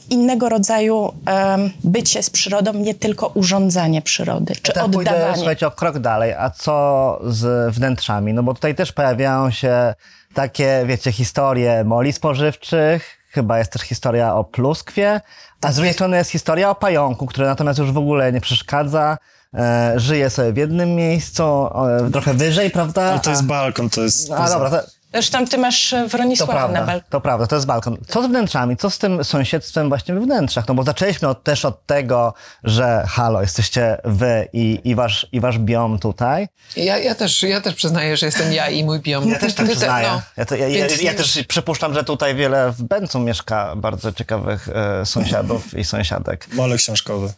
innego 0.10 0.50
rodzaju 0.50 1.14
em, 1.26 1.72
bycie 1.84 2.24
z 2.24 2.30
przyrodą, 2.30 2.74
nie 2.74 2.94
tylko 2.94 3.28
urządzanie 3.28 4.02
przyrody, 4.02 4.54
czy 4.62 4.72
pójdę, 4.74 4.98
oddawanie. 5.12 5.36
słuchajcie, 5.36 5.68
o 5.68 5.72
krok 5.72 6.00
dalej. 6.00 6.34
A 6.34 6.50
co 6.50 7.20
z 7.28 7.74
wnętrzami? 7.76 8.34
No 8.34 8.44
bo 8.44 8.54
tutaj 8.54 8.76
też 8.76 8.92
pojawiają 8.92 9.52
się 9.52 9.94
takie, 10.34 10.84
wiecie, 10.86 11.12
historie 11.12 11.84
moli 11.84 12.14
spożywczych, 12.14 13.17
chyba 13.38 13.60
jest 13.60 13.72
też 13.72 13.82
historia 13.82 14.36
o 14.36 14.44
pluskwie, 14.44 15.22
a 15.62 15.72
z 15.72 15.76
drugiej 15.76 15.94
strony 15.94 16.18
jest 16.18 16.32
historia 16.32 16.70
o 16.70 16.76
pająku, 16.76 17.26
który 17.26 17.48
natomiast 17.48 17.80
już 17.80 17.92
w 17.92 17.98
ogóle 17.98 18.32
nie 18.34 18.42
przeszkadza, 18.42 19.18
e, 19.54 19.94
żyje 19.96 20.30
sobie 20.30 20.54
w 20.54 20.58
jednym 20.58 20.96
miejscu, 20.96 21.44
e, 21.44 22.12
trochę 22.12 22.34
wyżej, 22.34 22.72
prawda? 22.72 23.02
Ale 23.02 23.20
to 23.20 23.30
jest 23.30 23.46
balkon, 23.46 23.90
to 23.90 24.02
jest... 24.02 24.32
A, 24.32 24.50
dobra, 24.50 24.70
to, 24.70 24.97
Zresztą 25.14 25.46
ty 25.48 25.58
masz 25.58 25.94
e, 25.94 26.04
to 26.04 26.08
Wronisława 26.10 26.54
na 26.54 26.60
prawda, 26.60 26.80
balkonie. 26.80 27.04
to 27.10 27.22
prawda, 27.22 27.48
to 27.48 27.56
jest 27.56 27.68
balkon. 27.68 27.98
Co 28.08 28.24
z 28.24 28.26
wnętrzami? 28.26 28.78
Co 28.78 28.90
z 28.90 28.98
tym 28.98 29.24
sąsiedztwem 29.24 29.90
właśnie 29.90 30.14
we 30.14 30.20
wnętrzach? 30.22 30.68
No 30.68 30.74
bo 30.74 30.84
zaczęliśmy 30.84 31.28
od, 31.28 31.44
też 31.44 31.66
od 31.66 31.86
tego, 31.86 32.34
że 32.64 33.04
halo, 33.10 33.42
jesteście 33.42 33.98
wy 34.06 34.48
i, 34.54 34.82
i, 34.84 34.96
wasz, 34.96 35.28
i 35.32 35.40
wasz 35.40 35.60
biom 35.60 36.00
tutaj. 36.00 36.48
Ja, 36.76 36.98
ja, 36.98 37.16
też, 37.16 37.44
ja 37.44 37.62
też 37.62 37.76
przyznaję, 37.76 38.18
że 38.18 38.26
jestem 38.26 38.54
ja 38.54 38.70
i 38.70 38.84
mój 38.84 39.00
biom. 39.00 39.30
Ja 39.30 39.40
też 39.40 39.54
tak 39.54 39.66
przyznaję. 39.68 40.08
no. 40.12 40.22
ja, 40.38 40.46
to, 40.46 40.56
ja, 40.56 40.68
ja, 40.68 40.88
Więc 40.88 41.02
ja 41.02 41.12
nie- 41.12 41.18
też 41.18 41.40
przypuszczam, 41.48 41.94
że 41.94 42.04
tutaj 42.04 42.36
wiele 42.36 42.72
w 42.72 42.84
Bęcu 42.84 43.20
mieszka 43.20 43.76
bardzo 43.76 44.12
ciekawych 44.12 44.70
e, 45.02 45.06
sąsiadów 45.06 45.78
i 45.78 45.84
sąsiadek. 45.84 46.48
Mole 46.54 46.78
książkowy. 46.78 47.34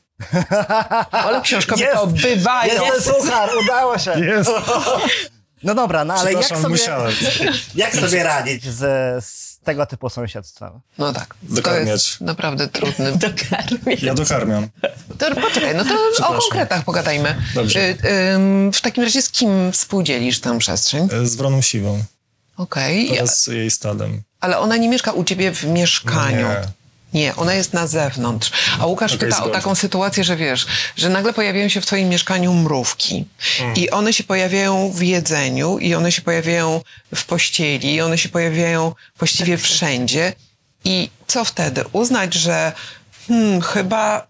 Ale 1.11 1.41
książkowe 1.41 1.87
to 1.93 2.07
bywają. 2.07 2.83
Jest 2.85 3.05
suchar, 3.05 3.49
udało 3.63 3.97
się. 3.97 4.11
Jest! 4.19 4.51
No 5.63 5.75
dobra, 5.75 6.05
no 6.05 6.13
ale 6.13 6.33
jak 6.33 6.45
sobie, 6.45 6.69
musiałem. 6.69 7.11
jak 7.75 7.95
sobie 7.95 8.23
radzić 8.23 8.63
z, 8.65 8.79
z 9.25 9.59
tego 9.59 9.85
typu 9.85 10.09
sąsiedztwem? 10.09 10.71
No 10.97 11.13
tak. 11.13 11.27
To 11.49 11.55
Dokarmiać. 11.55 11.87
jest 11.87 12.21
naprawdę 12.21 12.67
trudny. 12.67 13.11
Ja 14.01 14.13
dokarmiam. 14.13 14.67
To, 15.17 15.35
poczekaj, 15.35 15.75
no 15.75 15.83
to 15.85 16.27
o 16.27 16.39
konkretach 16.39 16.83
pogadajmy. 16.83 17.35
Dobrze. 17.55 17.79
Y, 17.79 17.97
ym, 18.33 18.71
w 18.73 18.81
takim 18.81 19.03
razie 19.03 19.21
z 19.21 19.29
kim 19.29 19.71
współdzielisz 19.71 20.39
tę 20.39 20.59
przestrzeń? 20.59 21.09
E, 21.23 21.25
Z 21.25 21.35
Wroną 21.35 21.61
Siwą 21.61 22.03
Okej, 22.57 23.07
ja- 23.07 23.13
oraz 23.13 23.47
jej 23.47 23.71
stadem. 23.71 24.21
ale 24.41 24.59
ona 24.59 24.77
nie 24.77 24.89
mieszka 24.89 25.11
u 25.11 25.23
ciebie 25.23 25.51
w 25.55 25.63
mieszkaniu. 25.63 26.37
Nie. 26.47 26.61
Nie, 27.13 27.35
ona 27.35 27.53
jest 27.53 27.73
na 27.73 27.87
zewnątrz. 27.87 28.51
A 28.79 28.85
Łukasz 28.85 29.13
Okej, 29.13 29.29
pyta 29.29 29.43
o 29.43 29.49
taką 29.49 29.75
sytuację, 29.75 30.23
że 30.23 30.35
wiesz, 30.35 30.65
że 30.95 31.09
nagle 31.09 31.33
pojawiają 31.33 31.69
się 31.69 31.81
w 31.81 31.85
twoim 31.85 32.09
mieszkaniu 32.09 32.53
mrówki. 32.53 33.25
Mm. 33.59 33.75
I 33.75 33.89
one 33.89 34.13
się 34.13 34.23
pojawiają 34.23 34.91
w 34.91 35.01
jedzeniu, 35.01 35.77
i 35.77 35.95
one 35.95 36.11
się 36.11 36.21
pojawiają 36.21 36.81
w 37.15 37.25
pościeli, 37.25 37.93
i 37.93 38.01
one 38.01 38.17
się 38.17 38.29
pojawiają 38.29 38.93
właściwie 39.17 39.57
wszędzie. 39.57 40.33
I 40.85 41.09
co 41.27 41.45
wtedy? 41.45 41.83
Uznać, 41.91 42.33
że 42.33 42.71
hmm, 43.27 43.61
chyba 43.61 44.27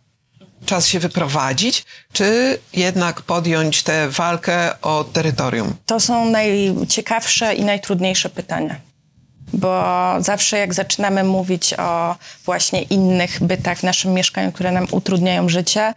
czas 0.66 0.88
się 0.88 1.00
wyprowadzić, 1.00 1.86
czy 2.14 2.60
jednak 2.74 3.22
podjąć 3.22 3.84
tę 3.84 4.10
walkę 4.10 4.82
o 4.82 5.04
terytorium? 5.04 5.76
To 5.86 6.00
są 6.00 6.30
najciekawsze 6.30 7.56
i 7.56 7.66
najtrudniejsze 7.66 8.30
pytania. 8.30 8.89
Bo 9.54 9.84
zawsze 10.20 10.58
jak 10.58 10.74
zaczynamy 10.74 11.24
mówić 11.24 11.74
o 11.74 12.16
właśnie 12.46 12.82
innych 12.82 13.44
bytach 13.44 13.78
w 13.78 13.84
naszym 13.84 14.14
mieszkaniu, 14.14 14.52
które 14.52 14.72
nam 14.72 14.88
utrudniają 14.92 15.50
życie 15.50 15.94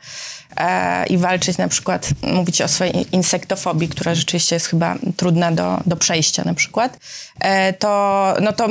i 1.11 1.19
walczyć 1.19 1.59
na 1.59 1.69
przykład, 1.69 2.09
mówić 2.23 2.63
o 2.63 2.69
swojej 2.69 3.07
insektofobii, 3.13 3.89
która 3.89 4.15
rzeczywiście 4.15 4.57
jest 4.57 4.67
chyba 4.67 4.97
trudna 5.17 5.53
do, 5.53 5.81
do 5.87 5.97
przejścia 5.97 6.45
na 6.45 6.55
przykład, 6.55 6.99
e, 7.41 7.73
to, 7.73 8.35
no 8.41 8.53
to, 8.53 8.69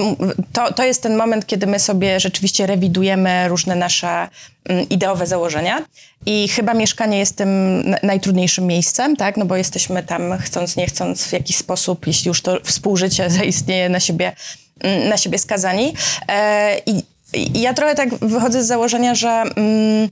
to, 0.54 0.74
to 0.74 0.84
jest 0.84 1.04
ten 1.04 1.16
moment, 1.16 1.46
kiedy 1.46 1.68
my 1.68 1.80
sobie 1.80 2.20
rzeczywiście 2.20 2.66
rewidujemy 2.66 3.48
różne 3.48 3.76
nasze 3.76 4.28
mm, 4.66 4.90
ideowe 4.90 5.28
założenia 5.28 5.86
i 6.26 6.48
chyba 6.48 6.74
mieszkanie 6.74 7.20
jest 7.20 7.38
tym 7.38 7.82
na- 7.90 7.98
najtrudniejszym 8.04 8.68
miejscem, 8.68 9.16
tak, 9.16 9.38
no 9.38 9.46
bo 9.46 9.56
jesteśmy 9.56 10.04
tam 10.04 10.38
chcąc, 10.38 10.76
nie 10.76 10.86
chcąc 10.86 11.24
w 11.24 11.34
jakiś 11.34 11.56
sposób, 11.56 12.08
jeśli 12.08 12.28
już 12.28 12.42
to 12.42 12.58
współżycie 12.64 13.30
zaistnieje 13.40 13.90
na 13.90 14.00
siebie, 14.00 14.36
mm, 14.80 15.10
na 15.10 15.18
siebie 15.18 15.38
skazani. 15.38 15.94
E, 16.28 16.80
I, 16.86 17.04
I 17.34 17.62
ja 17.62 17.74
trochę 17.74 17.96
tak 17.96 18.16
wychodzę 18.16 18.64
z 18.64 18.68
założenia, 18.68 19.16
że 19.16 19.30
mm, 19.30 20.10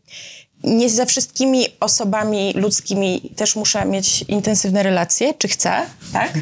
nie 0.64 0.90
ze 0.90 1.06
wszystkimi 1.06 1.66
osobami 1.80 2.54
ludzkimi 2.56 3.22
też 3.36 3.56
muszę 3.56 3.86
mieć 3.86 4.22
intensywne 4.22 4.84
relacje, 4.84 5.34
czy 5.34 5.48
chcę, 5.48 5.86
tak? 6.14 6.34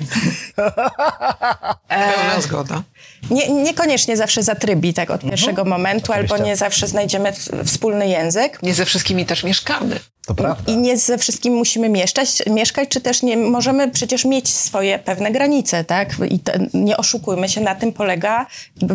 Pełna 1.87 2.41
zgoda. 2.41 2.83
Nie, 3.29 3.49
niekoniecznie 3.49 4.17
zawsze 4.17 4.43
zatrybi 4.43 4.93
tak 4.93 5.11
od 5.11 5.21
pierwszego 5.21 5.65
momentu, 5.65 6.13
albo 6.13 6.25
Oczywiście. 6.25 6.45
nie 6.49 6.55
zawsze 6.55 6.87
znajdziemy 6.87 7.33
wspólny 7.65 8.07
język. 8.07 8.63
Nie 8.63 8.73
ze 8.73 8.85
wszystkimi 8.85 9.25
też 9.25 9.43
mieszkamy. 9.43 9.99
To 10.27 10.35
prawda. 10.35 10.71
I 10.71 10.77
nie 10.77 10.97
ze 10.97 11.17
wszystkimi 11.17 11.55
musimy 11.55 11.89
mieszkać, 11.89 12.43
mieszkać, 12.49 12.89
czy 12.89 13.01
też 13.01 13.23
nie 13.23 13.37
możemy 13.37 13.91
przecież 13.91 14.25
mieć 14.25 14.49
swoje 14.49 14.99
pewne 14.99 15.31
granice, 15.31 15.83
tak? 15.83 16.09
I 16.29 16.39
nie 16.73 16.97
oszukujmy 16.97 17.49
się, 17.49 17.61
na 17.61 17.75
tym 17.75 17.93
polega 17.93 18.45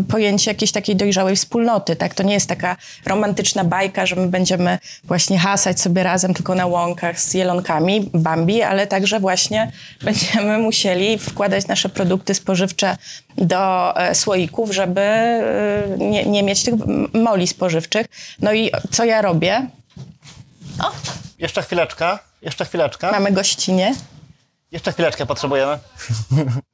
pojęcie 0.08 0.50
jakiejś 0.50 0.72
takiej 0.72 0.96
dojrzałej 0.96 1.36
wspólnoty, 1.36 1.96
tak? 1.96 2.14
To 2.14 2.22
nie 2.22 2.34
jest 2.34 2.48
taka 2.48 2.76
romantyczna 3.06 3.64
bajka, 3.64 4.06
że 4.06 4.16
my 4.16 4.28
będziemy 4.28 4.78
właśnie 5.04 5.38
hasać 5.38 5.80
sobie 5.80 6.02
razem 6.02 6.34
tylko 6.34 6.54
na 6.54 6.66
łąkach 6.66 7.20
z 7.20 7.34
jelonkami, 7.34 8.10
Bambi, 8.14 8.62
ale 8.62 8.86
także 8.86 9.20
właśnie 9.20 9.72
będziemy 10.04 10.58
musieli 10.58 11.18
wkładać 11.18 11.66
nasze 11.66 11.88
produkty 11.88 12.34
spożywcze 12.34 12.96
do 13.36 13.96
e, 13.96 14.14
słoików, 14.14 14.70
żeby 14.70 15.00
e, 15.00 15.42
nie, 15.98 16.26
nie 16.26 16.42
mieć 16.42 16.64
tych 16.64 16.74
moli 17.14 17.46
spożywczych. 17.46 18.06
No 18.40 18.52
i 18.52 18.70
co 18.90 19.04
ja 19.04 19.22
robię? 19.22 19.66
Jeszcze 21.38 21.62
chwileczkę, 21.62 22.18
jeszcze 22.42 22.64
chwileczkę, 22.64 23.10
Mamy 23.12 23.32
gościnie. 23.32 23.94
jeszcze 24.72 24.92
chwileczkę 24.92 25.26
potrzebujemy. 25.26 25.78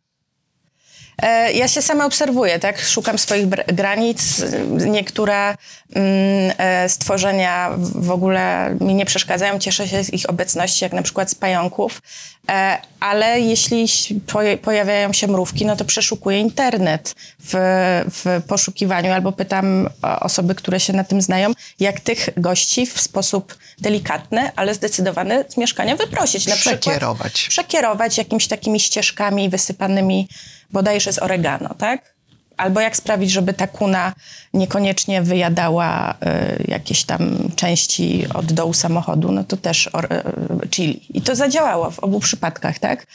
E, 1.23 1.53
Ja 1.53 1.69
się 1.69 1.83
sama 1.83 2.05
obserwuję, 2.07 2.59
tak? 2.59 2.81
Szukam 2.83 3.19
swoich 3.19 3.49
granic. 3.49 4.43
Niektóre 4.71 5.55
mm, 5.95 6.53
e, 6.59 6.89
stworzenia 6.89 7.71
w 7.79 8.11
ogóle 8.11 8.77
mi 8.81 8.95
nie 8.95 9.07
przeszkadzają. 9.07 9.59
Cieszę 9.59 9.89
się 9.89 10.05
z 10.05 10.13
ich 10.13 10.31
obecności, 10.31 10.85
jak 10.85 10.93
na 10.93 11.03
przykład 11.03 11.31
z 11.31 11.35
pająków. 11.35 12.03
E, 12.51 12.79
Ale 13.01 13.41
jeśli 13.41 13.87
pojawiają 14.63 15.13
się 15.13 15.27
mrówki, 15.27 15.67
no 15.67 15.77
to 15.77 15.85
przeszukuję 15.85 16.41
internet 16.41 17.15
w, 17.41 17.53
w 18.11 18.43
poszukiwaniu 18.49 19.13
albo 19.13 19.33
pytam 19.33 19.89
osoby, 20.21 20.55
które 20.55 20.81
się 20.81 20.93
na 20.93 21.05
tym 21.05 21.23
znają, 21.23 21.53
jak 21.81 22.01
tych 22.01 22.29
gości 22.37 22.87
w 22.87 23.01
sposób 23.01 23.59
delikatny, 23.79 24.51
ale 24.57 24.75
zdecydowany 24.75 25.45
z 25.49 25.57
mieszkania 25.57 25.97
wyprosić. 25.97 26.47
Na 26.47 26.55
przykład 26.57 26.81
Przekierować. 26.81 27.47
przekierować 27.49 28.19
jakimiś 28.19 28.49
takimi 28.49 28.81
ścieżkami 28.81 29.49
wysypanymi 29.49 30.29
bodajże 30.71 31.13
z 31.13 31.19
oregano, 31.19 31.75
tak? 31.75 32.19
albo 32.59 32.81
jak 32.81 32.97
sprawić, 32.97 33.31
żeby 33.31 33.55
ta 33.55 33.67
kuna 33.67 34.13
niekoniecznie 34.55 35.23
wyjadała 35.23 36.13
y, 36.13 36.65
jakieś 36.69 37.05
tam 37.05 37.39
części 37.57 38.27
od 38.35 38.53
dołu 38.53 38.73
samochodu, 38.73 39.33
no 39.33 39.45
to 39.45 39.57
też 39.57 39.91
or, 39.93 40.05
y, 40.65 40.69
chili. 40.69 41.01
I 41.17 41.23
to 41.23 41.37
zadziałało 41.37 41.91
w 41.91 41.99
obu 41.99 42.21
przypadkach, 42.21 42.79
tak? 42.79 43.07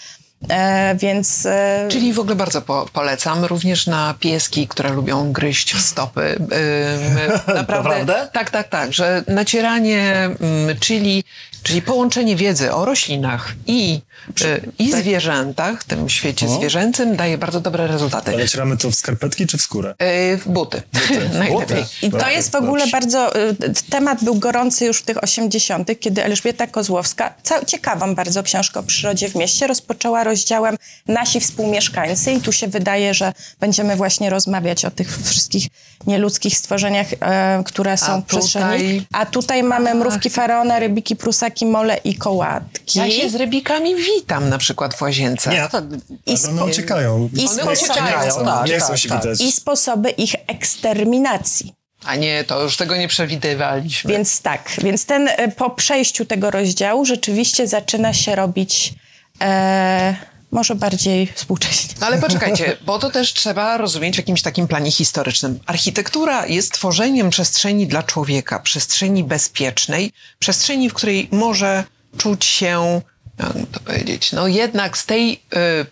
E, 0.49 0.95
więc... 0.95 1.45
E, 1.45 1.88
Czyli 1.91 2.14
w 2.14 2.20
ogóle 2.20 2.36
bardzo 2.36 2.62
po, 2.62 2.86
polecam, 2.93 3.45
również 3.45 3.88
na 3.88 4.16
pieski, 4.20 4.68
które 4.68 4.89
lubią 4.89 5.32
gryźć 5.32 5.74
w 5.74 5.82
stopy. 5.82 6.22
Ym, 6.22 6.47
naprawdę, 7.56 7.56
Naprawdę? 7.56 8.30
Tak, 8.34 8.49
tak, 8.49 8.68
tak, 8.68 8.93
że 8.93 9.24
nacieranie 9.28 10.30
ym, 10.70 10.80
chili, 10.80 11.24
czyli 11.64 11.82
połączenie 11.82 12.36
wiedzy 12.36 12.74
o 12.74 12.86
roślinach 12.86 13.53
i, 13.68 14.01
y, 14.41 14.72
i 14.80 14.91
zwierzętach, 14.91 15.82
w 15.82 15.84
tym 15.84 16.09
świecie 16.09 16.49
zwierzęcym, 16.49 17.16
daje 17.16 17.38
bardzo 17.38 17.59
dobre 17.59 17.88
rezultaty. 17.88 18.32
Ale 18.32 18.47
cieramy 18.49 18.78
to 18.78 18.91
w 18.91 18.95
skarpetki 18.95 19.47
czy 19.47 19.57
w 19.57 19.61
skórę? 19.61 19.95
Y, 20.34 20.38
w 20.38 20.47
buty, 20.47 20.82
najlepiej. 21.39 21.84
I 22.01 22.11
to 22.11 22.30
jest 22.30 22.51
w 22.51 22.55
ogóle 22.55 22.80
dobrze. 22.82 22.91
bardzo. 22.91 23.36
y, 23.49 23.55
Temat 23.89 24.24
był 24.24 24.36
gorący 24.36 24.86
już 24.86 24.97
w 24.99 25.03
tych 25.03 25.24
80., 25.24 25.89
kiedy 25.99 26.24
Elżbieta 26.24 26.68
Kozłowska, 26.68 27.34
ciekawą 27.68 28.16
bardzo 28.16 28.43
książkę 28.43 28.80
o 28.80 28.84
przyrodzie 28.84 29.30
w 29.30 29.36
mieście, 29.36 29.68
rozpoczęła 29.68 30.24
rozdziałem 30.24 30.78
Nasi 31.07 31.39
współmieszkańcy. 31.39 32.32
I 32.32 32.39
tu 32.41 32.51
się 32.51 32.68
wydaje, 32.68 33.14
że 33.14 33.34
będziemy 33.59 33.95
właśnie 33.95 34.30
rozmawiać 34.30 34.86
o 34.86 34.91
tych 34.91 35.18
wszystkich 35.18 35.68
nieludzkich 36.07 36.57
stworzeniach, 36.57 37.07
e, 37.20 37.64
które 37.66 37.97
są 37.97 38.05
A 38.11 38.22
w 38.22 38.26
przestrzeni. 38.26 38.66
tutaj- 38.66 39.05
A 39.11 39.26
tutaj 39.26 39.64
mamy 39.64 39.93
mrówki 39.95 40.30
faraona, 40.30 40.80
rybiki, 40.80 41.16
prusaki, 41.16 41.53
mole 41.62 41.97
i 42.04 42.16
kołatki. 42.16 42.99
Ja 42.99 43.12
się 43.12 43.30
z 43.30 43.36
rybikami 43.36 43.95
witam 43.95 44.49
na 44.49 44.58
przykład 44.58 44.93
w 44.95 45.01
łazience. 45.01 45.49
Nie, 45.49 45.68
to 45.72 45.82
I, 46.26 46.36
Ale 46.43 46.49
one 46.49 46.66
uciekają. 46.72 47.30
i 47.34 47.39
One 47.39 47.49
sposoby, 47.49 47.72
uciekają, 47.74 48.45
tak, 48.45 48.68
nie 48.68 48.78
chcą 48.78 48.88
tak, 48.88 48.97
się 48.97 49.10
tak. 49.10 49.22
widać. 49.22 49.41
I 49.41 49.51
sposoby 49.51 50.10
ich 50.10 50.36
eksterminacji. 50.47 51.74
A 52.06 52.16
nie, 52.16 52.43
to 52.43 52.64
już 52.64 52.78
tego 52.78 52.95
nie 52.95 53.08
przewidywaliśmy. 53.08 54.12
Więc 54.12 54.41
tak, 54.41 54.70
więc 54.84 55.06
ten 55.06 55.28
e, 55.28 55.51
po 55.51 55.70
przejściu 55.70 56.26
tego 56.26 56.51
rozdziału 56.51 57.06
rzeczywiście 57.06 57.68
zaczyna 57.68 58.14
się 58.14 58.36
robić 58.36 58.93
e, 59.41 60.16
może 60.54 60.76
bardziej 60.76 61.28
współcześnie. 61.36 61.93
No 62.01 62.08
ale 62.08 62.18
poczekajcie, 62.18 62.78
bo 62.86 62.99
to 62.99 63.10
też 63.10 63.34
trzeba 63.34 63.78
rozumieć 63.78 64.16
w 64.16 64.18
jakimś 64.18 64.41
takim 64.41 64.68
planie 64.68 64.91
historycznym. 64.91 65.60
Architektura 65.66 66.45
jest 66.47 66.74
tworzeniem 66.74 67.30
przestrzeni 67.30 67.88
dla 67.88 68.04
człowieka, 68.04 68.60
przestrzeni 68.60 69.24
bezpiecznej, 69.24 70.12
przestrzeni, 70.39 70.89
w 70.89 70.93
której 70.93 71.28
może 71.32 71.84
czuć 72.18 72.45
się, 72.45 73.01
jakby 73.39 73.68
to 73.72 73.80
powiedzieć, 73.80 74.32
no 74.32 74.47
jednak 74.47 74.97
z 74.97 75.06
tej 75.06 75.34
y, 75.34 75.38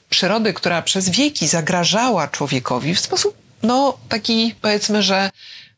przyrody, 0.10 0.54
która 0.54 0.82
przez 0.82 1.10
wieki 1.10 1.48
zagrażała 1.48 2.28
człowiekowi 2.28 2.96
w 2.96 3.00
sposób, 3.00 3.38
no 3.64 3.98
taki 4.10 4.56
powiedzmy, 4.62 5.04
że 5.04 5.30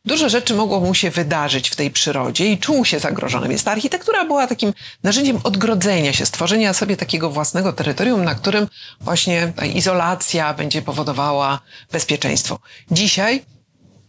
Dużo 0.06 0.30
rzeczy 0.30 0.54
mogło 0.54 0.80
mu 0.80 0.93
się 0.93 1.12
wydarzyć 1.12 1.70
w 1.70 1.76
tej 1.76 1.91
przyrodzie 1.91 2.51
i 2.51 2.58
czuł 2.58 2.86
się 2.86 2.99
zagrożonym. 2.99 3.49
Więc 3.49 3.64
ta 3.64 3.72
architektura 3.72 4.26
była 4.26 4.47
takim 4.47 4.74
narzędziem 5.04 5.39
odgrodzenia 5.43 6.14
się, 6.14 6.26
stworzenia 6.26 6.74
sobie 6.74 6.97
takiego 6.97 7.30
własnego 7.30 7.74
terytorium, 7.74 8.24
na 8.24 8.36
którym 8.36 8.68
właśnie 9.01 9.54
ta 9.56 9.66
izolacja 9.66 10.54
będzie 10.54 10.82
powodowała 10.82 11.60
bezpieczeństwo. 11.91 12.60
Dzisiaj 12.91 13.43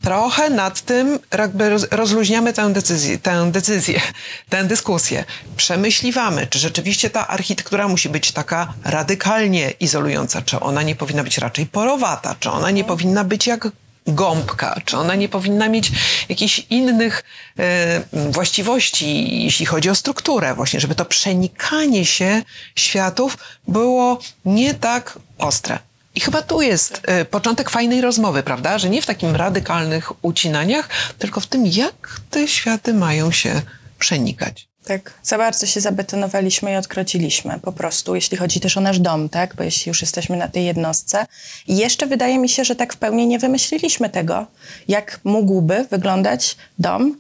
trochę 0.03 0.51
nad 0.51 0.81
tym 0.81 1.19
jakby 1.39 1.71
roz- 1.71 1.87
rozluźniamy 1.91 2.53
tę 2.53 2.73
decyzję, 2.73 3.19
tę 3.19 3.51
decyzję, 3.53 4.01
tę 4.51 4.65
dyskusję. 4.65 5.25
Przemyśliwamy, 5.57 6.47
czy 6.47 6.59
rzeczywiście 6.59 7.11
ta 7.11 7.29
architektura 7.29 7.89
musi 7.89 8.09
być 8.09 8.33
taka 8.33 8.75
radykalnie 8.85 9.71
izolująca, 9.71 10.43
czy 10.43 10.61
ona 10.61 10.83
nie 10.83 10.97
powinna 10.97 11.25
być 11.25 11.39
raczej 11.39 11.67
porowata, 11.67 12.35
czy 12.41 12.51
ona 12.51 12.71
nie 12.71 12.85
powinna 12.85 13.25
być 13.25 13.47
jak 13.47 13.69
gąbka, 14.07 14.81
czy 14.85 14.97
ona 14.99 15.15
nie 15.15 15.29
powinna 15.29 15.69
mieć 15.69 15.93
jakichś 16.29 16.67
innych 16.71 17.25
e, 17.59 18.03
właściwości, 18.13 19.43
jeśli 19.45 19.67
chodzi 19.67 19.91
o 19.91 19.95
strukturę, 19.95 20.55
właśnie, 20.55 20.81
żeby 20.81 20.95
to 20.95 21.05
przenikanie 21.05 22.07
się 22.07 22.43
światów 22.77 23.39
było 23.69 24.19
nie 24.45 24.75
tak 24.75 25.19
ostre. 25.39 25.79
I 26.15 26.21
chyba 26.21 26.43
tu 26.43 26.63
jest 26.63 27.01
e, 27.05 27.25
początek 27.25 27.71
fajnej 27.71 28.01
rozmowy, 28.01 28.43
prawda? 28.43 28.79
Że 28.79 28.91
nie 28.91 29.03
w 29.03 29.07
takim 29.07 29.37
radykalnych 29.37 30.25
ucinaniach, 30.25 30.89
tylko 31.19 31.41
w 31.41 31.47
tym, 31.47 31.67
jak 31.67 32.21
te 32.31 32.49
światy 32.49 32.95
mają 32.95 33.31
się 33.33 33.63
przenikać. 33.99 34.69
Tak, 34.85 35.15
za 35.23 35.39
bardzo 35.39 35.67
się 35.67 35.81
zabetonowaliśmy 35.81 36.73
i 36.73 36.77
odkrociliśmy 36.77 37.59
po 37.63 37.73
prostu, 37.73 38.15
jeśli 38.15 38.37
chodzi 38.37 38.61
też 38.61 38.77
o 38.77 38.81
nasz 38.81 38.99
dom, 38.99 39.29
tak? 39.29 39.55
Bo 39.55 39.63
jeśli 39.63 39.91
już 39.91 40.01
jesteśmy 40.01 40.37
na 40.37 40.49
tej 40.49 40.65
jednostce. 40.65 41.27
I 41.67 41.77
jeszcze 41.77 42.07
wydaje 42.07 42.39
mi 42.39 42.49
się, 42.49 42.65
że 42.65 42.77
tak 42.77 42.93
w 42.95 42.97
pełni 42.97 43.27
nie 43.27 43.39
wymyśliliśmy 43.39 44.11
tego, 44.11 44.47
jak 44.89 45.21
mógłby 45.25 45.87
wyglądać 45.91 46.57
dom 46.79 47.17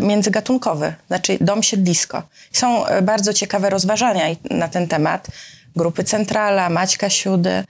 międzygatunkowy, 0.00 0.94
znaczy 1.06 1.38
dom 1.40 1.62
siedlisko. 1.62 2.22
Są 2.52 2.86
e, 2.86 3.02
bardzo 3.02 3.32
ciekawe 3.32 3.70
rozważania 3.70 4.24
na 4.50 4.68
ten 4.68 4.88
temat. 4.88 5.26
Grupy 5.76 6.04
Centrala, 6.04 6.70
Maćka 6.70 7.10
Siudy. 7.10 7.64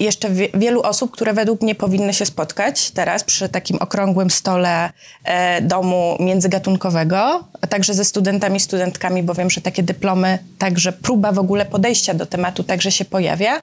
Jeszcze 0.00 0.30
wie, 0.30 0.48
wielu 0.54 0.82
osób, 0.82 1.10
które 1.10 1.32
według 1.32 1.62
mnie 1.62 1.74
powinny 1.74 2.14
się 2.14 2.26
spotkać 2.26 2.90
teraz 2.90 3.24
przy 3.24 3.48
takim 3.48 3.76
okrągłym 3.76 4.30
stole 4.30 4.90
e, 5.24 5.62
domu 5.62 6.16
międzygatunkowego, 6.20 7.44
a 7.60 7.66
także 7.66 7.94
ze 7.94 8.04
studentami, 8.04 8.60
studentkami, 8.60 9.22
bo 9.22 9.34
wiem, 9.34 9.50
że 9.50 9.60
takie 9.60 9.82
dyplomy, 9.82 10.38
także 10.58 10.92
próba 10.92 11.32
w 11.32 11.38
ogóle 11.38 11.66
podejścia 11.66 12.14
do 12.14 12.26
tematu 12.26 12.62
także 12.62 12.92
się 12.92 13.04
pojawia. 13.04 13.60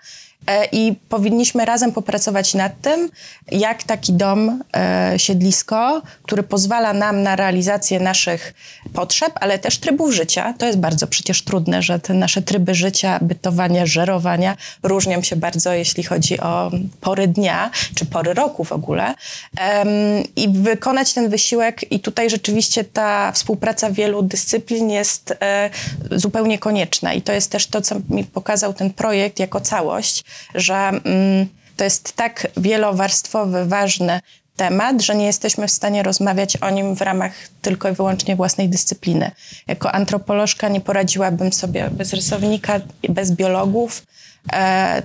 E, 0.48 0.66
I 0.72 0.96
powinniśmy 1.10 1.66
razem 1.66 1.92
popracować 1.92 2.54
nad 2.54 2.82
tym, 2.82 3.10
jak 3.52 3.84
taki 3.84 4.14
dom, 4.14 4.64
e, 4.76 5.14
siedlisko, 5.18 6.02
który 6.24 6.44
pozwala 6.44 6.94
nam 6.94 7.24
na 7.24 7.36
realizację 7.36 8.00
naszych 8.00 8.54
potrzeb, 8.94 9.34
ale 9.42 9.60
też 9.60 9.78
trybów 9.78 10.14
życia. 10.14 10.54
To 10.58 10.66
jest 10.66 10.80
bardzo 10.80 11.08
przecież 11.08 11.44
trudne, 11.44 11.82
że 11.82 12.00
te 12.00 12.14
nasze 12.14 12.42
tryby 12.42 12.76
życia, 12.76 13.20
bytowania, 13.22 13.86
żerowania 13.86 14.58
różnią 14.84 15.22
się 15.22 15.36
bardzo, 15.36 15.74
jeśli 15.74 16.04
chodzi 16.04 16.40
o 16.40 16.72
pory 17.02 17.28
dnia, 17.28 17.72
czy 17.96 18.06
pory 18.06 18.34
roku 18.34 18.64
w 18.64 18.72
ogóle. 18.72 19.16
I 20.36 20.50
wykonać 20.50 21.14
ten 21.14 21.30
wysiłek 21.30 21.92
i 21.92 22.00
tutaj 22.00 22.30
rzeczywiście 22.30 22.84
ta 22.84 23.32
współpraca 23.32 23.92
wielu 23.92 24.22
dyscyplin 24.22 24.90
jest 24.90 25.34
e, 25.42 25.70
zupełnie 26.12 26.60
konieczna. 26.60 27.14
I 27.14 27.22
to 27.22 27.34
jest 27.34 27.52
też 27.52 27.68
to, 27.68 27.82
co 27.82 27.96
mi 28.10 28.24
pokazał 28.24 28.74
ten 28.74 28.94
projekt 28.94 29.40
jako 29.40 29.62
całość, 29.62 30.24
że 30.56 30.76
mm, 30.76 31.48
to 31.78 31.84
jest 31.84 32.14
tak 32.14 32.48
wielowarstwowy, 32.58 33.66
ważny 33.66 34.20
temat, 34.56 35.02
że 35.02 35.16
nie 35.16 35.26
jesteśmy 35.26 35.68
w 35.68 35.72
stanie 35.72 36.04
rozmawiać 36.04 36.58
o 36.58 36.70
nim 36.70 36.96
w 36.96 37.02
ramach 37.02 37.32
tylko 37.62 37.90
i 37.90 37.94
wyłącznie 37.94 38.36
własnej 38.36 38.70
dyscypliny. 38.70 39.32
Jako 39.68 39.92
antropolożka 39.92 40.70
nie 40.70 40.82
poradziłabym 40.82 41.54
sobie 41.54 41.90
bez 41.92 42.14
rysownika, 42.14 42.80
bez 43.10 43.32
biologów, 43.32 44.04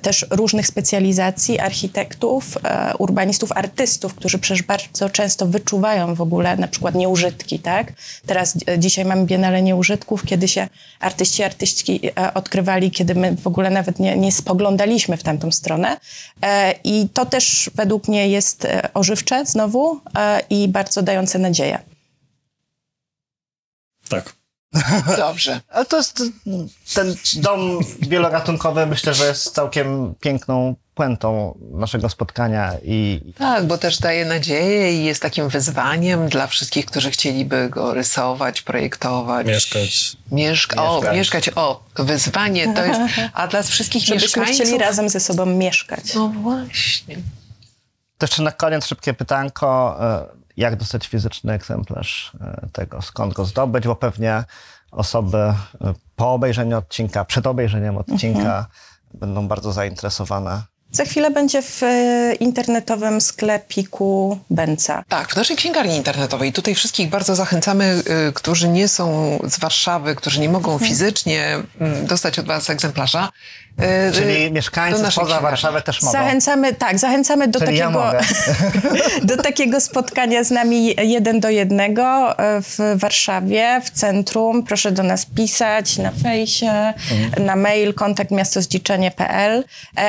też 0.03 0.27
różnych 0.31 0.67
specjalizacji, 0.67 1.59
architektów, 1.59 2.59
e, 2.65 2.97
urbanistów, 2.99 3.53
artystów, 3.53 4.15
którzy 4.15 4.39
przecież 4.39 4.63
bardzo 4.63 5.11
często 5.11 5.47
wyczuwają 5.47 6.15
w 6.15 6.21
ogóle 6.21 6.57
na 6.57 6.69
przykład 6.69 6.95
nieużytki, 6.95 7.59
tak? 7.59 7.93
Teraz 8.27 8.55
e, 8.69 8.79
dzisiaj 8.79 9.05
mamy 9.05 9.27
Biennale 9.27 9.63
Nieużytków, 9.63 10.27
kiedy 10.27 10.49
się 10.49 10.69
artyści, 11.01 11.43
artystki 11.43 12.01
e, 12.07 12.35
odkrywali, 12.35 12.91
kiedy 12.91 13.15
my 13.15 13.37
w 13.37 13.47
ogóle 13.47 13.71
nawet 13.71 13.99
nie, 13.99 14.17
nie 14.17 14.33
spoglądaliśmy 14.33 15.17
w 15.17 15.23
tamtą 15.23 15.51
stronę. 15.51 15.97
E, 16.43 16.75
I 16.85 17.09
to 17.09 17.27
też 17.27 17.71
według 17.75 18.09
mnie 18.09 18.29
jest 18.29 18.65
e, 18.65 18.93
ożywcze 18.95 19.47
znowu 19.47 20.01
e, 20.19 20.41
i 20.51 20.69
bardzo 20.69 21.03
dające 21.03 21.39
nadzieję. 21.39 21.79
Tak. 24.09 24.44
Dobrze. 25.17 25.61
Ale 25.69 25.85
to 25.87 25.97
jest 25.97 26.23
ten 26.95 27.15
dom 27.37 27.79
wielogatunkowy, 28.01 28.87
myślę, 28.87 29.15
że 29.15 29.27
jest 29.27 29.55
całkiem 29.55 30.15
piękną 30.21 30.75
puentą 30.95 31.59
naszego 31.71 32.09
spotkania 32.09 32.73
i 32.85 33.21
Tak, 33.39 33.67
bo 33.67 33.79
też 33.79 33.99
daje 33.99 34.25
nadzieję 34.25 35.01
i 35.01 35.05
jest 35.05 35.23
takim 35.23 35.49
wyzwaniem 35.49 36.29
dla 36.29 36.47
wszystkich, 36.47 36.87
którzy 36.87 37.11
chcieliby 37.11 37.69
go 37.69 37.95
rysować, 37.95 38.63
projektować. 38.63 39.47
Mieszkać. 39.47 40.17
Mieszka 40.33 40.85
o, 40.85 40.95
Mieszkać. 40.97 41.17
mieszkać. 41.17 41.51
O, 41.57 41.83
wyzwanie 41.97 42.75
to 42.75 42.85
jest 42.85 43.01
atlas 43.33 43.69
wszystkich 43.69 44.03
Żebyśmy 44.05 44.27
mieszkańców. 44.43 44.55
chcieli 44.67 44.79
razem 44.79 45.09
ze 45.09 45.21
sobą 45.21 45.47
mieszkać. 45.47 46.15
No 46.15 46.29
właśnie. 46.29 47.17
To 48.19 48.27
jeszcze 48.27 48.43
na 48.43 48.53
koniec 48.53 48.87
szybkie 48.87 49.15
pytanko. 49.15 49.99
Jak 50.57 50.77
dostać 50.77 51.07
fizyczny 51.07 51.53
egzemplarz 51.53 52.33
e, 52.41 52.69
tego? 52.73 53.03
Skąd 53.03 53.35
go 53.35 53.45
zdobyć? 53.45 53.87
Bo 53.87 53.97
pewnie 53.97 54.45
osoby 54.91 55.39
e, 55.39 55.55
po 56.17 56.33
obejrzeniu 56.33 56.79
odcinka, 56.79 57.25
przed 57.25 57.47
obejrzeniem 57.47 57.97
odcinka 57.97 58.67
będą 59.15 59.49
bardzo 59.49 59.73
zainteresowane. 59.73 60.63
Za 60.91 61.05
chwilę 61.05 61.31
będzie 61.31 61.63
w 61.63 61.83
e, 61.83 62.35
internetowym 62.35 63.21
sklepiku 63.21 64.39
Benca. 64.51 65.05
Tak, 65.09 65.33
w 65.33 65.37
naszej 65.37 65.57
księgarni 65.57 65.97
internetowej. 65.97 66.53
Tutaj 66.53 66.75
wszystkich 66.75 67.11
bardzo 67.11 67.35
zachęcamy, 67.35 68.03
którzy 68.35 68.69
nie 68.69 68.89
są 68.89 69.39
z 69.45 69.59
Warszawy, 69.59 70.15
którzy 70.15 70.41
nie 70.41 70.49
mogą 70.49 70.79
fizycznie 70.79 71.59
mm, 71.81 72.07
dostać 72.07 72.39
od 72.39 72.47
Was 72.47 72.71
egzemplarza. 72.71 73.29
E, 73.79 74.13
Czyli 74.13 74.43
e, 74.43 74.51
mieszkańcy 74.51 74.97
do 74.99 75.03
naszej 75.03 75.21
poza 75.21 75.27
księgarni. 75.35 75.51
Warszawę 75.51 75.83
też 75.83 76.03
mogą. 76.03 76.13
Zachęcamy, 76.13 76.75
tak, 76.75 76.99
zachęcamy 76.99 77.49
do 77.49 77.61
Czyli 77.61 77.77
ja 77.79 77.87
takiego, 77.87 78.05
mogę. 78.05 78.21
do 79.37 79.37
takiego 79.37 79.81
spotkania 79.81 80.45
z 80.45 80.51
nami 80.51 80.95
jeden 81.03 81.41
do 81.41 81.49
jednego 81.51 82.39
e, 82.39 82.63
w 82.63 82.79
Warszawie, 82.97 83.81
w 83.85 83.91
centrum. 83.91 84.63
Proszę 84.63 84.93
do 84.93 85.03
nas 85.03 85.27
pisać 85.27 85.99
na 85.99 86.11
fejsie, 86.23 86.95
Mhm. 87.25 87.45
na 87.47 87.57
mail 87.57 87.95
kontakt 87.95 88.31
miastozdziczenie.pl. 88.31 89.65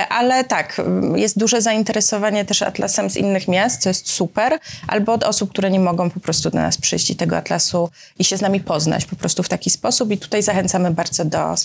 Ale 0.09 0.43
tak, 0.43 0.81
jest 1.15 1.39
duże 1.39 1.61
zainteresowanie 1.61 2.45
też 2.45 2.61
atlasem 2.61 3.09
z 3.09 3.17
innych 3.17 3.47
miast, 3.47 3.81
co 3.81 3.89
jest 3.89 4.09
super, 4.09 4.59
albo 4.87 5.13
od 5.13 5.23
osób, 5.23 5.49
które 5.51 5.71
nie 5.71 5.79
mogą 5.79 6.09
po 6.09 6.19
prostu 6.19 6.49
do 6.49 6.57
nas 6.59 6.77
przyjść 6.77 7.09
i 7.09 7.15
tego 7.15 7.37
atlasu 7.37 7.89
i 8.19 8.23
się 8.23 8.37
z 8.37 8.41
nami 8.41 8.59
poznać 8.59 9.05
po 9.05 9.15
prostu 9.15 9.43
w 9.43 9.49
taki 9.49 9.69
sposób. 9.69 10.11
I 10.11 10.17
tutaj 10.17 10.43
zachęcamy 10.43 10.91
bardzo 10.91 11.25
do 11.25 11.55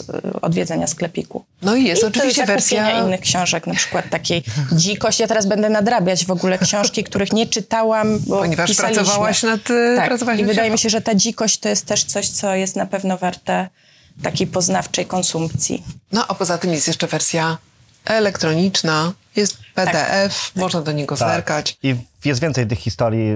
odwiedzenia 0.43 0.87
sklepiku. 0.87 1.45
No 1.63 1.77
i 1.77 1.85
jest 1.91 2.03
I 2.03 2.07
oczywiście 2.07 2.47
wersja... 2.47 3.01
innych 3.01 3.21
książek, 3.21 3.67
na 3.67 3.75
przykład 3.75 4.11
takiej 4.11 4.43
dzikość. 4.73 5.21
Ja 5.21 5.27
teraz 5.29 5.47
będę 5.47 5.69
nadrabiać 5.69 6.27
w 6.27 6.31
ogóle 6.31 6.59
książki, 6.59 7.05
których 7.05 7.33
nie 7.33 7.47
czytałam, 7.47 8.19
bo 8.19 8.39
Ponieważ 8.39 8.71
pisaliśmy. 8.71 9.03
pracowałaś 9.05 9.43
nad, 9.43 9.71
e, 9.71 9.97
Tak, 9.97 10.09
pracowałaś 10.09 10.39
i 10.41 10.43
nad 10.43 10.51
wydaje 10.51 10.71
mi 10.71 10.79
się, 10.79 10.91
że 10.91 11.01
ta 11.01 11.15
dzikość 11.15 11.59
to 11.59 11.69
jest 11.69 11.87
też 11.87 12.05
coś, 12.05 12.29
co 12.29 12.55
jest 12.55 12.77
na 12.77 12.87
pewno 12.87 13.19
warte 13.19 13.69
takiej 14.23 14.47
poznawczej 14.47 15.07
konsumpcji. 15.07 15.83
No 16.13 16.25
a 16.29 16.35
poza 16.35 16.59
tym 16.59 16.73
jest 16.73 16.87
jeszcze 16.89 17.07
wersja 17.07 17.59
elektroniczna, 18.05 19.13
jest 19.37 19.57
PDF, 19.75 20.53
można 20.57 20.81
do 20.83 20.93
niego 20.93 21.17
Tak. 21.17 21.29
zerkać. 21.29 21.79
I 21.83 21.95
jest 22.25 22.41
więcej 22.41 22.67
tych 22.67 22.79
historii 22.79 23.29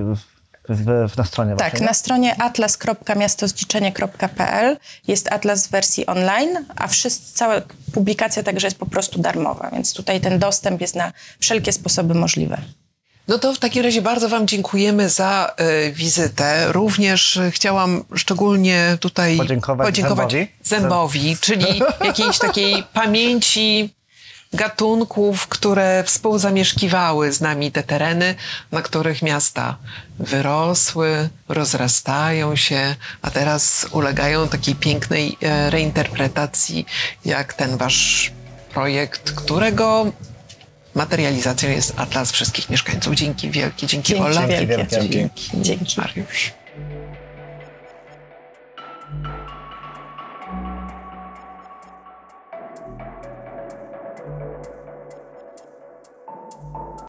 w, 0.68 1.08
w, 1.12 1.16
na 1.16 1.24
stronie 1.24 1.56
Tak, 1.56 1.72
waszej, 1.72 1.80
nie? 1.80 1.86
na 1.86 1.94
stronie 1.94 2.42
atlas.miastozdziczenie.pl 2.42 4.76
jest 5.08 5.32
atlas 5.32 5.66
w 5.66 5.70
wersji 5.70 6.06
online, 6.06 6.64
a 6.76 6.88
wszyscy, 6.88 7.34
cała 7.34 7.54
publikacja 7.92 8.42
także 8.42 8.66
jest 8.66 8.78
po 8.78 8.86
prostu 8.86 9.18
darmowa, 9.18 9.70
więc 9.72 9.94
tutaj 9.94 10.20
ten 10.20 10.38
dostęp 10.38 10.80
jest 10.80 10.96
na 10.96 11.12
wszelkie 11.38 11.72
sposoby 11.72 12.14
możliwe. 12.14 12.58
No 13.28 13.38
to 13.38 13.54
w 13.54 13.58
takim 13.58 13.84
razie 13.84 14.02
bardzo 14.02 14.28
Wam 14.28 14.46
dziękujemy 14.46 15.08
za 15.08 15.54
y, 15.88 15.92
wizytę. 15.92 16.72
Również 16.72 17.36
y, 17.36 17.50
chciałam 17.50 18.04
szczególnie 18.14 18.96
tutaj 19.00 19.36
Podziękować 19.36 19.96
Zębowi. 19.96 20.48
Zębowi, 20.62 21.36
czyli 21.40 21.66
jakiejś 22.04 22.38
takiej 22.38 22.82
pamięci 23.02 23.94
gatunków, 24.54 25.46
które 25.46 26.04
współzamieszkiwały 26.04 27.32
z 27.32 27.40
nami 27.40 27.72
te 27.72 27.82
tereny, 27.82 28.34
na 28.72 28.82
których 28.82 29.22
miasta 29.22 29.76
wyrosły, 30.18 31.28
rozrastają 31.48 32.56
się, 32.56 32.96
a 33.22 33.30
teraz 33.30 33.86
ulegają 33.90 34.48
takiej 34.48 34.74
pięknej 34.74 35.36
e, 35.42 35.70
reinterpretacji, 35.70 36.86
jak 37.24 37.54
ten 37.54 37.76
Wasz 37.76 38.32
projekt, 38.74 39.30
którego 39.30 40.12
materializacją 40.94 41.70
jest 41.70 41.92
Atlas 41.96 42.32
wszystkich 42.32 42.70
mieszkańców. 42.70 43.14
Dzięki 43.14 43.50
wielkie, 43.50 43.86
dzięki, 43.86 44.08
Dzięki 44.08 44.24
Ola. 44.24 44.46
wielkie. 44.46 44.66
wielkie. 44.66 45.08
Dzięki. 45.08 45.50
Dzięki. 45.54 46.00
Mariusz. 46.00 46.63